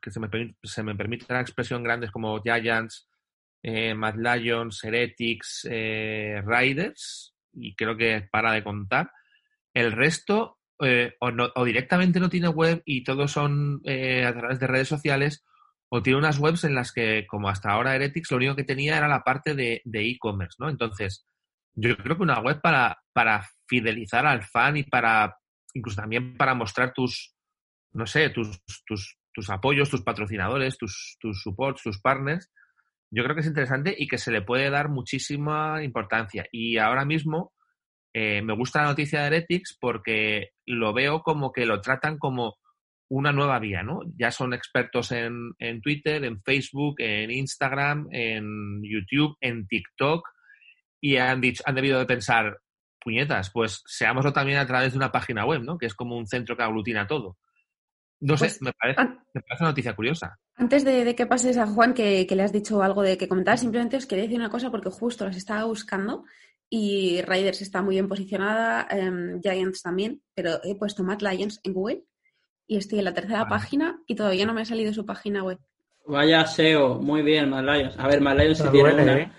que 0.00 0.10
se 0.10 0.20
me, 0.20 0.28
se 0.62 0.82
me 0.82 0.94
permite 0.94 1.26
la 1.28 1.40
expresión 1.40 1.82
grandes 1.82 2.10
como 2.10 2.40
Giants, 2.40 3.08
eh, 3.62 3.94
Mad 3.94 4.14
Lions, 4.14 4.82
Heretics, 4.84 5.66
eh, 5.70 6.40
Riders, 6.46 7.34
y 7.52 7.74
creo 7.74 7.96
que 7.96 8.28
para 8.30 8.52
de 8.52 8.62
contar. 8.62 9.10
El 9.74 9.92
resto, 9.92 10.60
eh, 10.80 11.14
o, 11.20 11.64
directamente 11.64 12.20
no 12.20 12.30
tiene 12.30 12.48
web 12.48 12.80
y 12.86 13.02
todos 13.02 13.32
son 13.32 13.82
a 13.84 14.32
través 14.32 14.60
de 14.60 14.66
redes 14.68 14.88
sociales, 14.88 15.44
o 15.90 16.02
tiene 16.02 16.18
unas 16.18 16.38
webs 16.38 16.62
en 16.62 16.76
las 16.76 16.92
que, 16.92 17.26
como 17.26 17.48
hasta 17.48 17.70
ahora 17.70 17.96
Heretics, 17.96 18.30
lo 18.30 18.36
único 18.36 18.54
que 18.54 18.64
tenía 18.64 18.96
era 18.96 19.08
la 19.08 19.24
parte 19.24 19.54
de 19.54 19.82
e-commerce, 19.84 20.56
¿no? 20.60 20.68
Entonces, 20.68 21.26
yo 21.74 21.96
creo 21.96 22.16
que 22.16 22.22
una 22.22 22.40
web 22.40 22.60
para, 22.60 22.98
para 23.12 23.44
fidelizar 23.66 24.26
al 24.26 24.42
fan 24.42 24.76
y 24.76 24.84
para, 24.84 25.36
incluso 25.74 26.00
también 26.00 26.36
para 26.36 26.54
mostrar 26.54 26.92
tus, 26.92 27.34
no 27.92 28.06
sé, 28.06 28.30
tus, 28.30 28.60
tus, 28.86 29.18
tus 29.32 29.50
apoyos, 29.50 29.90
tus 29.90 30.02
patrocinadores, 30.02 30.78
tus, 30.78 31.16
tus 31.20 31.40
supports, 31.42 31.82
tus 31.82 32.00
partners, 32.00 32.50
yo 33.10 33.24
creo 33.24 33.34
que 33.34 33.40
es 33.40 33.46
interesante 33.46 33.94
y 33.96 34.06
que 34.06 34.18
se 34.18 34.30
le 34.30 34.42
puede 34.42 34.70
dar 34.70 34.88
muchísima 34.88 35.82
importancia. 35.82 36.46
Y 36.52 36.78
ahora 36.78 37.04
mismo 37.04 37.52
eh, 38.12 38.42
me 38.42 38.54
gusta 38.54 38.82
la 38.82 38.88
noticia 38.88 39.20
de 39.20 39.26
Heretics 39.28 39.76
porque 39.80 40.50
lo 40.66 40.92
veo 40.92 41.22
como 41.22 41.52
que 41.52 41.64
lo 41.64 41.80
tratan 41.80 42.18
como 42.18 42.56
una 43.10 43.32
nueva 43.32 43.58
vía, 43.58 43.82
¿no? 43.82 44.00
Ya 44.18 44.30
son 44.30 44.52
expertos 44.52 45.12
en, 45.12 45.52
en 45.58 45.80
Twitter, 45.80 46.22
en 46.24 46.42
Facebook, 46.42 46.96
en 46.98 47.30
Instagram, 47.30 48.08
en 48.12 48.82
YouTube, 48.82 49.36
en 49.40 49.66
TikTok 49.66 50.28
y 51.00 51.16
han, 51.16 51.40
dicho, 51.40 51.62
han 51.66 51.74
debido 51.74 51.98
de 51.98 52.06
pensar, 52.06 52.58
puñetas, 53.08 53.50
pues 53.50 53.82
seámoslo 53.86 54.34
también 54.34 54.58
a 54.58 54.66
través 54.66 54.92
de 54.92 54.98
una 54.98 55.10
página 55.10 55.46
web, 55.46 55.62
¿no? 55.62 55.78
Que 55.78 55.86
es 55.86 55.94
como 55.94 56.18
un 56.18 56.26
centro 56.26 56.54
que 56.54 56.62
aglutina 56.62 57.06
todo. 57.06 57.38
No 58.20 58.36
sé, 58.36 58.46
pues, 58.46 58.60
me, 58.60 58.72
parece, 58.74 59.02
me 59.32 59.40
parece 59.40 59.62
una 59.62 59.70
noticia 59.70 59.96
curiosa. 59.96 60.38
Antes 60.56 60.84
de, 60.84 61.14
que 61.14 61.24
pases 61.24 61.56
a 61.56 61.66
Juan, 61.66 61.94
que, 61.94 62.26
le 62.28 62.42
has 62.42 62.52
dicho 62.52 62.82
algo 62.82 63.00
de 63.00 63.16
que 63.16 63.26
comentar, 63.26 63.56
simplemente 63.56 63.96
os 63.96 64.04
quería 64.04 64.24
decir 64.24 64.38
una 64.38 64.50
cosa 64.50 64.70
porque 64.70 64.90
justo 64.90 65.24
las 65.24 65.36
estaba 65.36 65.64
buscando 65.64 66.24
y 66.68 67.22
Riders 67.22 67.62
está 67.62 67.80
muy 67.80 67.94
bien 67.94 68.08
posicionada, 68.08 68.86
em, 68.90 69.40
Giants 69.40 69.80
también, 69.80 70.20
pero 70.34 70.60
he 70.62 70.74
puesto 70.74 71.02
Matt 71.02 71.22
Lions 71.22 71.60
en 71.64 71.72
Google 71.72 72.02
y 72.66 72.76
estoy 72.76 72.98
en 72.98 73.06
la 73.06 73.14
tercera 73.14 73.48
página 73.48 74.02
y 74.06 74.16
todavía 74.16 74.44
no 74.44 74.52
me 74.52 74.60
ha 74.60 74.66
salido 74.66 74.92
su 74.92 75.06
página 75.06 75.42
web. 75.42 75.58
Vaya 76.06 76.44
SEO, 76.44 77.00
muy 77.00 77.22
bien, 77.22 77.48
Mad 77.48 77.64
Lions. 77.64 77.98
A 77.98 78.06
ver, 78.06 78.20
Mad 78.20 78.36
Lions 78.36 78.58
si 78.58 78.68
tiene 78.68 78.92
una... 78.92 79.18
¿eh? 79.18 79.32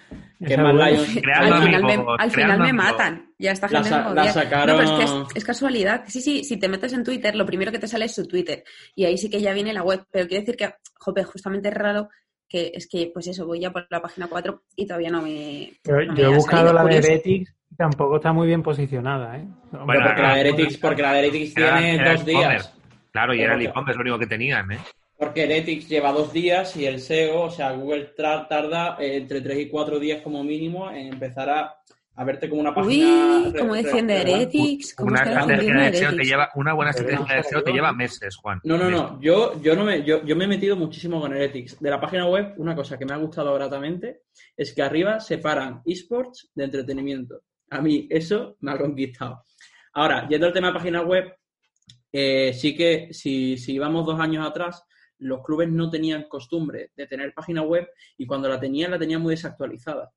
Que 0.46 0.58
Mad 0.58 0.74
Lions... 0.74 1.18
al 1.36 1.62
final, 1.62 1.84
me, 1.84 2.06
al 2.18 2.32
final 2.32 2.60
me, 2.60 2.74
matan. 2.74 3.34
Ya 3.38 3.52
está 3.52 3.68
gente 3.68 3.90
la, 3.90 4.32
sacaron... 4.32 4.68
No, 4.68 4.78
pero 4.78 5.04
es 5.04 5.12
que 5.34 5.40
es, 5.40 5.44
casualidad. 5.44 6.04
Sí, 6.08 6.22
sí, 6.22 6.44
si 6.44 6.58
te 6.58 6.70
metes 6.70 6.94
en 6.94 7.04
Twitter, 7.04 7.36
lo 7.36 7.46
primero 7.46 7.72
que 7.72 7.80
te 7.80 7.88
sale 7.88 8.06
es 8.06 8.16
su 8.16 8.26
Twitter. 8.26 8.64
Y 8.96 9.06
ahí 9.06 9.18
sí 9.18 9.30
que 9.30 9.42
ya 9.42 9.54
viene 9.54 9.74
la 9.74 9.84
web. 9.84 10.06
Pero 10.12 10.28
quiero 10.28 10.42
decir 10.42 10.56
que, 10.56 10.74
jope, 10.98 11.24
justamente 11.24 11.68
es 11.68 11.74
raro 11.74 12.10
que 12.50 12.72
es 12.74 12.88
que, 12.88 13.12
pues 13.14 13.28
eso, 13.28 13.46
voy 13.46 13.60
ya 13.60 13.72
por 13.72 13.86
la 13.90 14.02
página 14.02 14.28
4 14.28 14.64
y 14.76 14.88
todavía 14.88 15.12
no 15.12 15.22
me. 15.22 15.72
yo 15.86 16.32
he 16.32 16.36
buscado 16.36 16.74
la 16.74 16.84
de 16.84 16.98
Heretics 16.98 17.54
y 17.72 17.76
tampoco 17.76 18.16
está 18.16 18.34
muy 18.34 18.48
bien 18.48 18.64
posicionada, 18.64 19.38
¿eh? 19.38 19.48
Bueno, 19.72 20.04
porque 20.04 20.22
la 20.22 20.34
de 20.34 20.40
Heretics, 20.42 20.78
porque 20.78 21.02
la 21.04 21.14
de 21.14 21.20
Heretics 21.20 21.54
tiene 21.54 22.04
dos 22.04 22.26
días. 22.26 22.74
Claro, 23.12 23.34
y 23.34 23.42
era 23.42 23.54
el 23.56 23.62
e-commerce 23.62 23.98
lo 23.98 24.02
único 24.02 24.20
que 24.20 24.28
tenían, 24.28 24.72
¿eh? 24.72 24.80
Porque 25.20 25.44
Heretics 25.44 25.90
lleva 25.90 26.14
dos 26.14 26.32
días 26.32 26.78
y 26.78 26.86
el 26.86 27.02
SEO, 27.02 27.42
o 27.42 27.52
sea, 27.52 27.74
Google 27.74 28.14
tarda 28.16 28.96
eh, 29.02 29.18
entre 29.18 29.42
tres 29.42 29.60
y 29.60 29.68
cuatro 29.68 30.00
días 30.00 30.22
como 30.22 30.46
mínimo 30.46 30.90
en 30.90 31.08
empezar 31.08 31.50
a, 31.50 31.76
verte 32.24 32.48
como 32.48 32.62
una 32.62 32.74
página. 32.74 33.44
Uy, 33.46 33.54
como 33.54 33.76
defiende 33.76 34.22
Heretics. 34.22 34.96
Una, 35.00 35.24
estrategia 35.24 35.76
de 35.76 35.94
SEO 35.94 36.16
te 36.16 36.24
lleva, 36.24 36.50
una 36.56 36.74
buena 36.74 36.92
estrategia 36.92 37.36
de 37.36 37.44
SEO 37.44 37.64
te 37.64 37.74
lleva 37.74 37.92
meses, 37.92 38.38
Juan. 38.38 38.62
No, 38.64 38.78
no, 38.78 38.90
no. 38.90 39.20
Yo, 39.20 39.62
yo, 39.62 39.76
no 39.76 39.84
me, 39.84 40.06
yo, 40.06 40.24
yo 40.24 40.38
me 40.38 40.46
he 40.46 40.48
metido 40.48 40.78
muchísimo 40.78 41.20
con 41.20 41.34
Heretics. 41.34 41.82
De 41.82 41.90
la 41.90 42.00
página 42.00 42.26
web, 42.26 42.54
una 42.56 42.74
cosa 42.74 42.98
que 42.98 43.06
me 43.06 43.14
ha 43.14 43.18
gustado 43.18 43.54
gratamente 43.54 44.22
es 44.56 44.74
que 44.74 44.82
arriba 44.82 45.20
separan 45.20 45.82
esports 45.86 46.50
de 46.56 46.64
entretenimiento. 46.64 47.42
A 47.72 47.82
mí 47.82 48.08
eso 48.10 48.56
me 48.62 48.72
ha 48.72 48.78
conquistado. 48.78 49.44
Ahora, 49.96 50.30
yendo 50.30 50.48
al 50.48 50.54
tema 50.54 50.68
de 50.68 50.74
página 50.76 51.02
web, 51.02 51.36
eh, 52.10 52.54
sí 52.54 52.74
que 52.74 53.10
si, 53.12 53.58
si 53.58 53.78
vamos 53.78 54.06
dos 54.06 54.18
años 54.18 54.48
atrás, 54.48 54.86
los 55.20 55.44
clubes 55.44 55.70
no 55.70 55.90
tenían 55.90 56.28
costumbre 56.28 56.92
de 56.96 57.08
tener 57.08 57.34
página 57.34 57.62
web 57.62 57.88
y 58.18 58.26
cuando 58.26 58.50
la 58.50 58.60
tenían, 58.60 58.92
la 58.92 59.00
tenían 59.00 59.22
muy 59.22 59.36
desactualizada. 59.36 60.12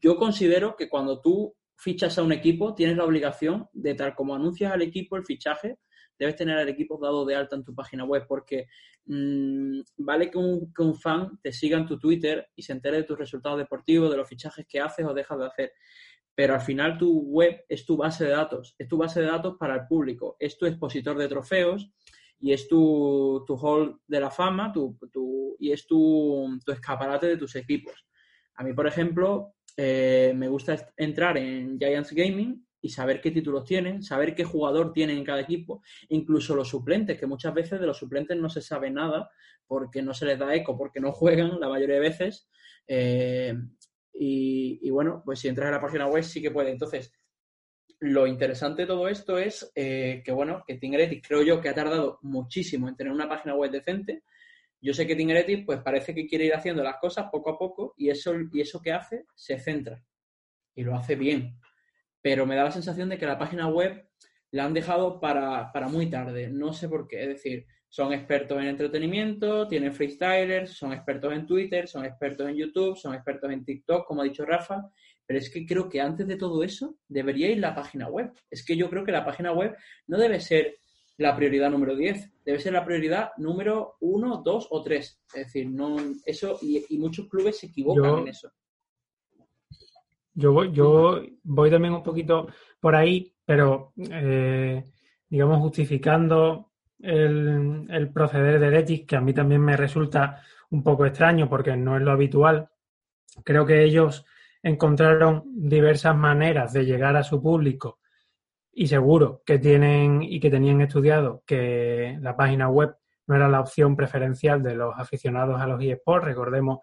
Yo 0.00 0.16
considero 0.16 0.76
que 0.76 0.88
cuando 0.88 1.20
tú 1.20 1.54
fichas 1.76 2.18
a 2.18 2.22
un 2.22 2.32
equipo, 2.32 2.74
tienes 2.74 2.96
la 2.96 3.04
obligación 3.04 3.68
de, 3.72 3.94
tal 3.94 4.14
como 4.14 4.34
anuncias 4.34 4.72
al 4.72 4.82
equipo 4.82 5.16
el 5.16 5.24
fichaje, 5.24 5.78
debes 6.18 6.36
tener 6.36 6.58
al 6.58 6.68
equipo 6.68 6.98
dado 6.98 7.24
de 7.24 7.34
alta 7.34 7.56
en 7.56 7.64
tu 7.64 7.74
página 7.74 8.04
web, 8.04 8.26
porque 8.28 8.66
mm, 9.06 9.80
vale 9.96 10.30
que 10.30 10.36
un, 10.36 10.72
que 10.74 10.82
un, 10.82 10.94
fan 10.94 11.38
te 11.42 11.52
siga 11.52 11.78
en 11.78 11.86
tu 11.86 11.98
Twitter 11.98 12.46
y 12.54 12.62
se 12.62 12.72
entere 12.72 12.98
de 12.98 13.04
tus 13.04 13.18
resultados 13.18 13.58
deportivos, 13.58 14.10
de 14.10 14.18
los 14.18 14.28
fichajes 14.28 14.66
que 14.68 14.80
haces 14.80 15.06
o 15.06 15.14
dejas 15.14 15.38
de 15.38 15.46
hacer. 15.46 15.72
pero 16.34 16.54
al 16.54 16.60
final 16.60 16.98
tu 16.98 17.20
web 17.22 17.64
es 17.68 17.84
tu 17.86 17.96
base 17.96 18.24
de 18.24 18.30
datos, 18.30 18.74
es 18.78 18.88
tu 18.88 18.98
base 18.98 19.20
de 19.20 19.26
datos 19.26 19.56
para 19.58 19.74
el 19.74 19.86
público, 19.86 20.36
es 20.38 20.58
tu 20.58 20.66
expositor 20.66 21.16
de 21.16 21.28
trofeos 21.28 21.90
y 22.40 22.52
es 22.52 22.66
tu, 22.66 23.44
tu 23.46 23.54
hall 23.56 24.00
de 24.06 24.20
la 24.20 24.30
fama 24.30 24.72
tu, 24.72 24.98
y 25.58 25.72
es 25.72 25.86
tu, 25.86 26.58
tu, 26.64 26.72
escaparate 26.72 27.26
de 27.26 27.36
tus 27.36 27.54
equipos. 27.56 28.06
A 28.54 28.64
mí, 28.64 28.72
por 28.72 28.86
ejemplo, 28.86 29.54
eh, 29.76 30.32
me 30.34 30.48
gusta 30.48 30.92
entrar 30.96 31.36
en 31.36 31.78
Giants 31.78 32.12
Gaming 32.12 32.66
y 32.82 32.88
saber 32.88 33.20
qué 33.20 33.30
títulos 33.30 33.64
tienen, 33.64 34.02
saber 34.02 34.34
qué 34.34 34.44
jugador 34.44 34.92
tienen 34.92 35.18
en 35.18 35.24
cada 35.24 35.40
equipo, 35.40 35.82
incluso 36.08 36.54
los 36.56 36.68
suplentes, 36.68 37.18
que 37.18 37.26
muchas 37.26 37.52
veces 37.52 37.78
de 37.78 37.86
los 37.86 37.98
suplentes 37.98 38.36
no 38.38 38.48
se 38.48 38.62
sabe 38.62 38.90
nada 38.90 39.30
porque 39.66 40.02
no 40.02 40.14
se 40.14 40.26
les 40.26 40.38
da 40.38 40.54
eco, 40.54 40.76
porque 40.76 41.00
no 41.00 41.12
juegan 41.12 41.60
la 41.60 41.68
mayoría 41.68 41.96
de 41.96 42.00
veces. 42.00 42.48
Eh, 42.88 43.54
y, 44.12 44.90
bueno, 44.90 45.22
pues 45.24 45.38
si 45.38 45.48
entras 45.48 45.68
en 45.68 45.74
la 45.74 45.80
página 45.80 46.06
web 46.06 46.22
sí 46.22 46.42
que 46.42 46.50
puede. 46.50 46.70
Entonces, 46.70 47.12
lo 48.00 48.26
interesante 48.26 48.82
de 48.82 48.88
todo 48.88 49.08
esto 49.08 49.38
es 49.38 49.70
eh, 49.74 50.22
que, 50.24 50.32
bueno, 50.32 50.64
que 50.66 50.76
Tingeretis 50.76 51.22
creo 51.26 51.42
yo 51.42 51.60
que 51.60 51.68
ha 51.68 51.74
tardado 51.74 52.18
muchísimo 52.22 52.88
en 52.88 52.96
tener 52.96 53.12
una 53.12 53.28
página 53.28 53.54
web 53.54 53.70
decente. 53.70 54.22
Yo 54.80 54.94
sé 54.94 55.06
que 55.06 55.14
Tingeretis 55.14 55.64
pues 55.66 55.80
parece 55.82 56.14
que 56.14 56.26
quiere 56.26 56.46
ir 56.46 56.54
haciendo 56.54 56.82
las 56.82 56.96
cosas 56.96 57.28
poco 57.30 57.50
a 57.50 57.58
poco 57.58 57.94
y 57.98 58.08
eso, 58.08 58.32
y 58.52 58.62
eso 58.62 58.80
que 58.80 58.92
hace 58.92 59.26
se 59.34 59.58
centra 59.58 60.02
y 60.74 60.82
lo 60.82 60.96
hace 60.96 61.14
bien. 61.14 61.58
Pero 62.22 62.46
me 62.46 62.56
da 62.56 62.64
la 62.64 62.70
sensación 62.70 63.10
de 63.10 63.18
que 63.18 63.26
la 63.26 63.38
página 63.38 63.68
web 63.68 64.08
la 64.50 64.64
han 64.64 64.74
dejado 64.74 65.20
para, 65.20 65.70
para 65.70 65.88
muy 65.88 66.08
tarde. 66.08 66.48
No 66.48 66.72
sé 66.72 66.88
por 66.88 67.06
qué. 67.06 67.22
Es 67.22 67.28
decir, 67.28 67.66
son 67.90 68.12
expertos 68.12 68.58
en 68.60 68.68
entretenimiento, 68.68 69.66
tienen 69.68 69.92
freestylers, 69.92 70.70
son 70.70 70.92
expertos 70.92 71.32
en 71.32 71.46
Twitter, 71.46 71.88
son 71.88 72.04
expertos 72.04 72.48
en 72.48 72.56
YouTube, 72.56 72.96
son 72.96 73.14
expertos 73.14 73.50
en 73.50 73.64
TikTok, 73.64 74.06
como 74.06 74.22
ha 74.22 74.24
dicho 74.24 74.46
Rafa, 74.46 74.88
pero 75.30 75.38
es 75.38 75.48
que 75.48 75.64
creo 75.64 75.88
que 75.88 76.00
antes 76.00 76.26
de 76.26 76.34
todo 76.34 76.64
eso 76.64 76.96
debería 77.06 77.48
ir 77.48 77.58
la 77.58 77.72
página 77.72 78.08
web. 78.08 78.32
Es 78.50 78.64
que 78.64 78.76
yo 78.76 78.90
creo 78.90 79.04
que 79.04 79.12
la 79.12 79.24
página 79.24 79.52
web 79.52 79.76
no 80.08 80.18
debe 80.18 80.40
ser 80.40 80.78
la 81.18 81.36
prioridad 81.36 81.70
número 81.70 81.94
10, 81.94 82.32
debe 82.44 82.58
ser 82.58 82.72
la 82.72 82.84
prioridad 82.84 83.30
número 83.36 83.94
1, 84.00 84.42
2 84.44 84.68
o 84.68 84.82
3. 84.82 85.22
Es 85.32 85.44
decir, 85.44 85.70
no 85.70 85.98
eso 86.26 86.58
y, 86.62 86.98
muchos 86.98 87.28
clubes 87.28 87.60
se 87.60 87.68
equivocan 87.68 88.18
en 88.18 88.26
eso. 88.26 88.50
Yo 90.34 90.52
voy, 90.52 90.72
yo 90.72 91.22
voy 91.44 91.70
también 91.70 91.94
un 91.94 92.02
poquito 92.02 92.48
por 92.80 92.96
ahí, 92.96 93.32
pero 93.44 93.92
eh, 94.10 94.82
digamos 95.28 95.60
justificando 95.60 96.72
el, 96.98 98.10
proceder 98.12 98.58
de 98.58 98.80
Etic, 98.80 99.06
que 99.06 99.14
a 99.14 99.20
mí 99.20 99.32
también 99.32 99.60
me 99.60 99.76
resulta 99.76 100.42
un 100.70 100.82
poco 100.82 101.06
extraño 101.06 101.48
porque 101.48 101.76
no 101.76 101.96
es 101.96 102.02
lo 102.02 102.10
habitual. 102.10 102.68
Creo 103.44 103.64
que 103.64 103.84
ellos 103.84 104.26
encontraron 104.62 105.42
diversas 105.46 106.16
maneras 106.16 106.72
de 106.72 106.84
llegar 106.84 107.16
a 107.16 107.22
su 107.22 107.42
público 107.42 107.98
y 108.72 108.86
seguro 108.86 109.42
que 109.44 109.58
tienen 109.58 110.22
y 110.22 110.38
que 110.40 110.50
tenían 110.50 110.80
estudiado 110.80 111.42
que 111.46 112.18
la 112.20 112.36
página 112.36 112.68
web 112.68 112.94
no 113.26 113.36
era 113.36 113.48
la 113.48 113.60
opción 113.60 113.96
preferencial 113.96 114.62
de 114.62 114.74
los 114.74 114.94
aficionados 114.96 115.60
a 115.60 115.66
los 115.66 115.82
eSports. 115.82 116.26
Recordemos 116.26 116.80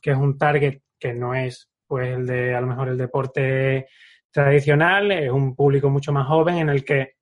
que 0.00 0.12
es 0.12 0.16
un 0.16 0.38
target 0.38 0.80
que 0.98 1.12
no 1.12 1.34
es 1.34 1.70
pues 1.86 2.08
el 2.08 2.26
de 2.26 2.54
a 2.54 2.60
lo 2.60 2.66
mejor 2.66 2.88
el 2.88 2.98
deporte 2.98 3.88
tradicional, 4.30 5.10
es 5.10 5.30
un 5.30 5.54
público 5.54 5.88
mucho 5.90 6.12
más 6.12 6.26
joven 6.26 6.58
en 6.58 6.68
el 6.68 6.84
que 6.84 7.14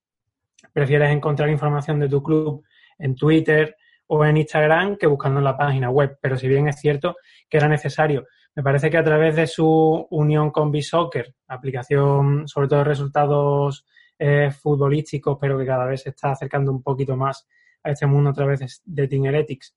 prefieres 0.73 1.11
encontrar 1.11 1.49
información 1.49 2.01
de 2.01 2.09
tu 2.09 2.23
club 2.23 2.65
en 2.99 3.15
Twitter 3.15 3.77
o 4.09 4.25
en 4.25 4.37
Instagram 4.37 4.97
que 4.97 5.07
buscando 5.07 5.39
en 5.39 5.45
la 5.45 5.57
página 5.57 5.91
web. 5.91 6.19
Pero 6.21 6.37
si 6.37 6.49
bien 6.49 6.69
es 6.69 6.77
cierto 6.77 7.17
que 7.49 7.59
era 7.59 7.69
necesario, 7.69 8.27
me 8.57 8.63
parece 8.63 8.91
que 8.91 8.97
a 8.97 9.05
través 9.05 9.37
de 9.37 9.47
su 9.47 10.07
unión 10.11 10.51
con 10.51 10.73
B-Soccer, 10.73 11.35
aplicación 11.47 12.49
sobre 12.49 12.69
todo 12.69 12.81
de 12.81 12.87
resultados 12.87 13.87
eh, 14.19 14.51
futbolísticos, 14.51 15.37
pero 15.39 15.59
que 15.59 15.67
cada 15.67 15.85
vez 15.85 16.03
se 16.03 16.09
está 16.09 16.33
acercando 16.33 16.73
un 16.73 16.83
poquito 16.83 17.17
más 17.17 17.47
a 17.83 17.91
este 17.91 18.07
mundo 18.07 18.31
a 18.31 18.33
través 18.33 18.83
de 18.85 19.09
Tingeretics, 19.09 19.77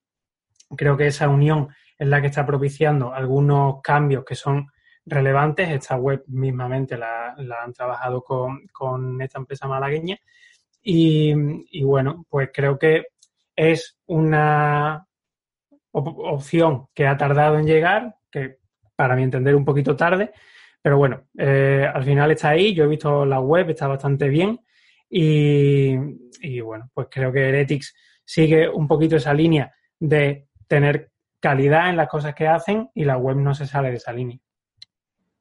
creo 0.75 0.95
que 0.95 1.07
esa 1.07 1.27
unión 1.27 1.67
es 1.97 2.07
la 2.07 2.21
que 2.21 2.27
está 2.27 2.45
propiciando 2.45 3.13
algunos 3.13 3.81
cambios 3.81 4.23
que 4.23 4.35
son 4.35 4.71
relevantes. 5.05 5.69
Esta 5.69 5.97
web 5.97 6.23
mismamente 6.27 6.97
la, 6.97 7.35
han 7.35 7.73
trabajado 7.73 8.23
con, 8.23 8.65
con 8.67 9.21
esta 9.21 9.39
empresa 9.39 9.67
malagueña 9.67 10.17
y, 10.81 11.83
bueno, 11.83 12.25
pues 12.29 12.49
creo 12.53 12.79
que 12.79 13.07
es 13.55 13.97
una 14.05 15.05
opción 15.91 16.87
que 16.93 17.07
ha 17.07 17.17
tardado 17.17 17.59
en 17.59 17.65
llegar, 17.65 18.15
que 18.31 18.58
para 18.99 19.15
mi 19.15 19.23
entender 19.23 19.55
un 19.55 19.63
poquito 19.63 19.95
tarde, 19.95 20.33
pero 20.81 20.97
bueno, 20.97 21.29
eh, 21.37 21.89
al 21.89 22.03
final 22.03 22.31
está 22.31 22.49
ahí, 22.49 22.73
yo 22.73 22.83
he 22.83 22.87
visto 22.87 23.25
la 23.25 23.39
web, 23.39 23.69
está 23.69 23.87
bastante 23.87 24.27
bien 24.27 24.59
y, 25.09 25.95
y, 26.41 26.59
bueno, 26.59 26.91
pues 26.93 27.07
creo 27.09 27.31
que 27.31 27.47
Heretics 27.47 27.95
sigue 28.25 28.67
un 28.67 28.89
poquito 28.89 29.15
esa 29.15 29.33
línea 29.33 29.73
de 29.97 30.49
tener 30.67 31.11
calidad 31.39 31.89
en 31.89 31.95
las 31.95 32.09
cosas 32.09 32.35
que 32.35 32.49
hacen 32.49 32.89
y 32.93 33.05
la 33.05 33.15
web 33.15 33.37
no 33.37 33.55
se 33.55 33.65
sale 33.65 33.89
de 33.89 33.95
esa 33.95 34.11
línea. 34.11 34.37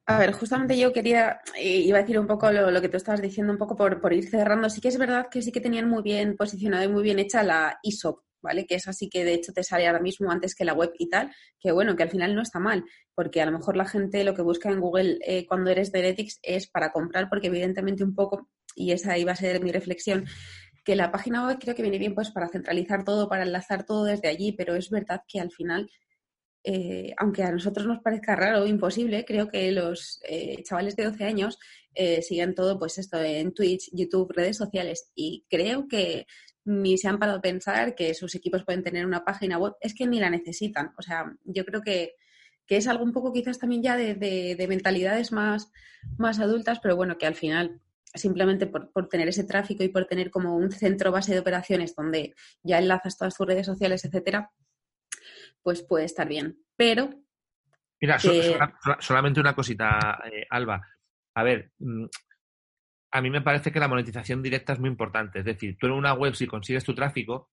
A 0.06 0.20
ver, 0.20 0.30
justamente 0.30 0.78
yo 0.78 0.92
quería, 0.92 1.40
eh, 1.58 1.78
iba 1.78 1.98
a 1.98 2.02
decir 2.02 2.20
un 2.20 2.28
poco 2.28 2.52
lo, 2.52 2.80
que 2.80 2.88
tú 2.88 2.96
estabas 2.96 3.20
diciendo, 3.20 3.52
un 3.52 3.58
poco 3.58 3.74
por, 3.74 4.00
por, 4.00 4.12
ir 4.12 4.28
cerrando. 4.28 4.70
Sí 4.70 4.80
que 4.80 4.86
es 4.86 4.98
verdad 4.98 5.26
que 5.28 5.42
sí 5.42 5.50
que 5.50 5.60
tenían 5.60 5.88
muy 5.88 6.04
bien 6.04 6.36
posicionada 6.36 6.84
y 6.84 6.88
muy 6.88 7.02
bien 7.02 7.18
hecha 7.18 7.42
la 7.42 7.76
ISOP, 7.82 8.20
¿vale? 8.42 8.66
Que 8.66 8.76
es 8.76 8.88
así 8.88 9.08
que 9.08 9.24
de 9.24 9.34
hecho 9.34 9.52
te 9.52 9.62
sale 9.62 9.86
ahora 9.86 10.00
mismo 10.00 10.30
antes 10.30 10.54
que 10.54 10.64
la 10.64 10.74
web 10.74 10.92
y 10.98 11.08
tal, 11.08 11.30
que 11.60 11.72
bueno, 11.72 11.96
que 11.96 12.02
al 12.02 12.10
final 12.10 12.34
no 12.34 12.42
está 12.42 12.58
mal, 12.58 12.84
porque 13.14 13.40
a 13.42 13.46
lo 13.46 13.52
mejor 13.52 13.76
la 13.76 13.84
gente 13.84 14.24
lo 14.24 14.34
que 14.34 14.42
busca 14.42 14.70
en 14.70 14.80
Google 14.80 15.18
eh, 15.24 15.46
cuando 15.46 15.70
eres 15.70 15.92
de 15.92 16.08
Ethics 16.08 16.38
es 16.42 16.68
para 16.68 16.92
comprar, 16.92 17.28
porque 17.28 17.48
evidentemente 17.48 18.04
un 18.04 18.14
poco, 18.14 18.48
y 18.74 18.92
esa 18.92 19.18
iba 19.18 19.32
a 19.32 19.36
ser 19.36 19.62
mi 19.62 19.72
reflexión, 19.72 20.26
que 20.84 20.96
la 20.96 21.10
página 21.10 21.46
web 21.46 21.58
creo 21.60 21.74
que 21.74 21.82
viene 21.82 21.98
bien 21.98 22.14
pues 22.14 22.30
para 22.30 22.48
centralizar 22.48 23.04
todo, 23.04 23.28
para 23.28 23.42
enlazar 23.42 23.84
todo 23.84 24.04
desde 24.04 24.28
allí, 24.28 24.52
pero 24.52 24.74
es 24.74 24.88
verdad 24.90 25.22
que 25.26 25.40
al 25.40 25.50
final 25.50 25.90
eh, 26.64 27.14
aunque 27.16 27.44
a 27.44 27.52
nosotros 27.52 27.86
nos 27.86 28.00
parezca 28.00 28.36
raro 28.36 28.66
imposible, 28.66 29.24
creo 29.24 29.48
que 29.48 29.70
los 29.72 30.20
eh, 30.28 30.62
chavales 30.64 30.96
de 30.96 31.04
12 31.04 31.24
años 31.24 31.58
siguen 32.22 32.54
todo, 32.54 32.78
pues 32.78 32.96
esto 32.98 33.20
en 33.20 33.52
Twitch, 33.52 33.90
YouTube, 33.92 34.32
redes 34.32 34.56
sociales, 34.56 35.10
y 35.16 35.44
creo 35.50 35.88
que 35.88 36.26
ni 36.68 36.98
se 36.98 37.08
han 37.08 37.18
parado 37.18 37.38
a 37.38 37.42
pensar 37.42 37.94
que 37.94 38.12
sus 38.12 38.34
equipos 38.34 38.62
pueden 38.62 38.82
tener 38.82 39.06
una 39.06 39.24
página 39.24 39.56
web, 39.56 39.74
es 39.80 39.94
que 39.94 40.06
ni 40.06 40.20
la 40.20 40.28
necesitan. 40.28 40.92
O 40.98 41.02
sea, 41.02 41.34
yo 41.44 41.64
creo 41.64 41.80
que, 41.80 42.12
es 42.68 42.86
algo 42.86 43.02
un 43.04 43.14
poco 43.14 43.32
quizás 43.32 43.58
también 43.58 43.82
ya 43.82 43.96
de, 43.96 44.66
mentalidades 44.68 45.32
más, 45.32 45.72
más 46.18 46.38
adultas, 46.38 46.78
pero 46.80 46.94
bueno, 46.94 47.16
que 47.16 47.26
al 47.26 47.34
final 47.34 47.80
simplemente 48.14 48.66
por, 48.66 48.92
por, 48.92 49.08
tener 49.08 49.28
ese 49.28 49.44
tráfico 49.44 49.82
y 49.82 49.88
por 49.88 50.04
tener 50.06 50.30
como 50.30 50.56
un 50.56 50.70
centro 50.70 51.10
base 51.10 51.32
de 51.32 51.40
operaciones 51.40 51.94
donde 51.94 52.34
ya 52.62 52.78
enlazas 52.78 53.16
todas 53.16 53.34
tus 53.34 53.46
redes 53.46 53.66
sociales, 53.66 54.04
etcétera, 54.04 54.50
pues 55.62 55.82
puede 55.82 56.04
estar 56.04 56.28
bien. 56.28 56.58
Pero. 56.76 57.10
Mira, 58.00 58.18
solamente 59.00 59.40
una 59.40 59.54
cosita, 59.54 60.22
eh, 60.30 60.46
Alba. 60.50 60.82
A 61.34 61.42
ver, 61.42 61.72
mm, 61.78 62.06
a 63.10 63.20
mí 63.22 63.30
me 63.30 63.40
parece 63.40 63.72
que 63.72 63.80
la 63.80 63.88
monetización 63.88 64.42
directa 64.42 64.72
es 64.72 64.80
muy 64.80 64.90
importante. 64.90 65.40
Es 65.40 65.44
decir, 65.44 65.76
tú 65.78 65.86
en 65.86 65.92
una 65.92 66.12
web, 66.12 66.34
si 66.34 66.46
consigues 66.46 66.84
tu 66.84 66.94
tráfico, 66.94 67.50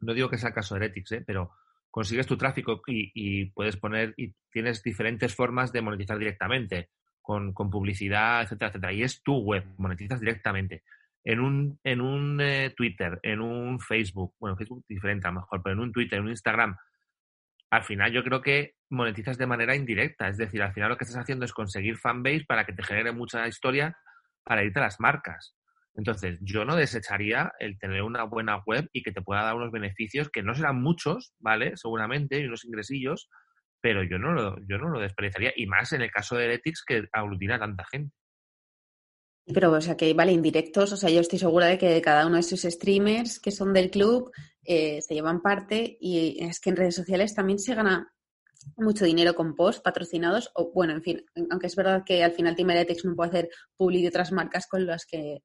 no 0.00 0.14
digo 0.14 0.28
que 0.28 0.38
sea 0.38 0.48
el 0.48 0.54
caso 0.54 0.74
de 0.74 0.84
Heretics, 0.84 1.12
¿eh? 1.12 1.24
pero 1.26 1.52
consigues 1.90 2.26
tu 2.26 2.36
tráfico 2.36 2.82
y, 2.86 3.46
puedes 3.50 3.76
poner, 3.76 4.14
y 4.16 4.34
tienes 4.50 4.82
diferentes 4.82 5.34
formas 5.34 5.72
de 5.72 5.82
monetizar 5.82 6.18
directamente, 6.18 6.90
con, 7.22 7.52
publicidad, 7.54 8.42
etcétera, 8.42 8.68
etcétera. 8.68 8.92
Y 8.92 9.02
es 9.02 9.22
tu 9.22 9.38
web, 9.38 9.64
monetizas 9.78 10.20
directamente. 10.20 10.82
En 11.24 11.40
un, 11.40 11.78
en 11.82 12.00
un 12.00 12.40
eh, 12.40 12.72
Twitter, 12.76 13.18
en 13.22 13.40
un 13.40 13.80
Facebook, 13.80 14.34
bueno, 14.38 14.56
Facebook 14.56 14.84
diferente 14.88 15.26
a 15.26 15.32
lo 15.32 15.40
mejor, 15.40 15.60
pero 15.62 15.72
en 15.72 15.80
un 15.80 15.92
Twitter, 15.92 16.18
en 16.18 16.26
un 16.26 16.30
Instagram, 16.30 16.76
al 17.70 17.82
final 17.82 18.12
yo 18.12 18.22
creo 18.22 18.40
que 18.40 18.76
monetizas 18.90 19.36
de 19.36 19.46
manera 19.46 19.74
indirecta. 19.74 20.28
Es 20.28 20.36
decir, 20.36 20.62
al 20.62 20.72
final 20.72 20.90
lo 20.90 20.96
que 20.96 21.04
estás 21.04 21.20
haciendo 21.20 21.44
es 21.44 21.52
conseguir 21.52 21.96
fanbase 21.96 22.44
para 22.46 22.64
que 22.64 22.72
te 22.72 22.84
genere 22.84 23.10
mucha 23.10 23.48
historia 23.48 23.96
para 24.46 24.62
irte 24.62 24.78
a 24.78 24.84
las 24.84 25.00
marcas. 25.00 25.56
Entonces, 25.94 26.38
yo 26.40 26.64
no 26.64 26.76
desecharía 26.76 27.52
el 27.58 27.78
tener 27.78 28.02
una 28.02 28.24
buena 28.24 28.62
web 28.64 28.88
y 28.92 29.02
que 29.02 29.12
te 29.12 29.22
pueda 29.22 29.42
dar 29.42 29.56
unos 29.56 29.72
beneficios 29.72 30.30
que 30.30 30.42
no 30.42 30.54
serán 30.54 30.80
muchos, 30.80 31.32
¿vale? 31.40 31.72
Seguramente, 31.76 32.38
y 32.38 32.44
unos 32.44 32.64
ingresillos, 32.64 33.28
pero 33.80 34.04
yo 34.04 34.18
no 34.18 34.32
lo, 34.32 34.56
yo 34.68 34.78
no 34.78 34.88
lo 34.88 35.00
despreciaría. 35.00 35.52
Y 35.56 35.66
más 35.66 35.92
en 35.92 36.02
el 36.02 36.10
caso 36.10 36.36
de 36.36 36.44
Heretics 36.44 36.84
que 36.86 37.08
aglutina 37.12 37.56
a 37.56 37.60
tanta 37.60 37.84
gente. 37.90 38.14
Pero, 39.52 39.72
o 39.72 39.80
sea, 39.80 39.96
que 39.96 40.12
vale, 40.12 40.32
indirectos, 40.32 40.92
o 40.92 40.96
sea, 40.96 41.08
yo 41.08 41.20
estoy 41.20 41.38
segura 41.38 41.66
de 41.66 41.78
que 41.78 42.02
cada 42.02 42.26
uno 42.26 42.34
de 42.34 42.40
esos 42.40 42.62
streamers 42.62 43.40
que 43.40 43.52
son 43.52 43.72
del 43.72 43.90
club 43.90 44.32
eh, 44.64 45.00
se 45.00 45.14
llevan 45.14 45.40
parte 45.40 45.96
y 46.00 46.44
es 46.44 46.60
que 46.60 46.70
en 46.70 46.76
redes 46.76 46.96
sociales 46.96 47.34
también 47.34 47.58
se 47.58 47.74
gana 47.74 48.12
mucho 48.76 49.04
dinero 49.04 49.34
con 49.34 49.54
posts 49.54 49.82
patrocinados 49.82 50.50
o, 50.54 50.70
bueno, 50.72 50.92
en 50.92 51.02
fin, 51.02 51.24
aunque 51.50 51.66
es 51.66 51.76
verdad 51.76 52.04
que 52.04 52.22
al 52.24 52.32
final 52.32 52.56
Team 52.56 52.68
no 53.04 53.14
puede 53.14 53.30
hacer 53.30 53.48
public 53.76 54.02
de 54.02 54.08
otras 54.08 54.32
marcas 54.32 54.66
con 54.66 54.86
las 54.86 55.06
que 55.06 55.42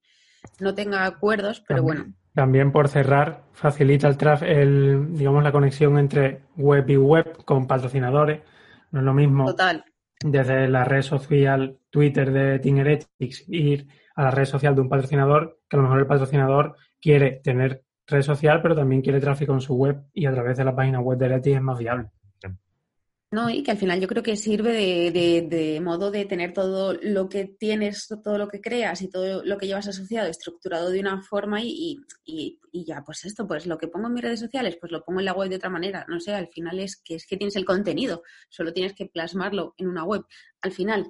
no 0.58 0.74
tenga 0.74 1.04
acuerdos, 1.04 1.62
pero 1.66 1.82
bueno. 1.82 2.14
También 2.34 2.72
por 2.72 2.88
cerrar, 2.88 3.44
facilita 3.52 4.08
el, 4.08 4.16
traf 4.16 4.42
el, 4.42 5.14
digamos, 5.14 5.44
la 5.44 5.52
conexión 5.52 5.98
entre 5.98 6.42
web 6.56 6.88
y 6.88 6.96
web 6.96 7.44
con 7.44 7.66
patrocinadores. 7.66 8.40
No 8.90 9.00
es 9.00 9.04
lo 9.04 9.14
mismo 9.14 9.46
Total 9.46 9.84
desde 10.24 10.68
la 10.68 10.84
red 10.84 11.02
social 11.02 11.78
Twitter 11.90 12.32
de 12.32 12.58
Team 12.58 12.78
Heretics 12.78 13.44
ir 13.48 13.86
a 14.14 14.24
la 14.24 14.30
red 14.30 14.44
social 14.44 14.74
de 14.74 14.80
un 14.82 14.88
patrocinador, 14.88 15.60
que 15.68 15.76
a 15.76 15.78
lo 15.78 15.84
mejor 15.84 16.00
el 16.00 16.06
patrocinador 16.06 16.76
quiere 17.00 17.40
tener 17.42 17.82
red 18.06 18.22
social, 18.22 18.60
pero 18.62 18.76
también 18.76 19.02
quiere 19.02 19.20
tráfico 19.20 19.52
en 19.52 19.60
su 19.60 19.74
web 19.74 20.04
y 20.12 20.26
a 20.26 20.32
través 20.32 20.56
de 20.56 20.64
la 20.64 20.76
página 20.76 21.00
web 21.00 21.18
de 21.18 21.26
Heretics 21.26 21.56
es 21.56 21.62
más 21.62 21.78
viable. 21.78 22.08
No, 23.32 23.48
y 23.48 23.62
que 23.62 23.70
al 23.70 23.78
final 23.78 23.98
yo 23.98 24.08
creo 24.08 24.22
que 24.22 24.36
sirve 24.36 25.10
de, 25.10 25.46
de, 25.48 25.80
modo 25.80 26.10
de 26.10 26.26
tener 26.26 26.52
todo 26.52 26.92
lo 26.92 27.30
que 27.30 27.46
tienes, 27.46 28.06
todo 28.22 28.36
lo 28.36 28.46
que 28.46 28.60
creas 28.60 29.00
y 29.00 29.08
todo 29.08 29.42
lo 29.42 29.56
que 29.56 29.66
llevas 29.66 29.88
asociado 29.88 30.28
estructurado 30.28 30.90
de 30.90 31.00
una 31.00 31.22
forma 31.22 31.62
y, 31.62 31.96
y, 32.26 32.60
y, 32.72 32.84
ya, 32.84 33.02
pues 33.02 33.24
esto, 33.24 33.48
pues 33.48 33.66
lo 33.66 33.78
que 33.78 33.88
pongo 33.88 34.08
en 34.08 34.12
mis 34.12 34.22
redes 34.22 34.40
sociales, 34.40 34.76
pues 34.78 34.92
lo 34.92 35.02
pongo 35.02 35.20
en 35.20 35.24
la 35.24 35.32
web 35.32 35.48
de 35.48 35.56
otra 35.56 35.70
manera. 35.70 36.04
No 36.08 36.20
sé, 36.20 36.34
al 36.34 36.48
final 36.48 36.78
es 36.78 36.96
que 36.98 37.14
es 37.14 37.26
que 37.26 37.38
tienes 37.38 37.56
el 37.56 37.64
contenido, 37.64 38.22
solo 38.50 38.74
tienes 38.74 38.92
que 38.92 39.06
plasmarlo 39.06 39.74
en 39.78 39.88
una 39.88 40.04
web. 40.04 40.26
Al 40.60 40.72
final. 40.72 41.06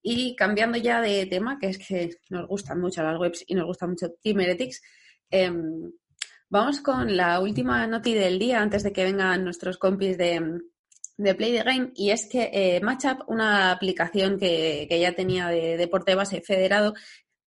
Y 0.00 0.34
cambiando 0.34 0.78
ya 0.78 1.02
de 1.02 1.26
tema, 1.26 1.58
que 1.58 1.68
es 1.68 1.76
que 1.78 2.08
nos 2.30 2.48
gustan 2.48 2.80
mucho 2.80 3.02
las 3.02 3.18
webs 3.20 3.44
y 3.46 3.54
nos 3.54 3.66
gusta 3.66 3.86
mucho 3.86 4.12
Team 4.22 4.40
Heretics, 4.40 4.80
em, 5.28 5.92
vamos 6.48 6.80
con 6.80 7.14
la 7.18 7.38
última 7.38 7.86
noti 7.86 8.14
del 8.14 8.38
día 8.38 8.62
antes 8.62 8.82
de 8.82 8.94
que 8.94 9.04
vengan 9.04 9.44
nuestros 9.44 9.76
compis 9.76 10.16
de 10.16 10.62
de 11.18 11.34
Play 11.34 11.52
the 11.52 11.62
Game 11.62 11.92
y 11.94 12.10
es 12.10 12.26
que 12.26 12.50
eh, 12.52 12.80
Matchup, 12.80 13.28
una 13.28 13.70
aplicación 13.70 14.38
que, 14.38 14.88
ya 15.00 15.14
tenía 15.14 15.48
de 15.48 15.76
deporte 15.76 16.14
base 16.14 16.40
federado, 16.40 16.94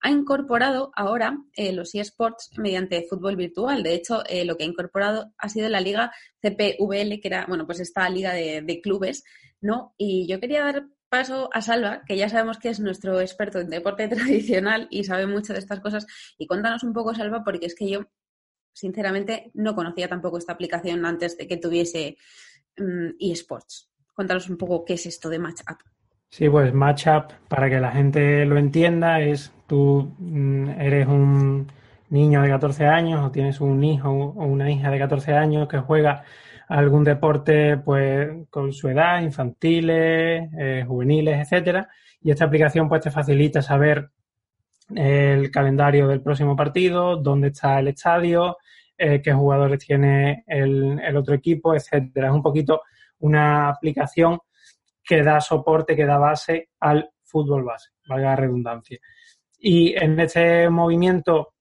ha 0.02 0.10
incorporado 0.10 0.92
ahora 0.96 1.38
eh, 1.54 1.74
los 1.74 1.94
eSports 1.94 2.52
mediante 2.58 3.06
fútbol 3.08 3.36
virtual. 3.36 3.84
De 3.84 3.94
hecho, 3.94 4.24
eh, 4.28 4.46
lo 4.46 4.56
que 4.56 4.64
ha 4.64 4.68
incorporado 4.68 5.34
ha 5.38 5.50
sido 5.50 5.68
la 5.70 5.82
liga 5.82 6.12
CPVL, 6.42 7.20
que 7.20 7.28
era, 7.28 7.46
bueno, 7.48 7.66
pues 7.66 7.80
esta 7.80 8.10
liga 8.10 8.34
de, 8.34 8.80
clubes, 8.82 9.24
¿no? 9.60 9.94
Y 9.98 10.26
yo 10.28 10.40
quería 10.40 10.64
dar 10.64 10.88
paso 11.10 11.50
a 11.54 11.62
Salva, 11.62 12.04
que 12.08 12.16
ya 12.16 12.30
sabemos 12.30 12.60
que 12.60 12.70
es 12.70 12.80
nuestro 12.80 13.20
experto 13.20 13.60
en 13.60 13.70
deporte 13.70 14.08
tradicional 14.08 14.88
y 14.90 15.04
sabe 15.04 15.28
mucho 15.28 15.54
de 15.54 15.60
estas 15.60 15.82
cosas. 15.82 16.08
Y 16.38 16.48
cuéntanos 16.48 16.84
un 16.84 16.94
poco, 16.94 17.14
Salva, 17.14 17.44
porque 17.44 17.66
es 17.66 17.76
que 17.76 17.90
yo, 17.90 18.06
sinceramente, 18.74 19.52
no 19.54 19.76
conocía 19.76 20.08
tampoco 20.08 20.38
esta 20.38 20.54
aplicación 20.54 21.06
antes 21.06 21.38
de 21.38 21.48
que 21.48 21.58
tuviese 21.58 22.18
y 23.18 23.32
eSports. 23.32 23.90
Cuéntanos 24.14 24.50
un 24.50 24.58
poco 24.58 24.84
qué 24.86 24.94
es 24.94 25.06
esto 25.06 25.30
de 25.30 25.40
Matchup. 25.40 25.78
Sí, 26.30 26.50
pues 26.50 26.74
Matchup, 26.74 27.32
para 27.48 27.70
que 27.70 27.80
la 27.80 27.92
gente 27.92 28.46
lo 28.46 28.58
entienda, 28.58 29.22
es 29.22 29.52
tú 29.68 30.14
mm, 30.20 30.70
eres 30.80 31.08
un 31.08 31.72
niño 32.10 32.42
de 32.42 32.50
14 32.50 32.86
años 32.86 33.26
o 33.26 33.32
tienes 33.32 33.62
un 33.62 33.84
hijo 33.84 34.10
o 34.10 34.46
una 34.46 34.70
hija 34.72 34.90
de 34.90 35.00
14 35.00 35.34
años 35.34 35.68
que 35.68 35.80
juega 35.80 36.24
algún 36.68 37.04
deporte 37.04 37.78
pues 37.78 38.30
con 38.50 38.74
su 38.74 38.90
edad, 38.90 39.22
infantiles, 39.22 40.50
eh, 40.58 40.84
juveniles, 40.88 41.40
etcétera, 41.40 41.90
y 42.22 42.32
esta 42.32 42.46
aplicación 42.46 42.88
pues 42.88 43.02
te 43.02 43.12
facilita 43.12 43.62
saber 43.62 44.10
el 44.96 45.52
calendario 45.52 46.08
del 46.08 46.22
próximo 46.22 46.56
partido, 46.56 47.18
dónde 47.18 47.50
está 47.50 47.80
el 47.80 47.90
estadio, 47.90 48.58
eh, 49.02 49.22
qué 49.22 49.32
jugadores 49.32 49.80
tiene 49.80 50.44
el, 50.46 51.16
otro 51.16 51.34
equipo, 51.34 51.74
etcétera. 51.74 52.28
Es 52.28 52.34
un 52.34 52.44
poquito 52.44 52.82
una 53.20 53.70
aplicación 53.70 54.40
que 55.02 55.24
da 55.24 55.40
soporte, 55.40 55.96
que 55.96 56.06
da 56.06 56.18
base 56.18 56.72
al 56.82 57.10
fútbol 57.24 57.64
base, 57.64 57.92
valga 58.08 58.32
la 58.32 58.36
redundancia. 58.36 59.00
Y 59.58 59.96
en 59.96 60.20
este 60.20 60.70
movimiento, 60.70 61.54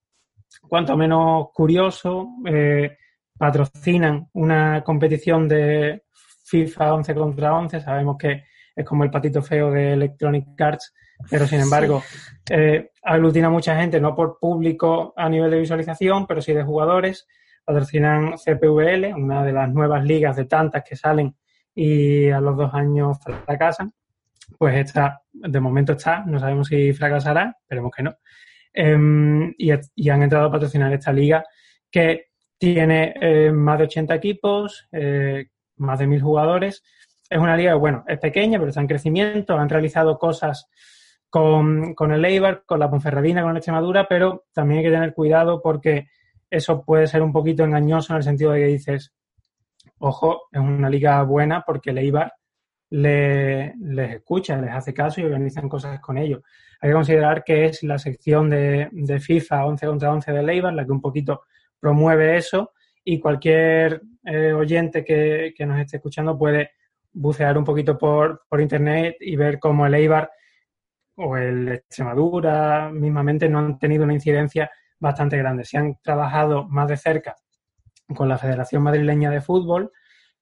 cuanto 0.69 0.97
menos 0.97 1.51
curioso, 1.55 2.29
eh, 2.45 2.99
patrocinan 3.39 4.29
una 4.33 4.83
competición 4.83 5.47
de 5.47 6.03
FIFA 6.45 6.95
11 6.95 7.15
contra 7.15 7.57
11. 7.57 7.81
Sabemos 7.81 8.17
que 8.19 8.43
es 8.75 8.85
como 8.85 9.05
el 9.05 9.11
patito 9.11 9.43
feo 9.43 9.71
de 9.71 9.93
Electronic 9.93 10.61
Arts, 10.61 10.93
pero 11.31 11.47
sin 11.47 11.61
embargo 11.61 12.03
eh, 12.51 12.91
aglutina 13.03 13.51
mucha 13.51 13.77
gente, 13.77 14.01
no 14.01 14.15
por 14.15 14.39
público 14.39 15.13
a 15.17 15.29
nivel 15.29 15.51
de 15.51 15.61
visualización, 15.61 16.27
pero 16.27 16.41
sí 16.41 16.53
de 16.53 16.65
jugadores. 16.65 17.27
Patrocinan 17.65 18.37
CPVL, 18.39 19.13
una 19.15 19.45
de 19.45 19.53
las 19.53 19.69
nuevas 19.71 20.03
ligas 20.05 20.37
de 20.37 20.47
tantas 20.47 20.83
que 20.83 20.97
salen 20.97 21.35
y 21.75 22.31
a 22.31 22.41
los 22.41 22.57
dos 22.57 22.73
años 22.73 23.19
fracasan. 23.45 23.93
Pues 24.57 24.77
esta, 24.77 25.21
de 25.31 25.61
momento 25.61 25.93
está, 25.93 26.25
no 26.25 26.39
sabemos 26.39 26.69
si 26.69 26.93
fracasará, 26.95 27.57
esperemos 27.61 27.93
que 27.95 28.03
no. 28.03 28.17
Em, 28.73 29.55
y, 29.59 30.09
han 30.09 30.23
entrado 30.23 30.47
a 30.47 30.53
patrocinar 30.53 30.93
esta 30.93 31.13
liga 31.13 31.45
que 31.91 32.29
tiene 32.57 33.15
eh, 33.21 33.53
más 33.53 33.79
de 33.79 33.85
80 33.85 34.15
equipos, 34.15 34.89
eh, 34.93 35.49
más 35.77 35.99
de 35.99 36.07
mil 36.07 36.23
jugadores. 36.23 36.83
Es 37.29 37.39
una 37.39 37.57
liga, 37.57 37.75
bueno, 37.75 38.05
es 38.07 38.19
pequeña, 38.19 38.59
pero 38.59 38.71
está 38.71 38.81
en 38.81 38.87
crecimiento. 38.87 39.59
Han 39.59 39.69
realizado 39.69 40.19
cosas 40.19 40.69
con, 41.31 41.95
con 41.95 42.13
el 42.13 42.25
Eibar, 42.25 42.63
con 42.65 42.81
la 42.81 42.91
Ponferradina, 42.91 43.43
con 43.43 43.53
la 43.53 43.59
Extremadura, 43.59 44.07
pero 44.09 44.47
también 44.53 44.79
hay 44.79 44.85
que 44.87 44.91
tener 44.91 45.15
cuidado 45.15 45.61
porque 45.63 46.09
eso 46.51 46.83
puede 46.83 47.07
ser 47.07 47.23
un 47.23 47.33
poquito 47.33 47.65
engañoso 47.65 48.13
en 48.13 48.19
el 48.19 48.23
sentido 48.23 48.53
de 48.53 48.61
que 48.61 48.67
dices, 48.67 49.13
ojo, 49.99 50.49
es 50.53 50.61
una 50.61 50.89
liga 50.89 51.23
buena 51.23 51.63
porque 51.67 51.91
el 51.91 51.99
Eibar 51.99 52.33
les 52.91 53.75
escucha, 54.11 54.57
les 54.57 54.71
hace 54.71 54.95
caso 54.95 55.21
y 55.21 55.25
organizan 55.25 55.69
cosas 55.69 56.01
con 56.01 56.17
ellos. 56.17 56.43
Hay 56.81 56.91
que 56.91 56.95
considerar 56.95 57.45
que 57.45 57.67
es 57.67 57.83
la 57.83 57.99
sección 57.99 58.49
de, 58.49 58.89
FIFA 59.21 59.67
11 59.67 59.87
contra 59.87 60.13
11 60.13 60.33
de 60.33 60.53
Eibar 60.53 60.73
la 60.73 60.85
que 60.85 60.93
un 60.93 61.01
poquito 61.01 61.43
promueve 61.79 62.37
eso 62.37 62.73
y 63.05 63.19
cualquier 63.21 64.03
eh, 64.25 64.53
oyente 64.53 65.05
que, 65.05 65.53
que, 65.57 65.67
nos 65.67 65.81
esté 65.81 65.97
escuchando 65.97 66.39
puede 66.39 66.71
bucear 67.13 67.59
un 67.59 67.65
poquito 67.65 67.99
por, 67.99 68.43
por 68.49 68.61
internet 68.61 69.17
y 69.21 69.37
ver 69.37 69.59
cómo 69.59 69.87
el 69.87 69.95
Eibar 69.95 70.31
o 71.19 71.37
el 71.37 71.69
Extremadura 71.69 72.91
mismamente 72.91 73.49
no 73.49 73.59
han 73.59 73.79
tenido 73.79 74.05
una 74.05 74.15
incidencia 74.15 74.71
bastante 74.99 75.37
grande. 75.37 75.65
Se 75.65 75.79
han 75.79 75.97
trabajado 76.03 76.65
más 76.69 76.89
de 76.89 76.97
cerca 76.97 77.37
con 78.15 78.29
la 78.29 78.39
Federación 78.39 78.83
Madrileña 78.83 79.31
de 79.31 79.41
Fútbol, 79.41 79.93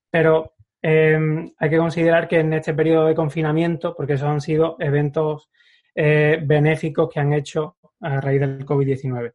pero 0.09 0.53
em, 0.81 1.51
hay 1.57 1.69
que 1.69 1.77
considerar 1.77 2.27
que 2.27 2.39
en 2.39 2.53
este 2.53 2.73
periodo 2.73 3.07
de 3.07 3.15
confinamiento, 3.15 3.95
porque 3.95 4.13
esos 4.13 4.29
han 4.29 4.41
sido 4.41 4.77
eventos 4.79 5.49
eh, 5.95 6.39
benéficos 6.43 7.09
que 7.11 7.19
han 7.19 7.33
hecho 7.33 7.77
a 8.01 8.21
raíz 8.21 8.39
del 8.39 8.65
COVID-19. 8.65 9.33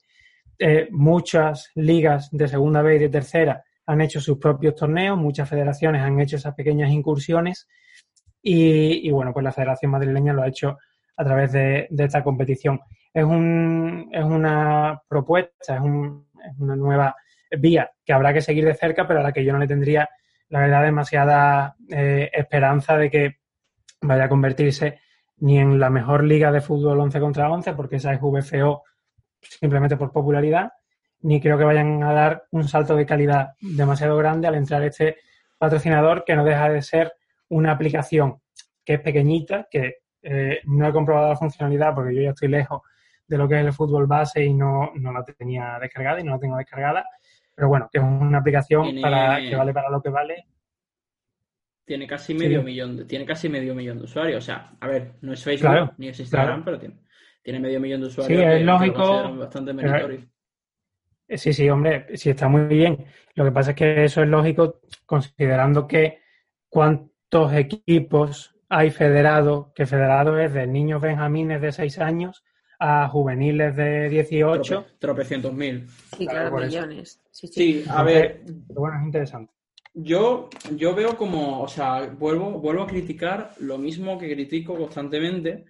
Eh, 0.59 0.89
muchas 0.93 1.71
ligas 1.75 2.29
de 2.31 2.47
segunda 2.47 2.83
B 2.83 2.97
y 2.97 2.99
de 3.01 3.09
tercera 3.09 3.65
han 3.87 4.01
hecho 4.01 4.21
sus 4.21 4.39
propios 4.39 4.77
torneos, 4.77 5.19
muchas 5.19 5.49
federaciones 5.49 6.03
han 6.03 6.21
hecho 6.21 6.37
esas 6.37 6.55
pequeñas 6.55 6.91
incursiones 6.91 7.69
y, 8.41 9.11
bueno, 9.11 9.33
pues 9.33 9.45
la 9.45 9.53
Federación 9.53 9.93
Madrileña 9.93 10.33
lo 10.33 10.43
ha 10.43 10.49
hecho 10.49 10.79
a 11.23 11.25
través 11.25 11.53
de, 11.53 11.89
esta 11.97 12.23
competición. 12.23 12.81
Es, 13.15 13.25
un, 13.25 14.09
es 14.13 14.25
una 14.25 15.01
propuesta, 15.09 15.77
es, 15.77 15.81
una 15.81 16.77
nueva 16.77 17.17
vía 17.59 17.91
que 18.05 18.13
habrá 18.13 18.33
que 18.33 18.41
seguir 18.41 18.65
de 18.65 18.75
cerca, 18.75 19.07
pero 19.07 19.21
a 19.21 19.23
la 19.23 19.33
que 19.33 19.45
yo 19.45 19.53
no 19.53 19.59
le 19.59 19.69
tendría, 19.69 20.09
la 20.49 20.61
verdad, 20.61 20.83
demasiada 20.83 21.77
eh, 21.89 22.31
esperanza 22.33 22.97
de 22.97 23.11
que 23.11 23.37
vaya 24.01 24.25
a 24.25 24.29
convertirse 24.29 25.01
ni 25.39 25.59
en 25.59 25.79
la 25.79 25.91
mejor 25.91 26.25
liga 26.25 26.51
de 26.53 26.61
fútbol 26.61 27.01
11 27.01 27.21
contra 27.21 27.51
11, 27.51 27.73
porque 27.75 27.97
esa 27.97 28.13
es 28.13 28.21
VFO 28.21 28.83
simplemente 29.41 29.97
por 29.97 30.13
popularidad, 30.13 30.73
ni 31.21 31.41
creo 31.41 31.59
que 31.59 31.65
vayan 31.65 32.03
a 32.03 32.13
dar 32.13 32.45
un 32.51 32.69
salto 32.69 32.97
de 32.97 33.07
calidad 33.07 33.51
demasiado 33.61 34.17
grande 34.17 34.49
al 34.49 34.55
entrar 34.55 34.83
este 34.83 35.17
patrocinador 35.59 36.25
que 36.25 36.35
no 36.35 36.45
deja 36.45 36.69
de 36.69 36.83
ser 36.83 37.13
una 37.49 37.73
aplicación 37.73 38.41
que 38.85 38.95
es 38.95 39.01
pequeñita, 39.01 39.69
que 39.71 39.97
eh, 40.23 40.61
no 40.65 40.89
he 40.89 40.93
comprobado 40.93 41.29
la 41.31 41.37
funcionalidad 41.37 41.95
porque 41.95 42.15
yo 42.15 42.23
ya 42.23 42.31
estoy 42.31 42.49
lejos 42.49 42.83
de 43.27 43.39
lo 43.39 43.49
que 43.49 43.59
es 43.59 43.65
el 43.65 43.73
fútbol 43.73 44.07
base 44.07 44.45
y 44.45 44.53
no, 44.53 44.93
no 44.95 45.13
la 45.13 45.25
tenía 45.25 45.79
descargada 45.81 46.21
y 46.21 46.25
no 46.25 46.33
la 46.33 46.39
tengo 46.39 46.57
descargada. 46.57 47.05
Pero 47.55 47.69
bueno, 47.69 47.89
que 47.91 47.99
es 47.99 48.05
una 48.05 48.39
aplicación 48.39 49.01
para, 49.01 49.41
que 49.41 49.57
vale 49.57 49.73
para 49.73 49.91
lo 49.91 50.03
que 50.03 50.11
vale. 50.11 50.47
Tiene 51.85 52.07
casi 52.07 52.35
medio 52.35 52.63
millón, 52.63 52.97
de, 52.97 53.05
tiene 53.05 53.27
casi 53.27 53.49
medio 53.49 53.75
millón 53.75 53.99
de 53.99 54.05
usuarios. 54.05 54.39
O 54.39 54.47
sea, 54.47 54.73
a 54.81 54.87
ver, 54.87 55.15
no 55.21 55.33
es 55.33 55.43
Facebook 55.43 55.95
ni 55.99 56.09
es 56.09 56.21
Instagram, 56.21 56.65
pero 56.65 56.79
tiene, 56.79 56.97
tiene, 57.43 57.61
medio 57.61 57.81
millón 57.81 58.01
de 58.03 58.07
usuarios. 58.07 58.41
Sí, 58.41 58.47
es 58.47 58.63
lógico. 58.63 59.37
bastante 59.37 59.73
eh, 61.29 61.39
Sí, 61.39 61.53
sí, 61.53 61.69
hombre, 61.69 62.07
sí 62.17 62.31
está 62.31 62.49
muy 62.49 62.65
bien. 62.67 63.05
Lo 63.35 63.45
que 63.45 63.53
pasa 63.53 63.71
es 63.71 63.77
que 63.77 64.05
eso 64.05 64.23
es 64.23 64.29
lógico 64.29 64.81
considerando 65.07 65.87
que 65.87 66.21
cuántos 66.69 67.53
equipos 67.55 68.55
hay 68.75 68.91
federado, 68.91 69.71
que 69.75 69.85
federado 69.85 70.39
es 70.41 70.55
de 70.55 70.67
niños 70.67 71.03
benjamines 71.03 71.61
de 71.61 71.73
6 71.73 71.99
años 71.99 72.43
a 72.79 73.07
juveniles 73.07 73.77
de 73.77 74.09
18. 74.09 74.87
tropecientos 74.99 75.53
mil. 75.53 75.87
Sí, 76.17 76.27
claro, 76.27 76.57
millones. 76.57 77.21
Sí, 77.31 77.49
sí. 77.49 77.85
a 77.87 78.03
ver. 78.03 78.41
bueno, 78.69 78.99
es 78.99 79.05
interesante. 79.05 79.53
Yo, 79.93 80.49
yo 80.75 80.95
veo 80.95 81.19
como, 81.19 81.61
o 81.61 81.69
sea, 81.69 82.07
vuelvo, 82.19 82.53
vuelvo 82.53 82.85
a 82.85 82.87
criticar 82.87 83.51
lo 83.61 83.77
mismo 83.77 84.19
que 84.19 84.33
critico 84.33 84.75
constantemente 84.75 85.67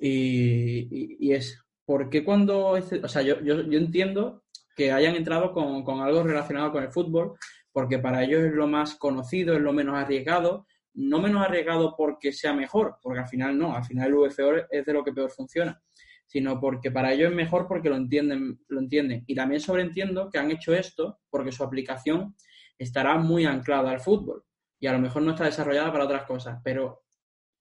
y, 0.00 1.30
es, 1.30 1.62
¿por 1.84 2.08
qué 2.08 2.24
cuando, 2.24 2.78
este, 2.78 3.04
o 3.04 3.08
sea, 3.08 3.20
yo, 3.20 3.42
yo, 3.42 3.60
yo 3.60 3.78
entiendo 3.78 4.42
que 4.74 4.90
hayan 4.90 5.16
entrado 5.16 5.52
con, 5.52 5.84
con 5.84 6.00
algo 6.00 6.22
relacionado 6.22 6.72
con 6.72 6.82
el 6.82 6.90
fútbol, 6.90 7.34
porque 7.72 7.98
para 7.98 8.24
ellos 8.24 8.40
es 8.40 8.54
lo 8.54 8.66
más 8.66 8.94
conocido, 8.94 9.54
es 9.54 9.60
lo 9.60 9.74
menos 9.74 9.96
arriesgado, 9.96 10.66
no 10.94 11.20
menos 11.20 11.42
arriesgado 11.42 11.94
porque 11.96 12.32
sea 12.32 12.52
mejor, 12.52 12.98
porque 13.02 13.20
al 13.20 13.28
final 13.28 13.56
no, 13.56 13.74
al 13.74 13.84
final 13.84 14.08
el 14.08 14.14
VFO 14.14 14.52
es 14.70 14.84
de 14.84 14.92
lo 14.92 15.04
que 15.04 15.12
peor 15.12 15.30
funciona, 15.30 15.80
sino 16.26 16.60
porque 16.60 16.90
para 16.90 17.12
ellos 17.12 17.30
es 17.30 17.36
mejor 17.36 17.66
porque 17.66 17.88
lo 17.88 17.96
entienden, 17.96 18.60
lo 18.68 18.80
entienden. 18.80 19.24
Y 19.26 19.34
también 19.34 19.60
sobreentiendo 19.60 20.28
que 20.30 20.38
han 20.38 20.50
hecho 20.50 20.74
esto 20.74 21.20
porque 21.30 21.52
su 21.52 21.62
aplicación 21.62 22.34
estará 22.78 23.16
muy 23.16 23.46
anclada 23.46 23.90
al 23.90 24.00
fútbol 24.00 24.44
y 24.80 24.86
a 24.86 24.92
lo 24.92 24.98
mejor 24.98 25.22
no 25.22 25.32
está 25.32 25.44
desarrollada 25.44 25.92
para 25.92 26.04
otras 26.04 26.24
cosas, 26.24 26.60
pero 26.62 27.04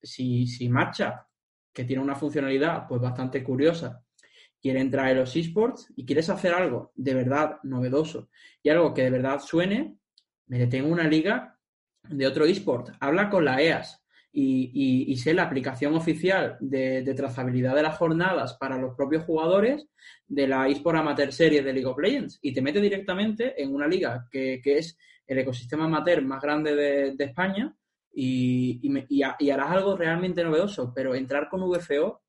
si, 0.02 0.46
si 0.48 0.70
marcha, 0.70 1.28
que 1.74 1.84
tiene 1.84 2.02
una 2.02 2.16
funcionalidad 2.16 2.88
pues 2.88 3.02
bastante 3.02 3.44
curiosa, 3.44 4.04
quiere 4.62 4.80
entrar 4.80 5.10
en 5.10 5.18
los 5.18 5.36
esports 5.36 5.92
y 5.96 6.06
quieres 6.06 6.30
hacer 6.30 6.54
algo 6.54 6.92
de 6.96 7.14
verdad 7.14 7.60
novedoso 7.64 8.30
y 8.64 8.70
algo 8.70 8.94
que 8.94 9.04
de 9.04 9.12
verdad 9.12 9.40
suene, 9.40 9.98
me 10.48 10.58
detengo 10.60 10.90
una 10.90 11.08
liga 11.08 11.57
de 12.10 12.28
otro 12.28 12.46
esport, 12.46 12.90
habla 13.00 13.30
con 13.30 13.46
la 13.46 13.62
EAS, 13.62 14.02
y, 14.40 15.16
sé 15.18 15.34
la 15.34 15.44
aplicación 15.44 15.96
oficial 15.96 16.58
de, 16.60 17.14
trazabilidad 17.16 17.76
de 17.76 17.82
las 17.82 17.98
jornadas 17.98 18.54
para 18.54 18.78
los 18.78 18.96
propios 18.96 19.24
jugadores 19.24 19.88
de 20.28 20.48
la 20.48 20.68
eSport 20.68 20.98
Amateur 20.98 21.32
Series 21.32 21.66
de 21.66 21.74
League 21.74 21.88
of 21.88 21.98
Legends 21.98 22.38
y 22.42 22.54
te 22.54 22.62
mete 22.62 22.80
directamente 22.80 23.62
en 23.62 23.74
una 23.74 23.88
liga 23.88 24.28
que, 24.30 24.62
es 24.64 24.98
el 25.26 25.40
ecosistema 25.40 25.86
amateur 25.86 26.22
más 26.22 26.42
grande 26.42 26.76
de, 26.76 27.24
España 27.24 27.76
y, 28.14 28.80
y, 29.10 29.50
harás 29.50 29.72
algo 29.72 29.98
realmente 29.98 30.44
novedoso, 30.44 30.94
pero 30.94 31.16
entrar 31.16 31.50
con 31.50 31.62
VFO 31.62 32.22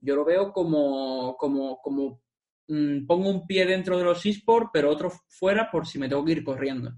yo 0.00 0.16
lo 0.16 0.24
veo 0.24 0.52
como, 0.52 1.36
como, 1.38 1.80
como 1.80 2.20
mm, 2.66 3.06
pongo 3.06 3.30
un 3.30 3.46
pie 3.46 3.64
dentro 3.64 3.96
de 3.96 4.04
los 4.04 4.26
eSports, 4.26 4.70
pero 4.72 4.90
otro 4.90 5.12
fuera 5.28 5.70
por 5.70 5.86
si 5.86 6.00
me 6.00 6.08
tengo 6.08 6.24
que 6.24 6.32
ir 6.32 6.44
corriendo. 6.44 6.92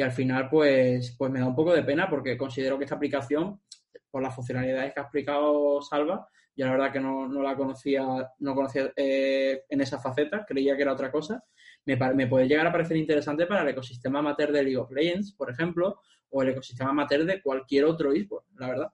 Y 0.00 0.02
al 0.02 0.12
final, 0.12 0.48
pues, 0.48 1.14
pues 1.18 1.30
me 1.30 1.40
da 1.40 1.46
un 1.46 1.54
poco 1.54 1.74
de 1.74 1.82
pena 1.82 2.08
porque 2.08 2.38
considero 2.38 2.78
que 2.78 2.84
esta 2.84 2.96
aplicación 2.96 3.60
por 4.10 4.22
las 4.22 4.34
funcionalidades 4.34 4.94
que 4.94 5.00
ha 5.00 5.02
explicado 5.02 5.82
Salva. 5.82 6.26
Yo 6.56 6.64
la 6.64 6.72
verdad 6.72 6.90
que 6.90 7.00
no, 7.00 7.28
la 7.42 7.54
conocía, 7.54 8.02
no 8.38 8.54
conocía 8.54 8.90
eh, 8.96 9.64
en 9.68 9.80
esa 9.82 9.98
faceta, 9.98 10.46
creía 10.46 10.74
que 10.74 10.80
era 10.84 10.94
otra 10.94 11.12
cosa. 11.12 11.44
Me, 11.84 11.98
me, 12.14 12.26
puede 12.26 12.48
llegar 12.48 12.66
a 12.66 12.72
parecer 12.72 12.96
interesante 12.96 13.44
para 13.44 13.60
el 13.60 13.68
ecosistema 13.68 14.20
amateur 14.20 14.50
de 14.52 14.62
League 14.62 14.78
of 14.78 14.90
Legends, 14.90 15.34
por 15.34 15.50
ejemplo, 15.50 16.00
o 16.30 16.42
el 16.42 16.48
ecosistema 16.48 16.92
amateur 16.92 17.26
de 17.26 17.42
cualquier 17.42 17.84
otro 17.84 18.14
eSport, 18.14 18.46
la 18.56 18.68
verdad. 18.68 18.92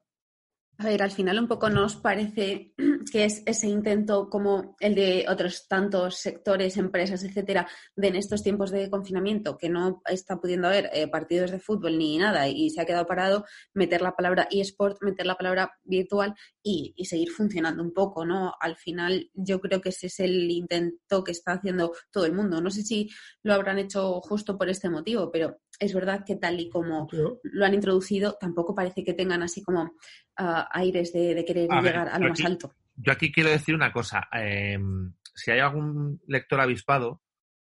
A 0.78 0.84
ver, 0.84 1.02
al 1.02 1.10
final 1.10 1.38
un 1.38 1.48
poco 1.48 1.70
nos 1.70 1.96
parece 1.96 2.74
que 3.10 3.24
es 3.24 3.42
ese 3.46 3.66
intento 3.66 4.28
como 4.28 4.76
el 4.78 4.94
de 4.94 5.24
otros 5.26 5.68
tantos 5.68 6.16
sectores, 6.18 6.76
empresas, 6.76 7.24
etcétera, 7.24 7.66
de 7.94 8.08
en 8.08 8.16
estos 8.16 8.42
tiempos 8.42 8.70
de 8.70 8.90
confinamiento 8.90 9.56
que 9.56 9.70
no 9.70 10.02
está 10.04 10.38
pudiendo 10.38 10.68
haber 10.68 10.90
eh, 10.92 11.08
partidos 11.08 11.50
de 11.50 11.60
fútbol 11.60 11.96
ni 11.96 12.18
nada 12.18 12.46
y 12.48 12.68
se 12.68 12.82
ha 12.82 12.84
quedado 12.84 13.06
parado, 13.06 13.46
meter 13.72 14.02
la 14.02 14.14
palabra 14.14 14.48
eSport, 14.50 15.02
meter 15.02 15.24
la 15.24 15.36
palabra 15.36 15.72
virtual 15.82 16.34
y, 16.62 16.92
y, 16.94 17.06
seguir 17.06 17.30
funcionando 17.30 17.82
un 17.82 17.94
poco, 17.94 18.26
¿no? 18.26 18.52
Al 18.60 18.76
final 18.76 19.30
yo 19.32 19.60
creo 19.60 19.80
que 19.80 19.88
ese 19.90 20.08
es 20.08 20.20
el 20.20 20.50
intento 20.50 21.24
que 21.24 21.32
está 21.32 21.52
haciendo 21.52 21.92
todo 22.10 22.26
el 22.26 22.34
mundo. 22.34 22.60
No 22.60 22.70
sé 22.70 22.82
si 22.82 23.08
lo 23.42 23.54
habrán 23.54 23.78
hecho 23.78 24.20
justo 24.20 24.58
por 24.58 24.68
este 24.68 24.90
motivo, 24.90 25.30
pero 25.30 25.58
es 25.78 25.94
verdad 25.94 26.24
que 26.24 26.36
tal 26.36 26.60
y 26.60 26.68
como 26.68 27.08
lo 27.42 27.64
han 27.64 27.74
introducido, 27.74 28.36
tampoco 28.40 28.74
parece 28.74 29.04
que 29.04 29.14
tengan 29.14 29.42
así 29.42 29.62
como 29.62 29.94
ah, 30.36 30.68
aires 30.72 31.12
de, 31.12 31.44
querer 31.46 31.68
llegar 31.68 32.08
a 32.08 32.18
lo 32.18 32.28
más 32.30 32.44
alto. 32.44 32.74
Yo 32.96 33.12
aquí 33.12 33.30
quiero 33.30 33.50
decir 33.50 33.74
una 33.74 33.92
cosa. 33.92 34.28
Em, 34.32 35.12
si 35.34 35.50
hay 35.50 35.60
algún 35.60 36.20
lector 36.26 36.60
avispado, 36.60 37.22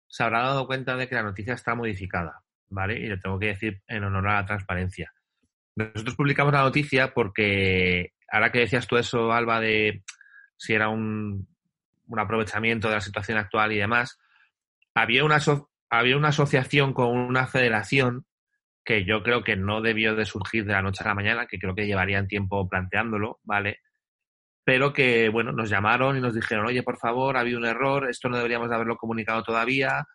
se 0.08 0.24
habrá 0.24 0.42
dado 0.42 0.66
cuenta 0.66 0.96
de 0.96 1.08
que 1.08 1.16
la 1.16 1.24
noticia 1.24 1.54
está 1.54 1.76
modificada, 1.76 2.42
¿vale? 2.70 3.00
Y 3.00 3.08
lo 3.08 3.20
tengo 3.20 3.38
que 3.38 3.48
decir 3.48 3.82
en 3.88 4.04
honor 4.04 4.28
a 4.28 4.42
la 4.42 4.46
transparencia. 4.46 5.14
Nosotros 5.76 6.16
publicamos 6.16 6.52
la 6.52 6.64
noticia 6.64 7.14
porque, 7.14 8.14
ahora 8.32 8.52
que 8.52 8.60
decías 8.60 8.88
tú 8.88 8.98
eso, 8.98 9.32
Alba, 9.32 9.60
de 9.60 10.04
si 10.58 10.74
era 10.74 10.90
un, 10.90 11.48
un 12.08 12.20
aprovechamiento 12.20 12.90
de 12.90 12.96
la 12.96 13.02
situación 13.02 13.38
actual 13.38 13.72
y 13.72 13.78
demás, 13.78 14.20
había 14.96 15.24
una, 15.24 15.40
había 15.90 16.18
una 16.18 16.30
asociación 16.30 16.94
con 16.94 17.18
una 17.18 17.48
federación 17.48 18.26
que 18.84 19.06
yo 19.06 19.22
creo 19.24 19.44
que 19.44 19.56
no 19.56 19.82
debió 19.82 20.16
de 20.16 20.26
surgir 20.26 20.66
de 20.66 20.74
la 20.74 20.82
noche 20.82 21.04
a 21.04 21.08
la 21.08 21.16
mañana, 21.16 21.48
que 21.48 21.60
creo 21.60 21.76
que 21.76 21.86
llevarían 21.86 22.28
tiempo 22.28 22.68
planteándolo, 22.68 23.40
¿vale? 23.44 23.80
Pero 24.64 24.94
que, 24.94 25.30
bueno, 25.30 25.52
nos 25.52 25.70
llamaron 25.70 26.18
y 26.18 26.22
nos 26.22 26.34
dijeron, 26.34 26.66
oye, 26.66 26.84
por 26.84 26.98
favor, 26.98 27.38
ha 27.38 27.42
habido 27.42 27.60
un 27.60 27.66
error, 27.66 28.10
esto 28.10 28.30
no 28.30 28.38
deberíamos 28.38 28.70
de 28.70 28.76
haberlo 28.76 28.98
comunicado 28.98 29.44
todavía, 29.44 30.06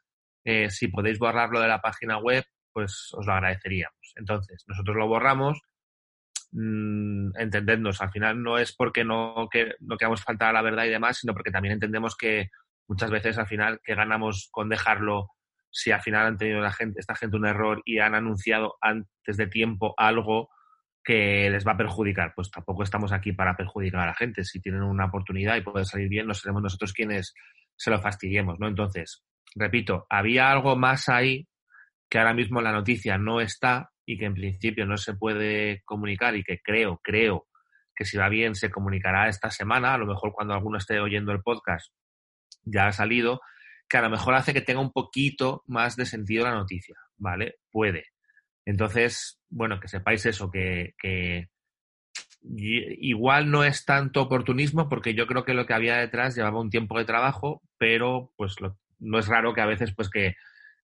eh, 0.44 0.70
si 0.70 0.88
podéis 0.88 1.18
borrarlo 1.18 1.60
de 1.60 1.68
la 1.68 1.80
página 1.80 2.18
web, 2.18 2.44
pues 2.72 3.10
os 3.14 3.26
lo 3.26 3.32
agradeceríamos. 3.32 4.12
Entonces, 4.16 4.64
nosotros 4.66 4.96
lo 4.96 5.08
borramos, 5.08 5.60
mmm, 6.52 7.30
al 7.36 8.10
final 8.10 8.42
no 8.42 8.58
es 8.58 8.74
porque 8.74 9.04
no, 9.04 9.48
que, 9.50 9.74
no 9.80 9.96
queramos 9.96 10.22
faltar 10.22 10.50
a 10.50 10.52
la 10.52 10.62
verdad 10.62 10.84
y 10.84 10.90
demás, 10.90 11.18
sino 11.18 11.32
porque 11.32 11.50
también 11.50 11.74
entendemos 11.74 12.16
que 12.16 12.50
muchas 12.88 13.10
veces 13.10 13.38
al 13.38 13.46
final 13.46 13.80
que 13.82 13.94
ganamos 13.94 14.48
con 14.50 14.68
dejarlo 14.68 15.30
si 15.74 15.90
al 15.90 16.00
final 16.00 16.26
han 16.26 16.38
tenido 16.38 16.60
la 16.60 16.72
gente, 16.72 17.00
esta 17.00 17.16
gente 17.16 17.36
un 17.36 17.46
error 17.46 17.82
y 17.84 17.98
han 17.98 18.14
anunciado 18.14 18.76
antes 18.80 19.36
de 19.36 19.48
tiempo 19.48 19.92
algo 19.96 20.48
que 21.02 21.50
les 21.50 21.66
va 21.66 21.72
a 21.72 21.76
perjudicar. 21.76 22.32
Pues 22.34 22.48
tampoco 22.48 22.84
estamos 22.84 23.10
aquí 23.10 23.32
para 23.32 23.56
perjudicar 23.56 24.02
a 24.02 24.06
la 24.06 24.14
gente. 24.14 24.44
Si 24.44 24.60
tienen 24.60 24.82
una 24.82 25.06
oportunidad 25.06 25.56
y 25.56 25.62
puede 25.62 25.84
salir 25.84 26.08
bien, 26.08 26.28
no 26.28 26.34
seremos 26.34 26.62
nosotros 26.62 26.92
quienes 26.92 27.34
se 27.74 27.90
lo 27.90 28.00
fastidiemos, 28.00 28.60
¿no? 28.60 28.68
Entonces, 28.68 29.24
repito, 29.56 30.06
había 30.08 30.48
algo 30.52 30.76
más 30.76 31.08
ahí 31.08 31.48
que 32.08 32.18
ahora 32.18 32.34
mismo 32.34 32.60
la 32.60 32.70
noticia 32.70 33.18
no 33.18 33.40
está 33.40 33.90
y 34.06 34.16
que 34.16 34.26
en 34.26 34.34
principio 34.34 34.86
no 34.86 34.96
se 34.96 35.14
puede 35.14 35.82
comunicar 35.84 36.36
y 36.36 36.44
que 36.44 36.60
creo, 36.62 37.00
creo 37.02 37.48
que 37.96 38.04
si 38.04 38.16
va 38.16 38.28
bien 38.28 38.54
se 38.54 38.70
comunicará 38.70 39.28
esta 39.28 39.50
semana, 39.50 39.94
a 39.94 39.98
lo 39.98 40.06
mejor 40.06 40.32
cuando 40.32 40.54
alguno 40.54 40.78
esté 40.78 41.00
oyendo 41.00 41.32
el 41.32 41.42
podcast 41.42 41.92
ya 42.62 42.86
ha 42.86 42.92
salido, 42.92 43.40
que 43.94 43.98
a 43.98 44.02
lo 44.02 44.10
mejor 44.10 44.34
hace 44.34 44.52
que 44.52 44.60
tenga 44.60 44.80
un 44.80 44.90
poquito 44.90 45.62
más 45.68 45.94
de 45.94 46.04
sentido 46.04 46.42
la 46.42 46.52
noticia, 46.52 46.96
¿vale? 47.16 47.58
Puede. 47.70 48.06
Entonces, 48.64 49.40
bueno, 49.48 49.78
que 49.78 49.86
sepáis 49.86 50.26
eso, 50.26 50.50
que, 50.50 50.94
igual 52.42 53.52
no 53.52 53.62
es 53.62 53.84
tanto 53.84 54.22
oportunismo 54.22 54.88
porque 54.88 55.14
yo 55.14 55.28
creo 55.28 55.44
que 55.44 55.54
lo 55.54 55.64
que 55.64 55.74
había 55.74 55.98
detrás 55.98 56.34
llevaba 56.34 56.60
un 56.60 56.70
tiempo 56.70 56.98
de 56.98 57.04
trabajo, 57.04 57.62
pero 57.78 58.32
pues 58.36 58.56
no 58.98 59.18
es 59.20 59.28
raro 59.28 59.54
que 59.54 59.60
a 59.60 59.66
veces 59.66 59.94
pues 59.94 60.10
que, 60.10 60.34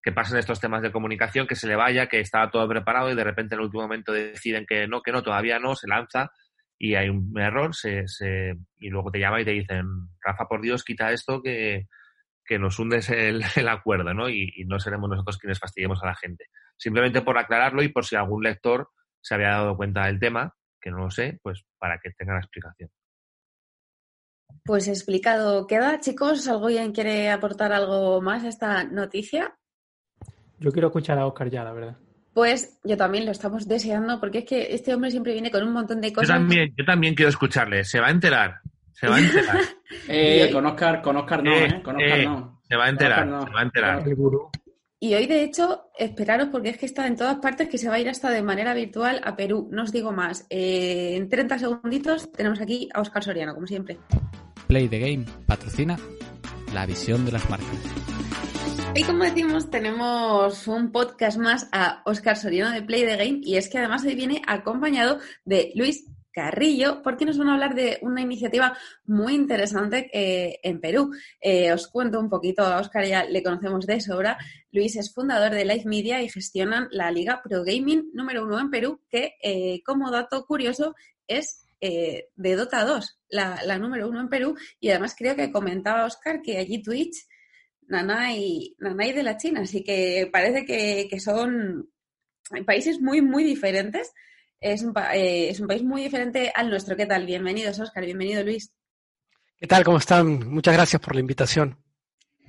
que, 0.04 0.12
pasen 0.12 0.38
estos 0.38 0.60
temas 0.60 0.80
de 0.80 0.92
comunicación, 0.92 1.48
que 1.48 1.56
se 1.56 1.66
le 1.66 1.74
vaya, 1.74 2.06
que 2.06 2.20
estaba 2.20 2.52
todo 2.52 2.68
preparado 2.68 3.10
y 3.10 3.16
de 3.16 3.24
repente 3.24 3.56
en 3.56 3.60
el 3.60 3.64
último 3.64 3.82
momento 3.82 4.12
deciden 4.12 4.66
que 4.68 4.86
no, 4.86 5.02
que 5.02 5.10
no, 5.10 5.24
todavía 5.24 5.58
no, 5.58 5.74
se 5.74 5.88
lanza 5.88 6.30
y 6.78 6.94
hay 6.94 7.08
un 7.08 7.36
error 7.40 7.74
se, 7.74 8.06
se, 8.06 8.54
y 8.78 8.88
luego 8.88 9.10
te 9.10 9.18
llama 9.18 9.40
y 9.40 9.44
te 9.44 9.50
dicen, 9.50 9.84
Rafa, 10.20 10.46
por 10.46 10.60
Dios, 10.60 10.84
quita 10.84 11.10
esto 11.10 11.42
que, 11.42 11.88
que 12.50 12.58
nos 12.58 12.80
hundes 12.80 13.08
el, 13.10 13.44
el 13.56 13.68
acuerdo, 13.68 14.12
¿no? 14.12 14.28
Y, 14.28 14.64
no 14.66 14.80
seremos 14.80 15.08
nosotros 15.08 15.38
quienes 15.38 15.60
fastidiemos 15.60 16.02
a 16.02 16.06
la 16.06 16.16
gente. 16.16 16.46
Simplemente 16.76 17.22
por 17.22 17.38
aclararlo 17.38 17.80
y 17.80 17.88
por 17.88 18.04
si 18.04 18.16
algún 18.16 18.42
lector 18.42 18.90
se 19.20 19.36
había 19.36 19.50
dado 19.50 19.76
cuenta 19.76 20.06
del 20.06 20.18
tema, 20.18 20.52
que 20.80 20.90
no 20.90 20.98
lo 20.98 21.10
sé, 21.12 21.38
pues 21.44 21.64
para 21.78 22.00
que 22.00 22.10
tenga 22.10 22.32
la 22.32 22.40
explicación. 22.40 22.90
Pues 24.64 24.88
explicado 24.88 25.68
queda, 25.68 26.00
chicos. 26.00 26.48
¿Alguien 26.48 26.90
quiere 26.90 27.30
aportar 27.30 27.72
algo 27.72 28.20
más 28.20 28.42
a 28.42 28.48
esta 28.48 28.82
noticia? 28.82 29.56
Yo 30.58 30.72
quiero 30.72 30.88
escuchar 30.88 31.20
a 31.20 31.26
Oscar 31.26 31.50
ya, 31.50 31.62
la 31.62 31.72
verdad. 31.72 31.96
Pues 32.34 32.80
yo 32.82 32.96
también 32.96 33.26
lo 33.26 33.30
estamos 33.30 33.68
deseando 33.68 34.18
porque 34.18 34.38
es 34.38 34.44
que 34.44 34.74
este 34.74 34.92
hombre 34.92 35.12
siempre 35.12 35.34
viene 35.34 35.52
con 35.52 35.62
un 35.62 35.72
montón 35.72 36.00
de 36.00 36.12
cosas. 36.12 36.28
Yo 36.28 36.34
también, 36.34 36.74
yo 36.76 36.84
también 36.84 37.14
quiero 37.14 37.28
escucharle. 37.28 37.84
Se 37.84 38.00
va 38.00 38.08
a 38.08 38.10
enterar. 38.10 38.60
Se 38.92 39.08
va 39.08 39.16
a 39.16 39.20
enterar. 39.20 39.58
eh, 40.08 40.50
con 40.52 40.66
Oscar, 40.66 41.02
con 41.02 41.16
Oscar 41.16 41.42
no, 41.42 41.54
¿eh? 41.54 41.80
Con 41.82 41.96
Oscar 41.96 42.18
eh, 42.18 42.24
no. 42.24 42.60
Se 42.68 42.76
va 42.76 42.86
a 42.86 42.88
enterar, 42.88 43.26
se 43.26 43.50
va 43.50 43.60
a 43.60 43.62
enterar. 43.62 44.04
Y 45.02 45.14
hoy, 45.14 45.26
de 45.26 45.42
hecho, 45.42 45.90
esperaros 45.98 46.48
porque 46.48 46.68
es 46.68 46.76
que 46.76 46.84
está 46.84 47.06
en 47.06 47.16
todas 47.16 47.36
partes 47.36 47.68
que 47.68 47.78
se 47.78 47.88
va 47.88 47.94
a 47.94 47.98
ir 48.00 48.08
hasta 48.08 48.30
de 48.30 48.42
manera 48.42 48.74
virtual 48.74 49.20
a 49.24 49.34
Perú. 49.34 49.68
No 49.72 49.84
os 49.84 49.92
digo 49.92 50.12
más. 50.12 50.46
Eh, 50.50 51.14
en 51.16 51.28
30 51.28 51.58
segunditos 51.58 52.30
tenemos 52.32 52.60
aquí 52.60 52.88
a 52.92 53.00
Oscar 53.00 53.24
Soriano, 53.24 53.54
como 53.54 53.66
siempre. 53.66 53.98
Play 54.66 54.88
the 54.88 54.98
Game 54.98 55.24
patrocina 55.46 55.98
la 56.74 56.84
visión 56.84 57.24
de 57.24 57.32
las 57.32 57.48
marcas. 57.48 57.68
Y 58.94 59.04
como 59.04 59.24
decimos, 59.24 59.70
tenemos 59.70 60.68
un 60.68 60.92
podcast 60.92 61.38
más 61.38 61.68
a 61.72 62.02
Oscar 62.04 62.36
Soriano 62.36 62.70
de 62.70 62.82
Play 62.82 63.02
the 63.02 63.16
Game 63.16 63.40
y 63.42 63.56
es 63.56 63.68
que 63.68 63.78
además 63.78 64.04
hoy 64.04 64.14
viene 64.14 64.42
acompañado 64.46 65.18
de 65.44 65.72
Luis 65.76 66.04
Carrillo, 66.32 67.02
porque 67.02 67.24
nos 67.24 67.38
van 67.38 67.48
a 67.48 67.54
hablar 67.54 67.74
de 67.74 67.98
una 68.02 68.20
iniciativa 68.20 68.76
muy 69.04 69.34
interesante 69.34 70.10
eh, 70.12 70.60
en 70.62 70.80
Perú. 70.80 71.12
Eh, 71.40 71.72
os 71.72 71.88
cuento 71.88 72.20
un 72.20 72.28
poquito, 72.28 72.62
a 72.62 72.80
Oscar 72.80 73.04
ya 73.06 73.24
le 73.24 73.42
conocemos 73.42 73.86
de 73.86 74.00
sobra. 74.00 74.38
Luis 74.70 74.96
es 74.96 75.12
fundador 75.12 75.52
de 75.52 75.64
Live 75.64 75.84
Media 75.86 76.22
y 76.22 76.28
gestionan 76.28 76.88
la 76.90 77.10
Liga 77.10 77.42
Pro 77.42 77.64
Gaming 77.64 78.10
número 78.12 78.44
uno 78.44 78.60
en 78.60 78.70
Perú, 78.70 79.00
que 79.08 79.36
eh, 79.42 79.82
como 79.84 80.10
dato 80.10 80.44
curioso 80.46 80.94
es 81.26 81.66
de 81.80 82.56
Dota 82.56 82.84
2, 82.84 83.20
la, 83.30 83.78
número 83.78 84.06
uno 84.06 84.20
en 84.20 84.28
Perú. 84.28 84.54
Y 84.80 84.90
además 84.90 85.14
creo 85.16 85.34
que 85.34 85.50
comentaba 85.50 86.04
Oscar 86.04 86.42
que 86.42 86.58
allí 86.58 86.82
Twitch, 86.82 87.26
Nanay, 87.86 88.76
Nanay 88.78 89.12
de 89.12 89.22
la 89.22 89.38
China, 89.38 89.62
así 89.62 89.82
que 89.82 90.28
parece 90.30 90.66
que, 90.66 91.08
que 91.08 91.20
son 91.20 91.88
países 92.66 93.00
muy, 93.00 93.22
muy 93.22 93.44
diferentes 93.44 94.12
es 94.60 94.82
un, 94.82 94.94
eh, 95.14 95.48
es 95.48 95.58
un 95.60 95.66
país 95.66 95.82
muy 95.82 96.02
diferente 96.02 96.52
al 96.54 96.68
nuestro. 96.70 96.96
¿Qué 96.96 97.06
tal? 97.06 97.26
Bienvenidos, 97.26 97.80
Oscar. 97.80 98.04
Bienvenido, 98.04 98.44
Luis. 98.44 98.72
¿Qué 99.56 99.66
tal? 99.66 99.84
¿Cómo 99.84 99.98
están? 99.98 100.48
Muchas 100.48 100.74
gracias 100.74 101.00
por 101.00 101.14
la 101.14 101.20
invitación. 101.20 101.78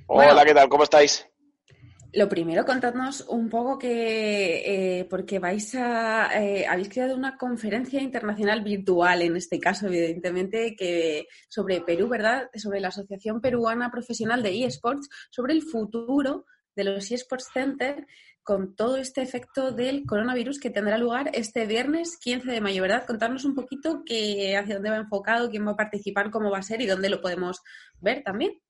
Hola, 0.06 0.44
¿qué 0.44 0.54
tal? 0.54 0.68
¿Cómo 0.68 0.84
estáis? 0.84 1.26
Lo 2.14 2.28
primero, 2.28 2.66
contadnos 2.66 3.22
un 3.28 3.48
poco 3.48 3.78
que, 3.78 4.98
eh, 5.00 5.04
porque 5.06 5.38
vais 5.38 5.74
a, 5.74 6.28
eh, 6.38 6.66
habéis 6.66 6.90
creado 6.90 7.16
una 7.16 7.38
conferencia 7.38 8.02
internacional 8.02 8.62
virtual, 8.62 9.22
en 9.22 9.34
este 9.36 9.58
caso, 9.58 9.86
evidentemente, 9.86 10.76
que 10.76 11.26
sobre 11.48 11.80
Perú, 11.80 12.08
¿verdad? 12.08 12.50
Sobre 12.54 12.80
la 12.80 12.88
Asociación 12.88 13.40
Peruana 13.40 13.90
Profesional 13.90 14.42
de 14.42 14.66
eSports, 14.66 15.08
sobre 15.30 15.54
el 15.54 15.62
futuro 15.62 16.44
de 16.76 16.84
los 16.84 17.10
eSports 17.10 17.48
Center 17.54 18.06
con 18.42 18.74
todo 18.74 18.96
este 18.96 19.22
efecto 19.22 19.72
del 19.72 20.04
coronavirus 20.06 20.58
que 20.58 20.70
tendrá 20.70 20.98
lugar 20.98 21.30
este 21.34 21.66
viernes 21.66 22.16
15 22.18 22.50
de 22.50 22.60
mayo, 22.60 22.82
¿verdad? 22.82 23.06
Contarnos 23.06 23.44
un 23.44 23.54
poquito 23.54 24.02
que, 24.04 24.56
hacia 24.56 24.74
dónde 24.74 24.90
va 24.90 24.96
enfocado, 24.96 25.50
quién 25.50 25.66
va 25.66 25.72
a 25.72 25.76
participar, 25.76 26.30
cómo 26.30 26.50
va 26.50 26.58
a 26.58 26.62
ser 26.62 26.80
y 26.80 26.86
dónde 26.86 27.10
lo 27.10 27.20
podemos 27.20 27.62
ver 28.00 28.22
también. 28.22 28.60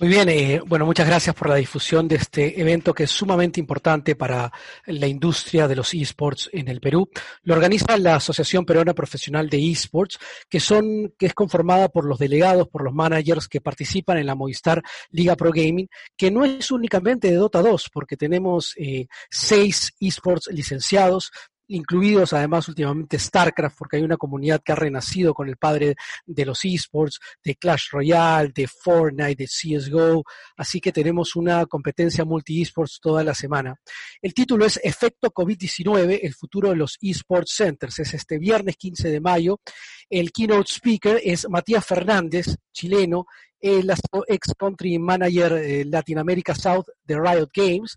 Muy 0.00 0.08
bien, 0.08 0.28
eh, 0.28 0.60
bueno, 0.66 0.86
muchas 0.86 1.06
gracias 1.06 1.36
por 1.36 1.48
la 1.48 1.54
difusión 1.54 2.08
de 2.08 2.16
este 2.16 2.60
evento 2.60 2.92
que 2.92 3.04
es 3.04 3.12
sumamente 3.12 3.60
importante 3.60 4.16
para 4.16 4.50
la 4.86 5.06
industria 5.06 5.68
de 5.68 5.76
los 5.76 5.94
esports 5.94 6.50
en 6.52 6.66
el 6.66 6.80
Perú. 6.80 7.08
Lo 7.44 7.54
organiza 7.54 7.96
la 7.96 8.16
Asociación 8.16 8.66
Peruana 8.66 8.92
Profesional 8.92 9.48
de 9.48 9.70
Esports, 9.70 10.18
que 10.48 10.58
son, 10.58 11.14
que 11.16 11.26
es 11.26 11.34
conformada 11.34 11.90
por 11.90 12.06
los 12.06 12.18
delegados, 12.18 12.66
por 12.66 12.82
los 12.82 12.92
managers 12.92 13.46
que 13.46 13.60
participan 13.60 14.18
en 14.18 14.26
la 14.26 14.34
Movistar 14.34 14.82
Liga 15.10 15.36
Pro 15.36 15.52
Gaming, 15.52 15.88
que 16.16 16.28
no 16.28 16.44
es 16.44 16.72
únicamente 16.72 17.30
de 17.30 17.36
Dota 17.36 17.62
2, 17.62 17.90
porque 17.92 18.16
tenemos 18.16 18.74
eh, 18.76 19.06
seis 19.30 19.94
esports 20.00 20.48
licenciados, 20.50 21.30
incluidos 21.68 22.32
además 22.32 22.68
últimamente 22.68 23.18
StarCraft, 23.18 23.76
porque 23.78 23.96
hay 23.96 24.02
una 24.02 24.16
comunidad 24.16 24.62
que 24.62 24.72
ha 24.72 24.76
renacido 24.76 25.34
con 25.34 25.48
el 25.48 25.56
padre 25.56 25.96
de 26.26 26.44
los 26.44 26.64
esports, 26.64 27.20
de 27.42 27.56
Clash 27.56 27.90
Royale, 27.92 28.52
de 28.54 28.66
Fortnite, 28.66 29.36
de 29.36 29.46
CSGO, 29.46 30.24
así 30.56 30.80
que 30.80 30.92
tenemos 30.92 31.36
una 31.36 31.66
competencia 31.66 32.24
multi-esports 32.24 33.00
toda 33.00 33.24
la 33.24 33.34
semana. 33.34 33.74
El 34.20 34.34
título 34.34 34.66
es 34.66 34.80
Efecto 34.82 35.30
COVID-19, 35.30 36.20
el 36.22 36.34
futuro 36.34 36.70
de 36.70 36.76
los 36.76 36.98
esports 37.00 37.54
centers. 37.56 37.98
Es 37.98 38.14
este 38.14 38.38
viernes 38.38 38.76
15 38.76 39.08
de 39.08 39.20
mayo. 39.20 39.60
El 40.08 40.32
keynote 40.32 40.70
speaker 40.72 41.20
es 41.22 41.48
Matías 41.48 41.84
Fernández, 41.84 42.56
chileno, 42.72 43.26
el 43.60 43.90
ex 44.28 44.52
country 44.58 44.98
manager 44.98 45.54
eh, 45.54 45.84
Latinoamérica 45.86 46.54
South 46.54 46.84
de 47.02 47.18
Riot 47.18 47.48
Games, 47.54 47.96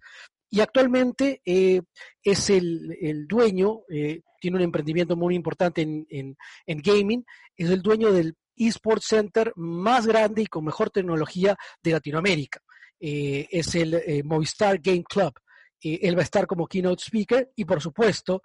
y 0.50 0.62
actualmente 0.62 1.41
eh, 1.45 1.82
es 2.24 2.50
el, 2.50 3.28
dueño, 3.28 3.82
eh, 3.89 4.22
tiene 4.39 4.58
un 4.58 4.64
emprendimiento 4.64 5.16
muy 5.16 5.36
importante 5.36 5.82
en, 5.82 6.36
gaming, 6.68 7.26
es 7.56 7.70
el 7.70 7.82
dueño 7.82 8.12
del 8.12 8.36
eSports 8.56 9.08
Center 9.08 9.52
más 9.56 10.08
grande 10.08 10.43
y 10.43 10.48
con 10.48 10.66
mejor 10.66 10.89
tecnología 10.89 11.56
de 11.84 11.91
Latinoamérica. 11.91 12.62
Eh, 13.00 13.48
es 13.52 13.76
el 13.76 14.24
Movistar 14.24 14.80
Game 14.80 15.04
Club. 15.04 15.34
él 15.82 16.16
va 16.16 16.22
a 16.22 16.24
estar 16.24 16.48
como 16.48 16.68
keynote 16.68 17.04
speaker 17.04 17.52
y, 17.56 17.66
por 17.66 17.82
supuesto, 17.82 18.41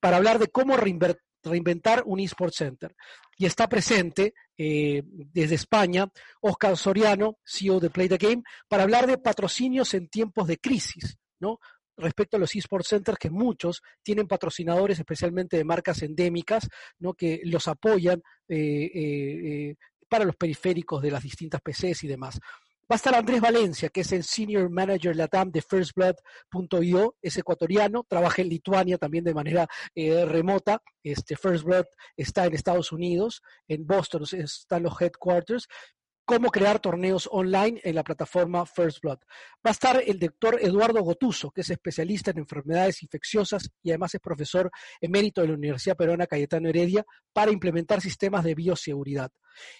para 0.00 0.16
hablar 0.16 0.38
de 0.38 0.48
cómo 0.48 0.76
reinventar 1.42 2.02
un 2.06 2.20
eSports 2.20 2.56
Center. 2.56 2.94
Y 3.36 3.46
está 3.46 3.68
presente 3.68 4.34
desde 4.56 5.54
España 5.54 6.10
Oscar 6.42 6.76
Soriano, 6.76 7.38
CEO 7.42 7.80
de 7.80 7.88
Play 7.88 8.08
the 8.08 8.18
Game, 8.18 8.42
para 8.68 8.82
hablar 8.82 9.06
de 9.06 9.16
patrocinios 9.16 9.94
en 9.94 10.08
tiempos 10.08 10.46
de 10.46 10.58
crisis. 10.58 11.16
¿no? 11.38 11.58
respecto 12.00 12.36
a 12.36 12.40
los 12.40 12.54
eSports 12.54 12.88
Centers, 12.88 13.18
que 13.18 13.30
muchos 13.30 13.82
tienen 14.02 14.26
patrocinadores, 14.26 14.98
especialmente 14.98 15.56
de 15.56 15.64
marcas 15.64 16.02
endémicas, 16.02 16.68
¿no? 16.98 17.14
que 17.14 17.40
los 17.44 17.68
apoyan 17.68 18.22
eh, 18.48 18.56
eh, 18.56 18.90
eh, 18.94 19.76
para 20.08 20.24
los 20.24 20.36
periféricos 20.36 21.02
de 21.02 21.10
las 21.10 21.22
distintas 21.22 21.60
PCs 21.60 22.04
y 22.04 22.08
demás. 22.08 22.40
Va 22.90 22.94
a 22.94 22.96
estar 22.96 23.14
Andrés 23.14 23.40
Valencia, 23.40 23.88
que 23.88 24.00
es 24.00 24.10
el 24.10 24.24
Senior 24.24 24.68
Manager 24.68 25.14
Latam 25.14 25.52
de 25.52 25.62
FirstBlood.io, 25.62 27.16
es 27.22 27.38
ecuatoriano, 27.38 28.04
trabaja 28.08 28.42
en 28.42 28.48
Lituania 28.48 28.98
también 28.98 29.22
de 29.22 29.32
manera 29.32 29.68
remota. 29.94 30.82
Este 31.00 31.36
First 31.36 31.62
Blood 31.62 31.84
está 32.16 32.46
en 32.46 32.54
Estados 32.54 32.90
Unidos, 32.90 33.42
en 33.68 33.86
Boston 33.86 34.24
están 34.32 34.82
los 34.82 35.00
headquarters, 35.00 35.68
cómo 36.30 36.52
crear 36.52 36.78
torneos 36.78 37.28
online 37.32 37.80
en 37.82 37.96
la 37.96 38.04
plataforma 38.04 38.64
First 38.64 39.02
Blood. 39.02 39.18
Va 39.66 39.70
a 39.70 39.72
estar 39.72 40.00
el 40.06 40.20
doctor 40.20 40.60
Eduardo 40.62 41.02
Gotuso, 41.02 41.50
que 41.50 41.62
es 41.62 41.70
especialista 41.70 42.30
en 42.30 42.38
enfermedades 42.38 43.02
infecciosas 43.02 43.68
y 43.82 43.90
además 43.90 44.14
es 44.14 44.20
profesor 44.20 44.70
emérito 45.00 45.40
de 45.40 45.48
la 45.48 45.54
Universidad 45.54 45.96
Peruana 45.96 46.28
Cayetano 46.28 46.68
Heredia 46.68 47.04
para 47.32 47.50
implementar 47.50 48.00
sistemas 48.00 48.44
de 48.44 48.54
bioseguridad. 48.54 49.32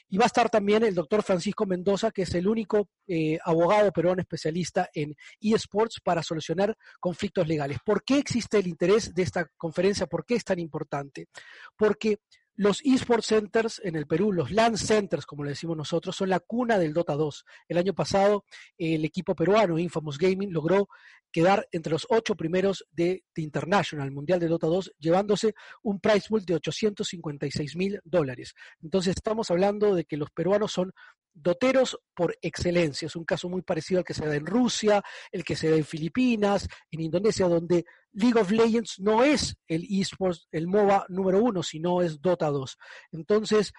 Y 0.09 0.19
va 0.19 0.25
a 0.25 0.27
estar 0.27 0.51
también 0.51 0.83
el 0.83 0.93
doctor 0.93 1.23
Francisco 1.23 1.67
Mendoza, 1.67 2.11
que 2.11 2.23
es 2.23 2.35
el 2.35 2.49
único 2.49 2.89
eh, 3.07 3.39
abogado 3.45 3.93
peruano 3.93 4.21
especialista 4.21 4.91
en 4.93 5.15
eSports 5.41 6.01
para 6.03 6.25
solucionar 6.25 6.77
conflictos 6.99 7.47
legales. 7.47 7.79
¿Por 7.85 8.03
qué 8.03 8.19
existe 8.19 8.59
el 8.59 8.67
interés 8.67 9.15
de 9.15 9.23
esta 9.23 9.47
conferencia? 9.57 10.09
¿Por 10.09 10.27
qué 10.27 10.35
es 10.35 10.45
tan 10.45 10.59
importante? 10.59 11.29
Porque 11.77 12.19
los 12.57 12.83
eSports 12.85 13.27
Centers 13.27 13.81
en 13.85 13.97
el 13.97 14.07
Perú, 14.07 14.33
los 14.33 14.51
LAN 14.51 14.77
Centers, 14.77 15.25
como 15.25 15.45
le 15.45 15.51
decimos 15.51 15.77
nosotros, 15.77 16.15
son 16.15 16.29
la 16.29 16.41
cuna 16.41 16.79
del 16.79 16.93
Dota 16.93 17.15
2. 17.15 17.45
El 17.69 17.79
año 17.79 17.95
pasado, 17.95 18.45
el 18.77 19.05
equipo 19.05 19.35
peruano, 19.35 19.79
Infamous 19.79 20.19
Gaming, 20.19 20.53
logró 20.53 20.89
quedar 21.33 21.67
entre 21.73 21.93
los 21.93 22.07
ocho 22.11 22.35
primeros 22.35 22.87
de, 22.91 23.25
de 23.35 23.43
International, 23.43 24.11
Mundial 24.11 24.41
de 24.41 24.49
Dota 24.49 24.67
2, 24.67 24.93
llevándose 24.99 25.55
un 25.83 26.01
price 26.01 26.29
pool 26.29 26.45
de 26.45 26.55
856 26.57 27.77
mil 27.77 28.01
dólares. 28.05 28.55
Entonces, 28.83 29.17
estamos 29.17 29.51
hablando 29.51 29.95
de 29.95 30.05
que 30.05 30.17
los 30.17 30.31
peruanos 30.31 30.73
son 30.73 30.93
doteros 31.33 31.99
por 32.15 32.37
excelencia. 32.43 33.07
Es 33.07 33.17
un 33.17 33.25
caso 33.25 33.49
muy 33.49 33.63
parecido 33.63 33.99
al 33.99 34.05
que 34.05 34.15
se 34.15 34.27
da 34.27 34.35
en 34.35 34.47
Rusia, 34.47 35.03
el 35.33 35.45
que 35.45 35.57
se 35.57 35.71
da 35.71 35.77
en 35.77 35.85
Filipinas, 35.85 36.69
en 36.91 37.01
Indonesia, 37.01 37.49
donde 37.49 37.85
League 38.13 38.39
of 38.41 38.51
Legends 38.51 38.99
no 38.99 39.23
es 39.23 39.57
el 39.67 39.87
esports, 39.91 40.49
el 40.51 40.67
MOBA 40.67 41.07
número 41.09 41.43
uno, 41.43 41.63
sino 41.63 42.03
es 42.03 42.21
Dota 42.21 42.49
2. 42.49 42.77
Entonces, 43.13 43.73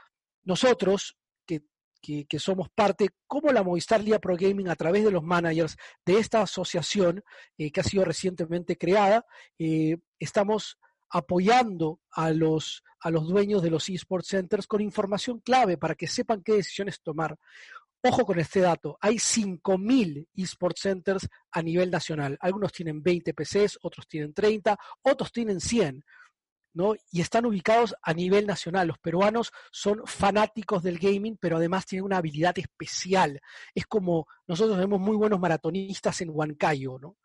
nosotros 0.43 1.17
que, 2.01 2.39
somos 2.39 2.69
parte, 2.73 3.09
como 3.27 3.51
la 3.51 3.63
Movistar 3.63 4.03
Liga 4.03 4.19
Pro 4.19 4.35
Gaming, 4.35 4.69
a 4.69 4.75
través 4.75 5.03
de 5.03 5.11
los 5.11 5.23
managers 5.23 5.77
de 6.05 6.17
esta 6.17 6.41
asociación 6.41 7.23
eh, 7.57 7.71
que 7.71 7.79
ha 7.79 7.83
sido 7.83 8.03
recientemente 8.03 8.77
creada, 8.77 9.25
eh, 9.59 9.97
estamos 10.19 10.79
apoyando 11.11 11.99
a 12.11 12.31
los, 12.31 12.83
a 13.01 13.11
los 13.11 13.27
dueños 13.27 13.61
de 13.61 13.69
los 13.69 13.89
eSports 13.89 14.29
Centers 14.29 14.65
con 14.65 14.81
información 14.81 15.39
clave 15.39 15.77
para 15.77 15.95
que 15.95 16.07
sepan 16.07 16.41
qué 16.41 16.53
decisiones 16.53 17.01
tomar. 17.01 17.37
Ojo 18.03 18.25
con 18.25 18.39
este 18.39 18.61
dato, 18.61 18.97
hay 18.99 19.17
5.000 19.17 20.27
eSports 20.35 20.81
Centers 20.81 21.27
a 21.51 21.61
nivel 21.61 21.91
nacional. 21.91 22.37
Algunos 22.41 22.71
tienen 22.71 23.03
20 23.03 23.33
PCs, 23.33 23.77
otros 23.83 24.07
tienen 24.07 24.33
30, 24.33 24.75
otros 25.03 25.31
tienen 25.31 25.59
100. 25.59 26.03
¿no? 26.73 26.95
Y 27.11 27.21
están 27.21 27.45
ubicados 27.45 27.93
a 28.01 28.13
nivel 28.13 28.47
nacional. 28.47 28.87
Los 28.87 28.97
peruanos 28.97 29.51
son 29.71 30.01
fanáticos 30.05 30.81
del 30.81 30.97
gaming, 30.97 31.37
pero 31.39 31.57
además 31.57 31.85
tienen 31.85 32.05
una 32.05 32.17
habilidad 32.17 32.57
especial. 32.57 33.39
Es 33.75 33.85
como 33.85 34.27
nosotros 34.47 34.77
vemos 34.77 34.99
muy 34.99 35.17
buenos 35.17 35.39
maratonistas 35.39 36.21
en 36.21 36.29
Huancayo, 36.31 36.97
¿no? 36.97 37.17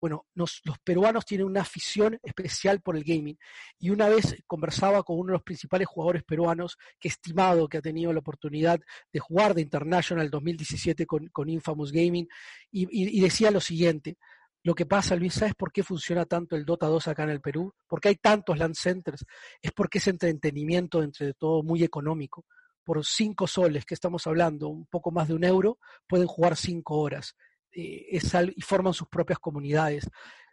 Bueno, 0.00 0.26
los 0.34 0.60
peruanos 0.84 1.24
tienen 1.24 1.46
una 1.46 1.62
afición 1.62 2.18
especial 2.22 2.80
por 2.80 2.96
el 2.96 3.04
gaming. 3.04 3.38
Y 3.78 3.90
una 3.90 4.08
vez 4.08 4.36
conversaba 4.46 5.02
con 5.02 5.18
uno 5.18 5.28
de 5.28 5.32
los 5.34 5.42
principales 5.42 5.88
jugadores 5.88 6.22
peruanos, 6.22 6.76
que 7.00 7.08
estimado 7.08 7.68
que 7.68 7.78
ha 7.78 7.82
tenido 7.82 8.12
la 8.12 8.20
oportunidad 8.20 8.78
de 9.12 9.20
jugar 9.20 9.54
de 9.54 9.62
International 9.62 10.30
2017 10.30 11.06
con, 11.06 11.28
con 11.28 11.48
Infamous 11.48 11.92
Gaming, 11.92 12.28
y, 12.70 13.20
decía 13.20 13.50
lo 13.50 13.60
siguiente. 13.60 14.18
Lo 14.62 14.74
que 14.74 14.84
pasa, 14.84 15.16
Luis, 15.16 15.34
¿sabes 15.34 15.54
por 15.54 15.72
qué 15.72 15.82
funciona 15.82 16.26
tanto 16.26 16.56
el 16.56 16.64
Dota 16.64 16.86
2 16.86 17.08
acá 17.08 17.22
en 17.22 17.30
el 17.30 17.40
Perú? 17.40 17.72
Porque 17.86 18.08
hay 18.08 18.16
tantos 18.16 18.58
land 18.58 18.74
centers. 18.74 19.24
Es 19.62 19.72
porque 19.72 19.98
es 19.98 20.08
entretenimiento, 20.08 21.02
entre 21.02 21.32
todo, 21.34 21.62
muy 21.62 21.84
económico. 21.84 22.44
Por 22.84 23.04
cinco 23.04 23.46
soles, 23.46 23.84
que 23.84 23.94
estamos 23.94 24.26
hablando, 24.26 24.68
un 24.68 24.86
poco 24.86 25.10
más 25.10 25.28
de 25.28 25.34
un 25.34 25.44
euro, 25.44 25.78
pueden 26.06 26.26
jugar 26.26 26.56
cinco 26.56 26.98
horas 26.98 27.34
eh, 27.76 28.18
y 28.56 28.62
forman 28.62 28.94
sus 28.94 29.08
propias 29.08 29.38
comunidades. 29.38 30.08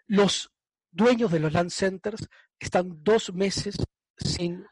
Los 0.08 0.52
dueños 0.92 1.32
de 1.32 1.40
los 1.40 1.54
land 1.54 1.72
centers 1.72 2.28
están 2.60 3.02
dos 3.02 3.34
meses 3.34 3.78
sin 4.18 4.66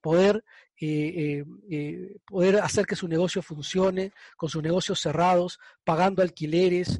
poder, 0.00 0.42
eh, 0.80 1.44
eh, 1.70 2.16
poder 2.24 2.56
hacer 2.60 2.86
que 2.86 2.96
su 2.96 3.06
negocio 3.06 3.42
funcione, 3.42 4.12
con 4.38 4.48
sus 4.48 4.62
negocios 4.62 4.98
cerrados, 4.98 5.58
pagando 5.84 6.22
alquileres. 6.22 6.98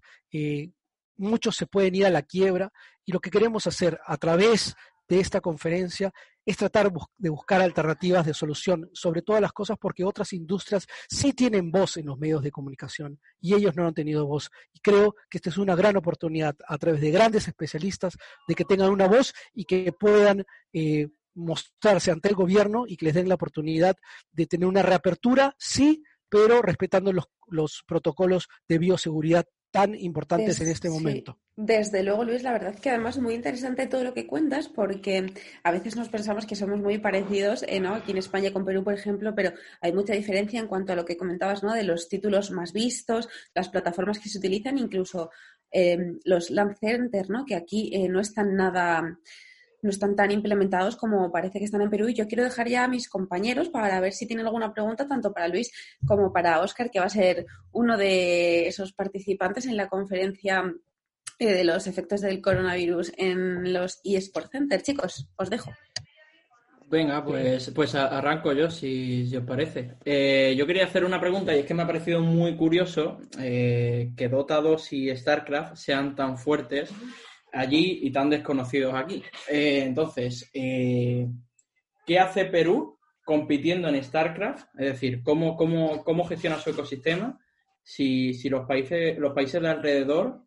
muchos 1.16 1.56
se 1.56 1.66
pueden 1.66 1.94
ir 1.94 2.06
a 2.06 2.10
la 2.10 2.22
quiebra 2.22 2.70
y 3.04 3.12
lo 3.12 3.20
que 3.20 3.30
queremos 3.30 3.66
hacer 3.66 3.98
a 4.04 4.18
través 4.18 4.76
de 5.10 5.18
esta 5.18 5.40
conferencia 5.40 6.12
es 6.46 6.56
tratar 6.56 6.90
de 7.18 7.30
buscar 7.30 7.60
alternativas 7.60 8.24
de 8.24 8.32
solución 8.32 8.88
sobre 8.92 9.22
todas 9.22 9.42
las 9.42 9.52
cosas 9.52 9.76
porque 9.78 10.04
otras 10.04 10.32
industrias 10.32 10.86
sí 11.08 11.32
tienen 11.32 11.72
voz 11.72 11.96
en 11.96 12.06
los 12.06 12.16
medios 12.16 12.42
de 12.42 12.52
comunicación 12.52 13.20
y 13.40 13.54
ellos 13.54 13.74
no 13.74 13.88
han 13.88 13.92
tenido 13.92 14.24
voz. 14.24 14.50
Y 14.72 14.78
creo 14.78 15.16
que 15.28 15.38
esta 15.38 15.50
es 15.50 15.58
una 15.58 15.74
gran 15.74 15.96
oportunidad 15.96 16.54
a 16.66 16.78
través 16.78 17.00
de 17.00 17.10
grandes 17.10 17.48
especialistas 17.48 18.16
de 18.46 18.54
que 18.54 18.64
tengan 18.64 18.90
una 18.90 19.08
voz 19.08 19.34
y 19.52 19.64
que 19.64 19.92
puedan 19.92 20.44
eh, 20.72 21.08
mostrarse 21.34 22.12
ante 22.12 22.28
el 22.28 22.36
gobierno 22.36 22.84
y 22.86 22.96
que 22.96 23.06
les 23.06 23.14
den 23.14 23.28
la 23.28 23.34
oportunidad 23.34 23.96
de 24.30 24.46
tener 24.46 24.68
una 24.68 24.82
reapertura, 24.82 25.56
sí, 25.58 26.04
pero 26.28 26.62
respetando 26.62 27.12
los, 27.12 27.24
los 27.48 27.82
protocolos 27.84 28.46
de 28.68 28.78
bioseguridad 28.78 29.44
tan 29.70 29.94
importantes 29.94 30.60
en 30.60 30.68
este 30.68 30.90
momento. 30.90 31.38
Desde 31.56 32.02
luego, 32.02 32.24
Luis, 32.24 32.42
la 32.42 32.52
verdad 32.52 32.74
que 32.78 32.90
además 32.90 33.16
es 33.16 33.22
muy 33.22 33.34
interesante 33.34 33.86
todo 33.86 34.02
lo 34.02 34.14
que 34.14 34.26
cuentas 34.26 34.68
porque 34.68 35.32
a 35.62 35.70
veces 35.70 35.94
nos 35.94 36.08
pensamos 36.08 36.46
que 36.46 36.56
somos 36.56 36.80
muy 36.80 36.98
parecidos 36.98 37.64
eh, 37.68 37.80
¿no? 37.80 37.94
aquí 37.94 38.12
en 38.12 38.18
España 38.18 38.52
con 38.52 38.64
Perú, 38.64 38.82
por 38.82 38.94
ejemplo, 38.94 39.34
pero 39.34 39.52
hay 39.80 39.92
mucha 39.92 40.14
diferencia 40.14 40.58
en 40.58 40.66
cuanto 40.66 40.92
a 40.92 40.96
lo 40.96 41.04
que 41.04 41.16
comentabas 41.16 41.62
¿no? 41.62 41.74
de 41.74 41.84
los 41.84 42.08
títulos 42.08 42.50
más 42.50 42.72
vistos, 42.72 43.28
las 43.54 43.68
plataformas 43.68 44.18
que 44.18 44.28
se 44.28 44.38
utilizan, 44.38 44.78
incluso 44.78 45.30
eh, 45.70 45.98
los 46.24 46.50
Lamp 46.50 46.76
Center, 46.78 47.28
¿no? 47.30 47.44
que 47.44 47.54
aquí 47.54 47.90
eh, 47.94 48.08
no 48.08 48.20
están 48.20 48.56
nada 48.56 49.18
no 49.82 49.90
están 49.90 50.16
tan 50.16 50.30
implementados 50.30 50.96
como 50.96 51.30
parece 51.30 51.58
que 51.58 51.64
están 51.64 51.82
en 51.82 51.90
Perú. 51.90 52.08
Y 52.08 52.14
yo 52.14 52.26
quiero 52.26 52.44
dejar 52.44 52.68
ya 52.68 52.84
a 52.84 52.88
mis 52.88 53.08
compañeros 53.08 53.68
para 53.68 54.00
ver 54.00 54.12
si 54.12 54.26
tienen 54.26 54.46
alguna 54.46 54.72
pregunta, 54.72 55.06
tanto 55.06 55.32
para 55.32 55.48
Luis 55.48 55.70
como 56.06 56.32
para 56.32 56.60
Oscar, 56.60 56.90
que 56.90 57.00
va 57.00 57.06
a 57.06 57.10
ser 57.10 57.46
uno 57.72 57.96
de 57.96 58.68
esos 58.68 58.92
participantes 58.92 59.66
en 59.66 59.76
la 59.76 59.88
conferencia 59.88 60.72
eh, 61.38 61.52
de 61.52 61.64
los 61.64 61.86
efectos 61.86 62.20
del 62.20 62.40
coronavirus 62.40 63.12
en 63.16 63.72
los 63.72 64.00
eSport 64.04 64.50
Center. 64.52 64.82
Chicos, 64.82 65.28
os 65.36 65.50
dejo. 65.50 65.72
Venga, 66.90 67.24
pues, 67.24 67.70
pues 67.72 67.94
arranco 67.94 68.52
yo, 68.52 68.68
si, 68.68 69.30
os 69.36 69.44
parece. 69.44 69.94
Eh, 70.04 70.56
yo 70.58 70.66
quería 70.66 70.84
hacer 70.84 71.04
una 71.04 71.20
pregunta 71.20 71.54
y 71.54 71.60
es 71.60 71.64
que 71.64 71.72
me 71.72 71.84
ha 71.84 71.86
parecido 71.86 72.20
muy 72.20 72.56
curioso 72.56 73.20
eh, 73.38 74.10
que 74.16 74.28
Dota 74.28 74.60
2 74.60 74.92
y 74.94 75.16
StarCraft 75.16 75.76
sean 75.76 76.16
tan 76.16 76.36
fuertes 76.36 76.92
allí 77.52 78.00
y 78.02 78.10
tan 78.12 78.30
desconocidos 78.30 78.94
aquí. 78.94 79.22
Eh, 79.48 79.84
entonces, 79.86 80.50
eh, 80.54 81.28
¿qué 82.06 82.18
hace 82.18 82.46
Perú 82.46 82.98
compitiendo 83.24 83.88
en 83.88 84.02
StarCraft? 84.02 84.68
Es 84.78 84.92
decir, 84.92 85.22
¿cómo, 85.22 85.56
cómo, 85.56 86.04
cómo 86.04 86.24
gestiona 86.24 86.58
su 86.58 86.70
ecosistema 86.70 87.38
si, 87.82 88.34
si 88.34 88.48
los, 88.48 88.66
países, 88.66 89.18
los 89.18 89.32
países 89.32 89.60
de 89.60 89.68
alrededor 89.68 90.42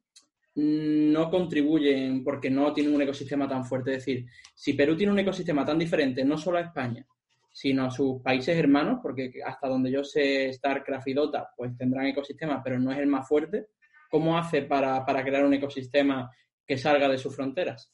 no 0.55 1.31
contribuyen 1.31 2.23
porque 2.23 2.49
no 2.49 2.73
tienen 2.73 2.93
un 2.93 3.01
ecosistema 3.01 3.47
tan 3.47 3.65
fuerte? 3.65 3.91
Es 3.91 4.05
decir, 4.05 4.25
si 4.53 4.73
Perú 4.73 4.95
tiene 4.95 5.11
un 5.11 5.19
ecosistema 5.19 5.65
tan 5.65 5.79
diferente, 5.79 6.23
no 6.23 6.37
solo 6.37 6.57
a 6.57 6.61
España, 6.61 7.05
sino 7.51 7.85
a 7.85 7.91
sus 7.91 8.21
países 8.21 8.57
hermanos, 8.57 8.99
porque 9.01 9.31
hasta 9.45 9.67
donde 9.67 9.91
yo 9.91 10.03
sé 10.03 10.51
StarCraft 10.53 11.07
y 11.07 11.13
Dota, 11.13 11.49
pues 11.55 11.77
tendrán 11.77 12.07
ecosistemas, 12.07 12.61
pero 12.63 12.79
no 12.79 12.91
es 12.91 12.97
el 12.97 13.07
más 13.07 13.27
fuerte. 13.27 13.67
¿Cómo 14.09 14.37
hace 14.37 14.63
para, 14.63 15.05
para 15.05 15.23
crear 15.23 15.45
un 15.45 15.53
ecosistema 15.53 16.31
que 16.65 16.77
salga 16.77 17.07
de 17.07 17.17
sus 17.17 17.35
fronteras. 17.35 17.91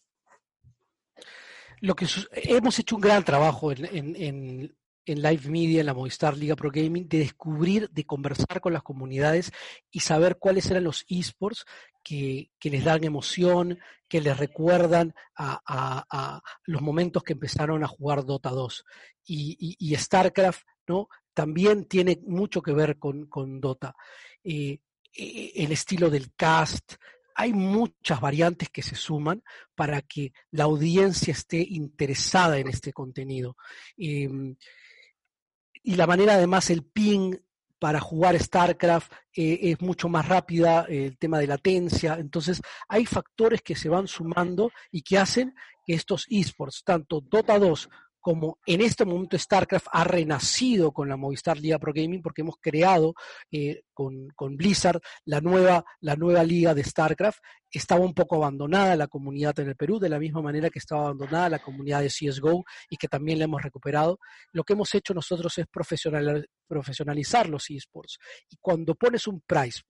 Lo 1.82 1.96
que 1.96 2.08
hemos 2.34 2.78
hecho 2.80 2.96
un 2.96 3.02
gran 3.02 3.24
trabajo 3.24 3.72
en, 3.72 4.16
en, 4.16 4.76
Live 5.06 5.50
Media, 5.50 5.80
en 5.80 5.88
la 5.88 5.96
Movistar 5.96 6.38
Liga 6.38 6.56
Pro 6.56 6.70
Gaming, 6.72 7.08
de 7.08 7.20
descubrir, 7.20 7.90
de 7.90 8.06
conversar 8.06 8.62
con 8.62 8.74
las 8.74 8.84
comunidades 8.84 9.52
y 9.90 10.02
saber 10.02 10.38
cuáles 10.38 10.70
eran 10.70 10.84
los 10.84 11.04
esports 11.08 11.66
que, 12.04 12.52
que 12.60 12.70
les 12.70 12.84
dan 12.84 13.04
emoción, 13.04 13.80
que 14.08 14.22
les 14.22 14.38
recuerdan 14.38 15.16
a, 15.36 16.42
los 16.66 16.82
momentos 16.82 17.24
que 17.24 17.34
empezaron 17.34 17.84
a 17.84 17.88
jugar 17.88 18.26
Dota 18.26 18.50
2. 18.50 18.86
Y, 19.26 19.96
StarCraft 19.96 20.64
¿no? 20.88 21.08
también 21.34 21.86
tiene 21.86 22.20
mucho 22.28 22.62
que 22.62 22.74
ver 22.74 23.00
con, 23.00 23.28
con 23.28 23.60
Dota. 23.62 23.96
Eh, 24.44 24.80
eh, 25.14 25.52
el 25.56 25.72
estilo 25.72 26.10
del 26.10 26.34
cast, 26.36 26.96
hay 27.40 27.54
muchas 27.54 28.20
variantes 28.20 28.70
que 28.70 28.82
se 28.82 28.96
suman 28.96 29.42
para 29.74 30.02
que 30.02 30.34
la 30.52 30.66
audiencia 30.66 31.32
esté 31.32 31.66
interesada 31.70 32.58
en 32.60 32.68
este 32.68 32.92
contenido. 32.92 33.56
Em, 33.96 34.58
y 35.82 35.96
la 35.96 36.06
manera 36.06 36.34
además, 36.34 36.70
el 36.70 36.84
ping 36.84 37.38
para 37.80 38.02
jugar 38.02 38.38
StarCraft 38.38 39.14
eh, 39.34 39.58
es 39.62 39.80
mucho 39.80 40.10
más 40.10 40.28
rápida, 40.28 40.86
el 40.90 41.18
tema 41.18 41.40
de 41.40 41.48
latencia. 41.48 42.18
Entonces, 42.20 42.62
hay 42.90 43.06
factores 43.06 43.62
que 43.62 43.76
se 43.76 43.88
van 43.88 44.10
sumando 44.10 44.70
y 44.92 45.02
que 45.02 45.18
hacen 45.18 45.56
que 45.86 45.94
estos 45.94 46.26
esports, 46.30 46.84
tanto 46.84 47.22
Dota 47.22 47.58
2 47.58 47.90
como 48.20 48.60
en 48.66 48.82
este 48.82 49.06
momento 49.06 49.38
StarCraft 49.38 49.88
ha 49.92 50.04
renacido 50.04 50.92
con 50.92 51.08
la 51.08 51.18
Movistar 51.18 51.58
Liga 51.58 51.80
Pro 51.80 51.94
Gaming 51.94 52.22
porque 52.22 52.42
hemos 52.42 52.56
creado 52.60 53.14
eh, 53.52 53.84
con, 53.94 54.30
Blizzard 54.58 55.00
la 55.26 55.42
nueva, 55.42 55.84
la 56.02 56.16
nueva 56.16 56.44
liga 56.44 56.74
de 56.74 56.84
StarCraft. 56.84 57.40
Estaba 57.72 58.02
un 58.02 58.14
poco 58.14 58.36
abandonada 58.36 58.96
la 58.96 59.08
comunidad 59.08 59.60
en 59.60 59.70
el 59.70 59.76
Perú, 59.76 60.00
de 60.00 60.10
la 60.10 60.20
misma 60.20 60.42
manera 60.42 60.70
que 60.70 60.80
estaba 60.80 61.02
abandonada 61.02 61.50
la 61.50 61.60
comunidad 61.60 62.02
de 62.02 62.08
CSGO 62.08 62.64
y 62.90 62.98
que 62.98 63.08
también 63.08 63.40
la 63.40 63.46
hemos 63.46 63.62
recuperado. 63.62 64.20
Lo 64.52 64.64
que 64.64 64.74
hemos 64.74 64.94
hecho 64.96 65.14
nosotros 65.14 65.58
es 65.58 65.68
profesionalizar 66.68 67.48
los 67.48 67.70
esports. 67.70 68.18
Y 68.50 68.58
cuando 68.60 68.96
pones 68.96 69.28
un 69.28 69.42
price 69.42 69.82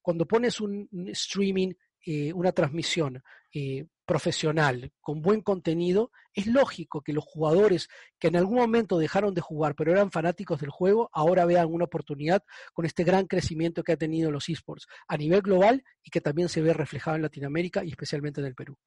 cuando 0.00 0.26
pones 0.26 0.58
un 0.60 0.88
streaming 1.08 1.74
eh, 2.04 2.32
una 2.32 2.52
transmisión 2.52 3.22
eh, 3.52 3.86
profesional, 4.04 4.90
con 5.00 5.20
buen 5.20 5.42
contenido, 5.42 6.10
es 6.32 6.46
lógico 6.46 7.02
que 7.02 7.12
los 7.12 7.24
jugadores 7.24 7.88
que 8.18 8.28
en 8.28 8.36
algún 8.36 8.56
momento 8.56 8.98
dejaron 8.98 9.34
de 9.34 9.40
jugar, 9.40 9.74
pero 9.74 9.92
eran 9.92 10.10
fanáticos 10.10 10.60
del 10.60 10.70
juego, 10.70 11.10
ahora 11.12 11.44
vean 11.44 11.66
una 11.70 11.84
oportunidad 11.84 12.42
con 12.72 12.86
este 12.86 13.04
gran 13.04 13.26
crecimiento 13.26 13.82
que 13.82 13.92
ha 13.92 13.96
tenido 13.96 14.30
los 14.30 14.48
esports 14.48 14.86
a 15.06 15.16
nivel 15.16 15.42
global 15.42 15.84
y 16.02 16.10
que 16.10 16.20
también 16.20 16.48
se 16.48 16.62
ve 16.62 16.72
reflejado 16.72 17.16
en 17.16 17.22
Latinoamérica 17.22 17.84
y 17.84 17.90
especialmente 17.90 18.40
en 18.40 18.46
el 18.46 18.54
Perú. 18.54 18.78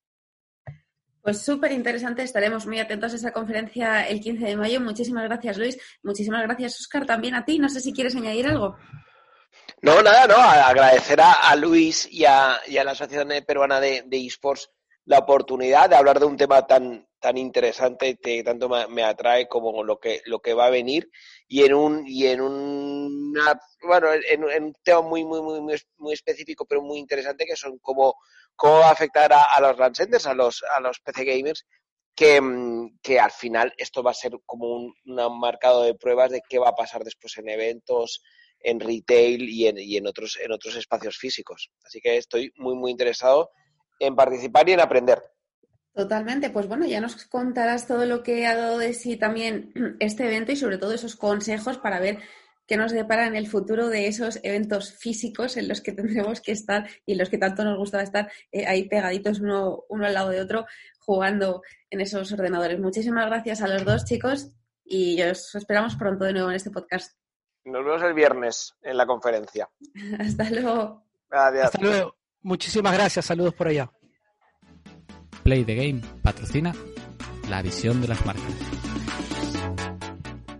Pues 1.21 1.39
súper 1.43 1.71
interesante, 1.71 2.23
estaremos 2.23 2.65
muy 2.65 2.79
atentos 2.79 3.13
a 3.13 3.15
esa 3.15 3.31
conferencia 3.31 4.07
el 4.07 4.19
15 4.19 4.43
de 4.43 4.57
mayo. 4.57 4.81
Muchísimas 4.81 5.25
gracias, 5.25 5.57
Luis. 5.57 5.77
Muchísimas 6.01 6.41
gracias, 6.41 6.79
Oscar, 6.79 7.05
también 7.05 7.35
a 7.35 7.45
ti. 7.45 7.59
No 7.59 7.69
sé 7.69 7.79
si 7.79 7.93
quieres 7.93 8.15
añadir 8.15 8.47
algo. 8.47 8.75
No, 9.81 9.99
nada, 10.03 10.27
no. 10.27 10.35
Agradecer 10.35 11.19
a, 11.21 11.55
Luis 11.55 12.07
y 12.11 12.25
a, 12.25 12.61
la 12.67 12.91
Asociación 12.91 13.29
Peruana 13.45 13.79
de, 13.79 14.05
eSports 14.11 14.69
la 15.05 15.17
oportunidad 15.17 15.89
de 15.89 15.95
hablar 15.95 16.19
de 16.19 16.27
un 16.27 16.37
tema 16.37 16.67
tan, 16.67 17.07
tan 17.19 17.35
interesante 17.35 18.19
que 18.21 18.43
tanto 18.43 18.69
me, 18.69 19.03
atrae 19.03 19.47
como 19.47 19.83
lo 19.83 19.99
que, 19.99 20.21
lo 20.25 20.39
que 20.39 20.53
va 20.53 20.67
a 20.67 20.69
venir 20.69 21.09
y 21.47 21.63
en 21.63 21.73
un, 21.73 22.03
y 22.05 22.27
en 22.27 22.41
una, 22.41 23.59
bueno, 23.81 24.09
en, 24.13 24.43
un 24.43 24.73
tema 24.83 25.01
muy, 25.01 25.25
muy, 25.25 25.41
muy, 25.41 25.75
muy 25.97 26.13
específico 26.13 26.65
pero 26.65 26.83
muy 26.83 26.99
interesante 26.99 27.47
que 27.47 27.55
son 27.55 27.79
cómo, 27.79 28.13
cómo 28.55 28.77
va 28.77 28.89
a 28.89 28.91
afectar 28.91 29.33
a, 29.33 29.59
los 29.61 29.79
Landsenders, 29.79 30.27
a 30.27 30.35
los, 30.35 30.63
a 30.75 30.79
los 30.79 30.99
PC 30.99 31.25
gamers, 31.25 31.65
que, 32.13 32.39
que, 33.01 33.19
al 33.19 33.31
final 33.31 33.73
esto 33.77 34.03
va 34.03 34.11
a 34.11 34.13
ser 34.13 34.33
como 34.45 34.67
un, 34.67 34.93
un 35.05 35.39
marcado 35.39 35.81
de 35.81 35.95
pruebas 35.95 36.29
de 36.29 36.43
qué 36.47 36.59
va 36.59 36.69
a 36.69 36.75
pasar 36.75 37.03
después 37.03 37.35
en 37.39 37.49
eventos, 37.49 38.21
en 38.63 38.79
retail 38.79 39.49
y 39.49 39.67
en, 39.67 39.77
y 39.77 39.97
en, 39.97 40.07
otros, 40.07 40.37
en 40.43 40.51
otros 40.51 40.75
espacios 40.75 41.17
físicos. 41.17 41.71
Así 41.83 41.99
que 41.99 42.17
estoy 42.17 42.53
muy, 42.57 42.75
muy 42.75 42.91
interesado 42.91 43.51
en 43.99 44.15
participar 44.15 44.67
y 44.69 44.73
en 44.73 44.79
aprender. 44.79 45.21
Totalmente, 45.93 46.49
pues 46.49 46.67
bueno, 46.67 46.85
ya 46.85 47.01
nos 47.01 47.25
contarás 47.25 47.85
todo 47.85 48.05
lo 48.05 48.23
que 48.23 48.45
ha 48.45 48.55
dado 48.55 48.77
de 48.77 48.93
sí 48.93 49.17
también 49.17 49.73
este 49.99 50.25
evento 50.25 50.51
y 50.51 50.55
sobre 50.55 50.77
todo 50.77 50.93
esos 50.93 51.15
consejos 51.15 51.77
para 51.77 51.99
ver 51.99 52.19
qué 52.65 52.77
nos 52.77 52.93
depara 52.93 53.27
en 53.27 53.35
el 53.35 53.47
futuro 53.47 53.89
de 53.89 54.07
esos 54.07 54.39
eventos 54.43 54.93
físicos 54.93 55.57
en 55.57 55.67
los 55.67 55.81
que 55.81 55.91
tendremos 55.91 56.39
que 56.39 56.53
estar 56.53 56.89
y 57.05 57.13
en 57.13 57.17
los 57.17 57.29
que 57.29 57.37
tanto 57.37 57.65
nos 57.65 57.77
gustaba 57.77 58.03
estar 58.03 58.31
eh, 58.51 58.65
ahí 58.65 58.87
pegaditos 58.87 59.41
uno, 59.41 59.83
uno 59.89 60.05
al 60.05 60.13
lado 60.13 60.29
de 60.29 60.39
otro 60.39 60.65
jugando 60.99 61.61
en 61.89 61.99
esos 61.99 62.31
ordenadores. 62.31 62.79
Muchísimas 62.79 63.25
gracias 63.25 63.61
a 63.61 63.67
los 63.67 63.83
dos 63.83 64.05
chicos 64.05 64.51
y 64.85 65.21
os 65.21 65.53
esperamos 65.55 65.95
pronto 65.95 66.23
de 66.23 66.33
nuevo 66.33 66.49
en 66.49 66.55
este 66.55 66.71
podcast. 66.71 67.20
Nos 67.63 67.85
vemos 67.85 68.01
el 68.03 68.13
viernes 68.13 68.75
en 68.81 68.97
la 68.97 69.05
conferencia. 69.05 69.69
Hasta 70.19 70.49
luego. 70.49 71.03
Hasta 71.29 71.79
luego. 71.79 72.15
Muchísimas 72.41 72.93
gracias. 72.93 73.25
Saludos 73.25 73.53
por 73.53 73.67
allá. 73.67 73.91
Play 75.43 75.63
the 75.63 75.75
Game 75.75 76.01
patrocina 76.23 76.73
la 77.49 77.61
visión 77.61 78.01
de 78.01 78.07
las 78.07 78.25
marcas. 78.25 78.45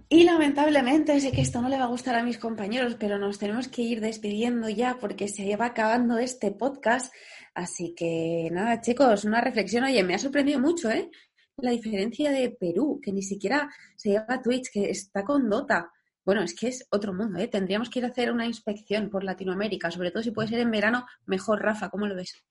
Y 0.09 0.25
lamentablemente 0.25 1.17
sé 1.21 1.31
que 1.31 1.39
esto 1.39 1.61
no 1.61 1.69
le 1.69 1.77
va 1.77 1.85
a 1.85 1.87
gustar 1.87 2.15
a 2.15 2.23
mis 2.23 2.37
compañeros, 2.37 2.97
pero 2.99 3.17
nos 3.17 3.39
tenemos 3.39 3.69
que 3.69 3.81
ir 3.81 4.01
despidiendo 4.01 4.67
ya 4.67 4.97
porque 4.99 5.29
se 5.29 5.55
va 5.55 5.67
acabando 5.67 6.17
este 6.17 6.51
podcast. 6.51 7.13
Así 7.53 7.95
que 7.95 8.49
nada, 8.51 8.81
chicos, 8.81 9.23
una 9.23 9.39
reflexión. 9.39 9.85
Oye, 9.85 10.03
me 10.03 10.15
ha 10.15 10.19
sorprendido 10.19 10.59
mucho, 10.59 10.91
¿eh? 10.91 11.09
La 11.57 11.71
diferencia 11.71 12.29
de 12.31 12.49
Perú, 12.49 12.99
que 13.01 13.13
ni 13.13 13.23
siquiera 13.23 13.69
se 13.95 14.09
lleva 14.09 14.41
Twitch, 14.41 14.69
que 14.73 14.89
está 14.89 15.23
con 15.23 15.49
Dota. 15.49 15.89
Bueno, 16.23 16.41
es 16.41 16.55
que 16.55 16.67
es 16.67 16.87
otro 16.91 17.13
mundo, 17.13 17.39
¿eh? 17.39 17.47
Tendríamos 17.47 17.89
que 17.89 17.99
ir 17.99 18.05
a 18.05 18.09
hacer 18.09 18.31
una 18.31 18.45
inspección 18.45 19.09
por 19.09 19.23
Latinoamérica, 19.23 19.89
sobre 19.89 20.11
todo 20.11 20.21
si 20.21 20.31
puede 20.31 20.49
ser 20.49 20.59
en 20.59 20.71
verano, 20.71 21.05
mejor, 21.25 21.61
Rafa, 21.61 21.89
¿cómo 21.89 22.05
lo 22.07 22.15
ves? 22.15 22.45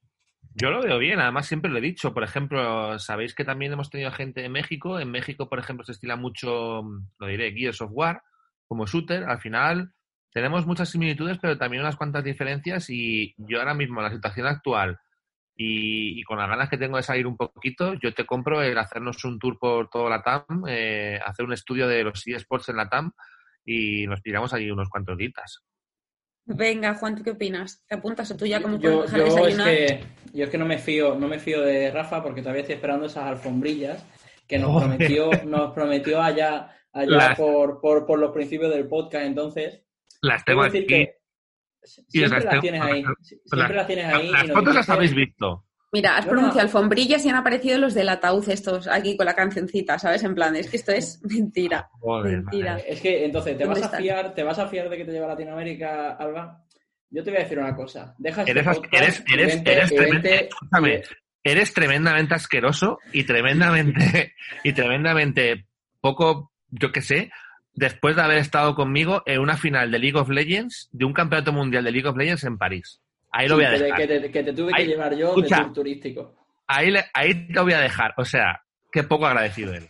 Yo 0.54 0.70
lo 0.70 0.82
veo 0.82 0.98
bien, 0.98 1.20
además 1.20 1.46
siempre 1.46 1.70
lo 1.70 1.78
he 1.78 1.82
dicho. 1.82 2.12
Por 2.12 2.24
ejemplo, 2.24 2.98
sabéis 2.98 3.34
que 3.34 3.44
también 3.44 3.72
hemos 3.72 3.88
tenido 3.88 4.10
gente 4.10 4.44
en 4.44 4.52
México. 4.52 4.98
En 4.98 5.10
México, 5.10 5.48
por 5.48 5.60
ejemplo, 5.60 5.84
se 5.84 5.92
estila 5.92 6.16
mucho, 6.16 6.82
lo 7.18 7.26
diré, 7.26 7.52
Gears 7.52 7.80
of 7.82 7.90
War 7.92 8.22
como 8.66 8.86
shooter. 8.86 9.24
Al 9.24 9.40
final 9.40 9.92
tenemos 10.32 10.66
muchas 10.66 10.88
similitudes, 10.88 11.38
pero 11.40 11.56
también 11.56 11.82
unas 11.82 11.96
cuantas 11.96 12.24
diferencias. 12.24 12.90
Y 12.90 13.34
yo 13.36 13.60
ahora 13.60 13.74
mismo, 13.74 14.02
la 14.02 14.10
situación 14.10 14.48
actual 14.48 14.98
y, 15.56 16.22
con 16.24 16.38
las 16.38 16.48
ganas 16.48 16.68
que 16.68 16.78
tengo 16.78 16.96
de 16.96 17.04
salir 17.04 17.26
un 17.26 17.36
poquito, 17.36 17.94
yo 17.94 18.12
te 18.12 18.26
compro 18.26 18.60
el 18.62 18.76
hacernos 18.76 19.24
un 19.24 19.38
tour 19.38 19.56
por 19.58 19.88
toda 19.88 20.10
la 20.10 20.22
TAM, 20.22 20.64
eh, 20.66 21.20
hacer 21.24 21.44
un 21.44 21.52
estudio 21.52 21.86
de 21.86 22.02
los 22.02 22.26
eSports 22.26 22.70
en 22.70 22.76
la 22.76 22.88
TAM 22.88 23.12
y 23.64 24.06
nos 24.06 24.22
tiramos 24.22 24.52
allí 24.52 24.70
unos 24.70 24.88
cuantos 24.88 25.16
días. 25.16 25.62
Venga, 26.44 26.94
Juan, 26.94 27.16
¿tú 27.16 27.22
qué 27.22 27.30
opinas? 27.30 27.84
¿Te 27.86 27.94
apuntas 27.94 28.30
o 28.30 28.36
tú 28.36 28.46
ya 28.46 28.61
como 28.61 28.78
yo, 28.78 29.06
yo 29.06 29.46
es 29.46 29.56
que 29.56 30.04
Yo 30.32 30.44
es 30.44 30.50
que 30.50 30.58
no 30.58 30.66
me 30.66 30.78
fío, 30.78 31.14
no 31.14 31.28
me 31.28 31.38
fío 31.38 31.62
de 31.62 31.90
Rafa 31.90 32.22
porque 32.22 32.40
todavía 32.40 32.62
estoy 32.62 32.76
esperando 32.76 33.06
esas 33.06 33.24
alfombrillas 33.24 34.04
que 34.48 34.58
nos 34.58 34.82
prometió, 34.82 35.30
nos 35.46 35.72
prometió 35.72 36.20
allá, 36.20 36.76
allá 36.92 37.34
por, 37.36 37.80
por, 37.80 38.04
por, 38.04 38.18
los 38.18 38.32
principios 38.32 38.74
del 38.74 38.88
podcast. 38.88 39.26
Entonces, 39.26 39.82
las 40.22 40.44
tengo 40.44 40.62
aquí. 40.62 40.86
siempre 41.84 42.40
las, 42.44 42.61
tienes 42.61 42.82
ahí. 42.82 43.04
Siempre 43.20 43.76
las, 43.76 43.86
tienes 43.86 44.06
ahí. 44.06 44.30
Las 44.30 44.50
fotos 44.50 44.74
las 44.74 44.88
habéis 44.88 45.14
visto. 45.14 45.64
Mira, 45.93 46.16
has 46.16 46.26
pronunciado 46.26 46.61
alfombrillas 46.61 47.24
y 47.24 47.30
han 47.30 47.36
aparecido 47.36 47.78
los 47.78 47.95
del 47.95 48.09
ataúd 48.09 48.49
estos 48.49 48.86
aquí 48.86 49.16
con 49.16 49.26
la 49.26 49.34
cancioncita, 49.34 49.99
¿sabes? 49.99 50.22
En 50.22 50.36
plan, 50.36 50.55
es 50.55 50.70
que 50.70 50.76
esto 50.76 50.93
es 50.93 51.20
mentira. 51.28 51.91
mentira. 52.22 52.78
Es 52.78 53.01
que 53.01 53.24
entonces, 53.24 53.59
¿te 53.59 53.64
vas 53.64 53.82
a 53.82 53.88
fiar, 53.88 54.34
te 54.34 54.45
vas 54.45 54.59
a 54.59 54.68
fiar 54.68 54.88
de 54.88 54.97
que 54.97 55.05
te 55.05 55.12
lleva 55.12 55.26
a 55.26 55.30
Latinoamérica, 55.30 56.12
Alba? 56.12 56.64
Yo 57.11 57.24
te 57.24 57.30
voy 57.30 57.41
a 57.41 57.43
decir 57.43 57.59
una 57.59 57.74
cosa. 57.74 58.14
Deja 58.18 58.43
este 58.43 58.53
eres, 58.53 59.24
eres, 59.32 59.62
eres, 59.64 61.09
eres 61.43 61.74
tremendamente 61.74 62.34
asqueroso 62.34 62.99
y 63.12 63.24
tremendamente 63.24 64.34
y 64.62 64.72
tremendamente 64.72 65.66
poco, 66.01 66.53
yo 66.68 66.93
qué 66.93 67.03
sé, 67.03 67.30
después 67.74 68.14
de 68.14 68.22
haber 68.22 68.38
estado 68.38 68.76
conmigo 68.76 69.22
en 69.26 69.41
una 69.41 69.57
final 69.57 69.91
de 69.91 69.99
League 69.99 70.18
of 70.18 70.28
Legends, 70.28 70.88
de 70.93 71.05
un 71.05 71.12
campeonato 71.12 71.53
mundial 71.53 71.82
de 71.82 71.91
League 71.91 72.09
of 72.09 72.16
Legends 72.16 72.45
en 72.45 72.59
París. 72.59 73.01
Ahí 73.32 73.48
lo 73.48 73.56
voy 73.56 73.64
a 73.64 73.70
dejar. 73.70 73.96
Que 73.96 74.06
te, 74.06 74.30
que 74.30 74.42
te 74.42 74.52
tuve 74.52 74.72
que 74.72 74.86
llevar 74.86 75.14
yo 75.14 75.34
de 75.34 75.48
tour 75.48 75.72
turístico. 75.72 76.36
Ahí, 76.66 76.94
ahí 77.14 77.46
lo 77.48 77.64
voy 77.64 77.72
a 77.72 77.80
dejar. 77.80 78.14
O 78.16 78.24
sea, 78.24 78.62
qué 78.90 79.02
poco 79.02 79.26
agradecido 79.26 79.72
él. 79.74 79.86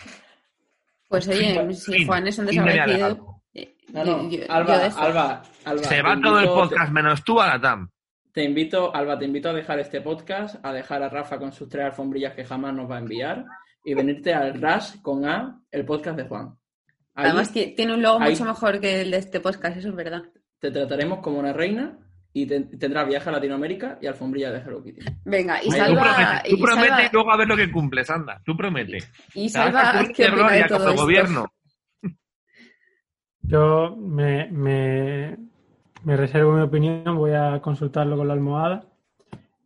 Pues 1.08 1.26
oye, 1.28 1.74
si 1.74 2.06
Juan 2.06 2.26
es 2.26 2.38
un 2.38 2.46
desagradecido... 2.46 3.42
Eh, 3.52 3.76
no, 3.92 4.04
no, 4.04 4.30
Alba, 4.48 4.84
Alba, 4.96 5.42
Alba, 5.64 5.82
Se 5.82 6.02
va 6.02 6.20
todo 6.20 6.38
el 6.38 6.46
podcast 6.46 6.92
menos 6.92 7.24
tú 7.24 7.40
a 7.40 7.48
la 7.48 7.60
TAM. 7.60 7.90
Te 8.32 8.44
invito, 8.44 8.94
Alba, 8.94 9.18
te 9.18 9.24
invito 9.24 9.48
a 9.48 9.52
dejar 9.52 9.80
este 9.80 10.00
podcast, 10.00 10.64
a 10.64 10.72
dejar 10.72 11.02
a 11.02 11.08
Rafa 11.08 11.38
con 11.38 11.52
sus 11.52 11.68
tres 11.68 11.86
alfombrillas 11.86 12.34
que 12.34 12.44
jamás 12.44 12.72
nos 12.74 12.88
va 12.88 12.96
a 12.96 13.00
enviar 13.00 13.44
y 13.84 13.94
venirte 13.94 14.32
al 14.32 14.60
RAS 14.60 14.98
con 15.02 15.24
A, 15.24 15.60
el 15.72 15.84
podcast 15.84 16.16
de 16.16 16.28
Juan. 16.28 16.56
Además, 17.14 17.52
tiene 17.52 17.92
un 17.92 18.02
logo 18.02 18.20
mucho 18.20 18.44
mejor 18.44 18.80
que 18.80 19.00
el 19.00 19.10
de 19.10 19.16
este 19.16 19.40
podcast, 19.40 19.76
eso 19.78 19.88
es 19.88 19.96
verdad. 19.96 20.22
Te 20.60 20.70
trataremos 20.70 21.18
como 21.18 21.40
una 21.40 21.52
reina 21.52 21.98
y 22.32 22.46
tendrá 22.46 23.04
viaje 23.04 23.28
a 23.28 23.32
Latinoamérica 23.32 23.98
y 24.00 24.06
alfombrilla 24.06 24.52
de 24.52 24.60
Hello 24.60 24.82
Kitty. 24.82 25.00
Venga, 25.24 25.62
y 25.62 25.70
salva. 25.70 26.42
Tú 26.48 26.58
prometes, 26.58 27.08
y, 27.08 27.12
luego 27.12 27.32
a 27.32 27.36
ver 27.36 27.48
lo 27.48 27.56
que 27.56 27.70
cumples, 27.70 28.08
anda. 28.08 28.40
Tú 28.44 28.56
prometes. 28.56 29.10
Y, 29.34 29.48
salva. 29.48 30.04
¿Qué 30.14 30.24
de 30.24 30.64
todo 30.68 30.94
gobierno. 30.94 31.46
Yo 33.42 33.96
me, 33.96 34.48
me, 34.52 35.36
me, 36.04 36.16
reservo 36.16 36.52
mi 36.52 36.62
opinión, 36.62 37.16
voy 37.16 37.32
a 37.32 37.60
consultarlo 37.60 38.16
con 38.16 38.28
la 38.28 38.34
almohada 38.34 38.84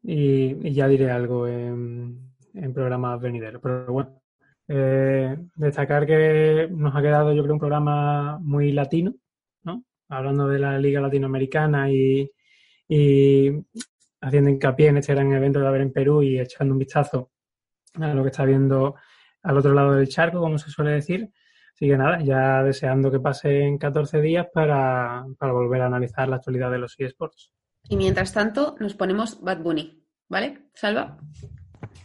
y, 0.02 0.72
ya 0.72 0.88
diré 0.88 1.10
algo 1.10 1.46
en, 1.46 2.32
en 2.54 2.72
programas 2.72 3.20
venideros. 3.20 3.60
Pero 3.62 3.92
bueno, 3.92 4.22
eh, 4.68 5.36
destacar 5.54 6.06
que 6.06 6.66
nos 6.70 6.96
ha 6.96 7.02
quedado, 7.02 7.34
yo 7.34 7.42
creo, 7.42 7.54
un 7.54 7.60
programa 7.60 8.38
muy 8.38 8.72
latino, 8.72 9.12
¿no? 9.64 9.84
Hablando 10.08 10.48
de 10.48 10.58
la 10.58 10.78
Liga 10.78 11.02
Latinoamericana 11.02 11.92
y, 11.92 12.30
y 12.88 13.50
haciendo 14.20 14.50
hincapié 14.50 14.88
en 14.88 14.98
este 14.98 15.14
gran 15.14 15.32
evento 15.32 15.60
de 15.60 15.66
haber 15.66 15.82
en 15.82 15.92
Perú 15.92 16.22
y 16.22 16.38
echando 16.38 16.72
un 16.72 16.78
vistazo 16.78 17.30
a 17.94 18.14
lo 18.14 18.22
que 18.22 18.30
está 18.30 18.44
viendo 18.44 18.96
al 19.42 19.58
otro 19.58 19.74
lado 19.74 19.92
del 19.92 20.08
charco, 20.08 20.40
como 20.40 20.58
se 20.58 20.70
suele 20.70 20.92
decir. 20.92 21.30
Así 21.74 21.88
que 21.88 21.96
nada, 21.96 22.20
ya 22.22 22.62
deseando 22.62 23.10
que 23.10 23.20
pasen 23.20 23.78
14 23.78 24.20
días 24.20 24.46
para, 24.52 25.24
para 25.38 25.52
volver 25.52 25.82
a 25.82 25.86
analizar 25.86 26.28
la 26.28 26.36
actualidad 26.36 26.70
de 26.70 26.78
los 26.78 26.94
eSports. 26.98 27.50
Y 27.88 27.96
mientras 27.96 28.32
tanto, 28.32 28.76
nos 28.78 28.94
ponemos 28.94 29.40
Bad 29.42 29.58
Bunny, 29.58 30.02
¿vale? 30.28 30.68
Salva. 30.74 31.18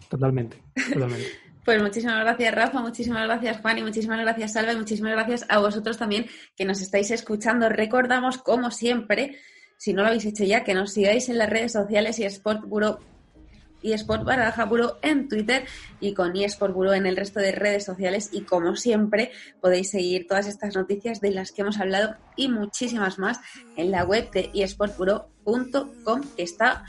Totalmente, 0.10 0.62
totalmente. 0.94 1.28
Pues 1.66 1.84
muchísimas 1.84 2.22
gracias, 2.22 2.56
Rafa, 2.56 2.82
muchísimas 2.82 3.28
gracias, 3.28 3.62
Juan, 3.62 3.78
y 3.78 3.84
muchísimas 3.84 4.20
gracias, 4.20 4.54
Salva, 4.54 4.74
y 4.74 4.78
muchísimas 4.78 5.12
gracias 5.12 5.46
a 5.50 5.60
vosotros 5.60 6.00
también 6.00 6.26
que 6.56 6.66
nos 6.66 6.82
estáis 6.82 7.12
escuchando. 7.12 7.70
Recordamos, 7.70 8.40
como 8.40 8.72
siempre, 8.72 9.38
si 9.80 9.94
no 9.94 10.02
lo 10.02 10.10
habéis 10.10 10.26
hecho 10.26 10.44
ya, 10.44 10.66
que 10.66 10.74
nos 10.74 10.92
sigáis 10.92 11.30
en 11.30 11.38
las 11.38 11.50
redes 11.50 11.72
sociales 11.72 12.20
y 12.20 12.26
Sport 12.26 12.66
Bureau 12.66 13.00
y 13.82 13.94
Sport 13.94 14.24
Bureau 14.26 14.98
en 15.02 15.30
Twitter 15.30 15.64
y 16.02 16.14
con 16.14 16.36
eSport 16.36 16.74
Bureau 16.74 16.94
en 16.94 17.06
el 17.06 17.16
resto 17.16 17.40
de 17.40 17.54
redes 17.54 17.86
sociales. 17.86 18.30
Y 18.34 18.42
como 18.42 18.76
siempre, 18.76 19.32
podéis 19.62 19.92
seguir 19.92 20.28
todas 20.28 20.48
estas 20.48 20.76
noticias 20.76 21.22
de 21.22 21.32
las 21.32 21.54
que 21.54 21.62
hemos 21.62 21.80
hablado 21.80 22.16
y 22.36 22.50
muchísimas 22.50 23.20
más 23.20 23.40
en 23.78 23.92
la 23.92 24.04
web 24.04 24.30
de 24.32 24.52
esportbureau.com 24.54 26.24
que 26.36 26.44
está 26.44 26.84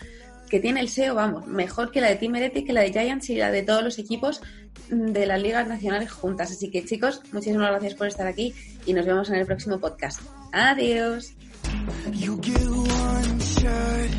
que 0.49 0.59
tiene 0.59 0.80
el 0.80 0.88
SEO, 0.88 1.14
vamos, 1.14 1.47
mejor 1.47 1.93
que 1.93 2.01
la 2.01 2.09
de 2.09 2.16
Team 2.16 2.34
Eretti, 2.34 2.64
que 2.64 2.72
la 2.72 2.80
de 2.80 2.91
Giants 2.91 3.30
y 3.30 3.36
la 3.36 3.53
de 3.53 3.62
todos 3.62 3.84
los 3.84 4.01
equipos 4.01 4.43
de 4.88 5.24
las 5.24 5.41
ligas 5.41 5.68
nacionales 5.68 6.11
juntas. 6.11 6.51
Así 6.51 6.72
que 6.72 6.84
chicos, 6.84 7.22
muchísimas 7.30 7.70
gracias 7.70 7.95
por 7.95 8.09
estar 8.09 8.26
aquí 8.26 8.53
y 8.84 8.93
nos 8.93 9.07
vemos 9.07 9.28
en 9.30 9.36
el 9.36 9.47
próximo 9.47 9.78
podcast. 9.78 10.20
Adiós. 10.51 11.39
You 12.12 12.36
get 12.38 12.68
one 12.68 13.40
shot 13.40 14.10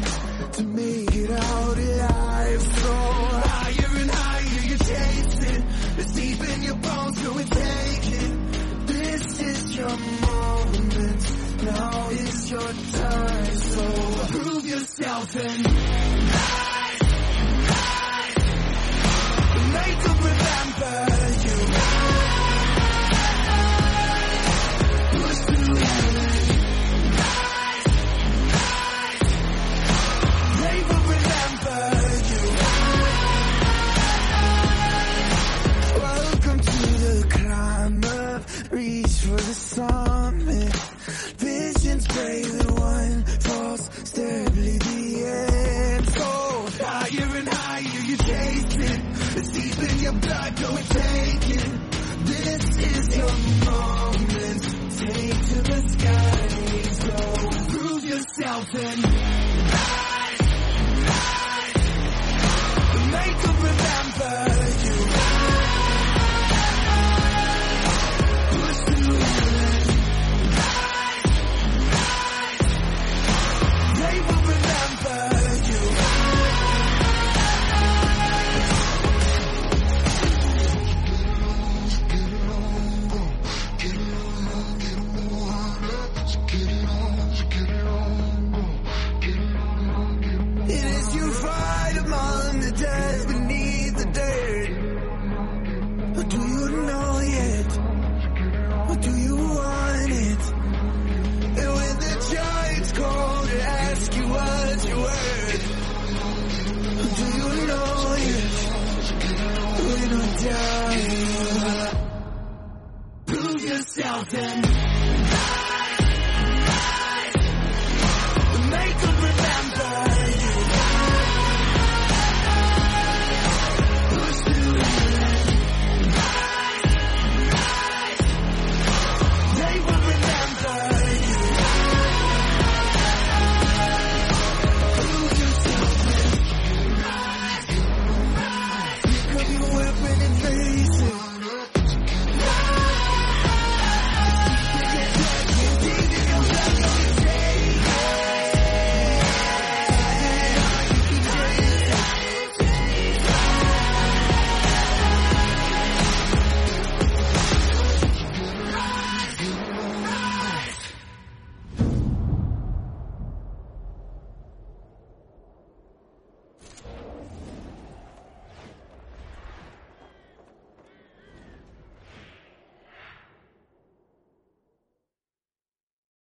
to 0.54 0.64
make 0.64 1.16
it 1.16 1.32
out 1.32 1.78
alive. 1.78 2.62
So 2.62 2.94
higher 2.94 4.02
and 4.02 4.12
higher 4.12 4.62
you're 4.68 4.78
chasing. 4.78 5.64
It's 5.98 6.14
deep 6.14 6.50
in 6.50 6.64
your 6.64 6.76
bones, 6.76 7.22
go 7.22 7.38
and 7.38 7.52
take 7.52 8.12
it. 8.22 8.88
This 8.88 9.42
is 9.42 9.76
your 9.78 9.98
moment. 9.98 11.64
Now 11.64 12.10
is 12.10 12.52
your 12.52 12.62
time. 12.62 13.56
So 13.56 13.84
prove 14.40 14.66
yourself 14.66 15.36
and 15.36 16.71
for 39.32 39.38
the 39.38 39.54
summit. 39.54 40.74
Visions 41.38 42.08
brave 42.08 42.60
and 42.60 42.80
wild. 42.80 43.01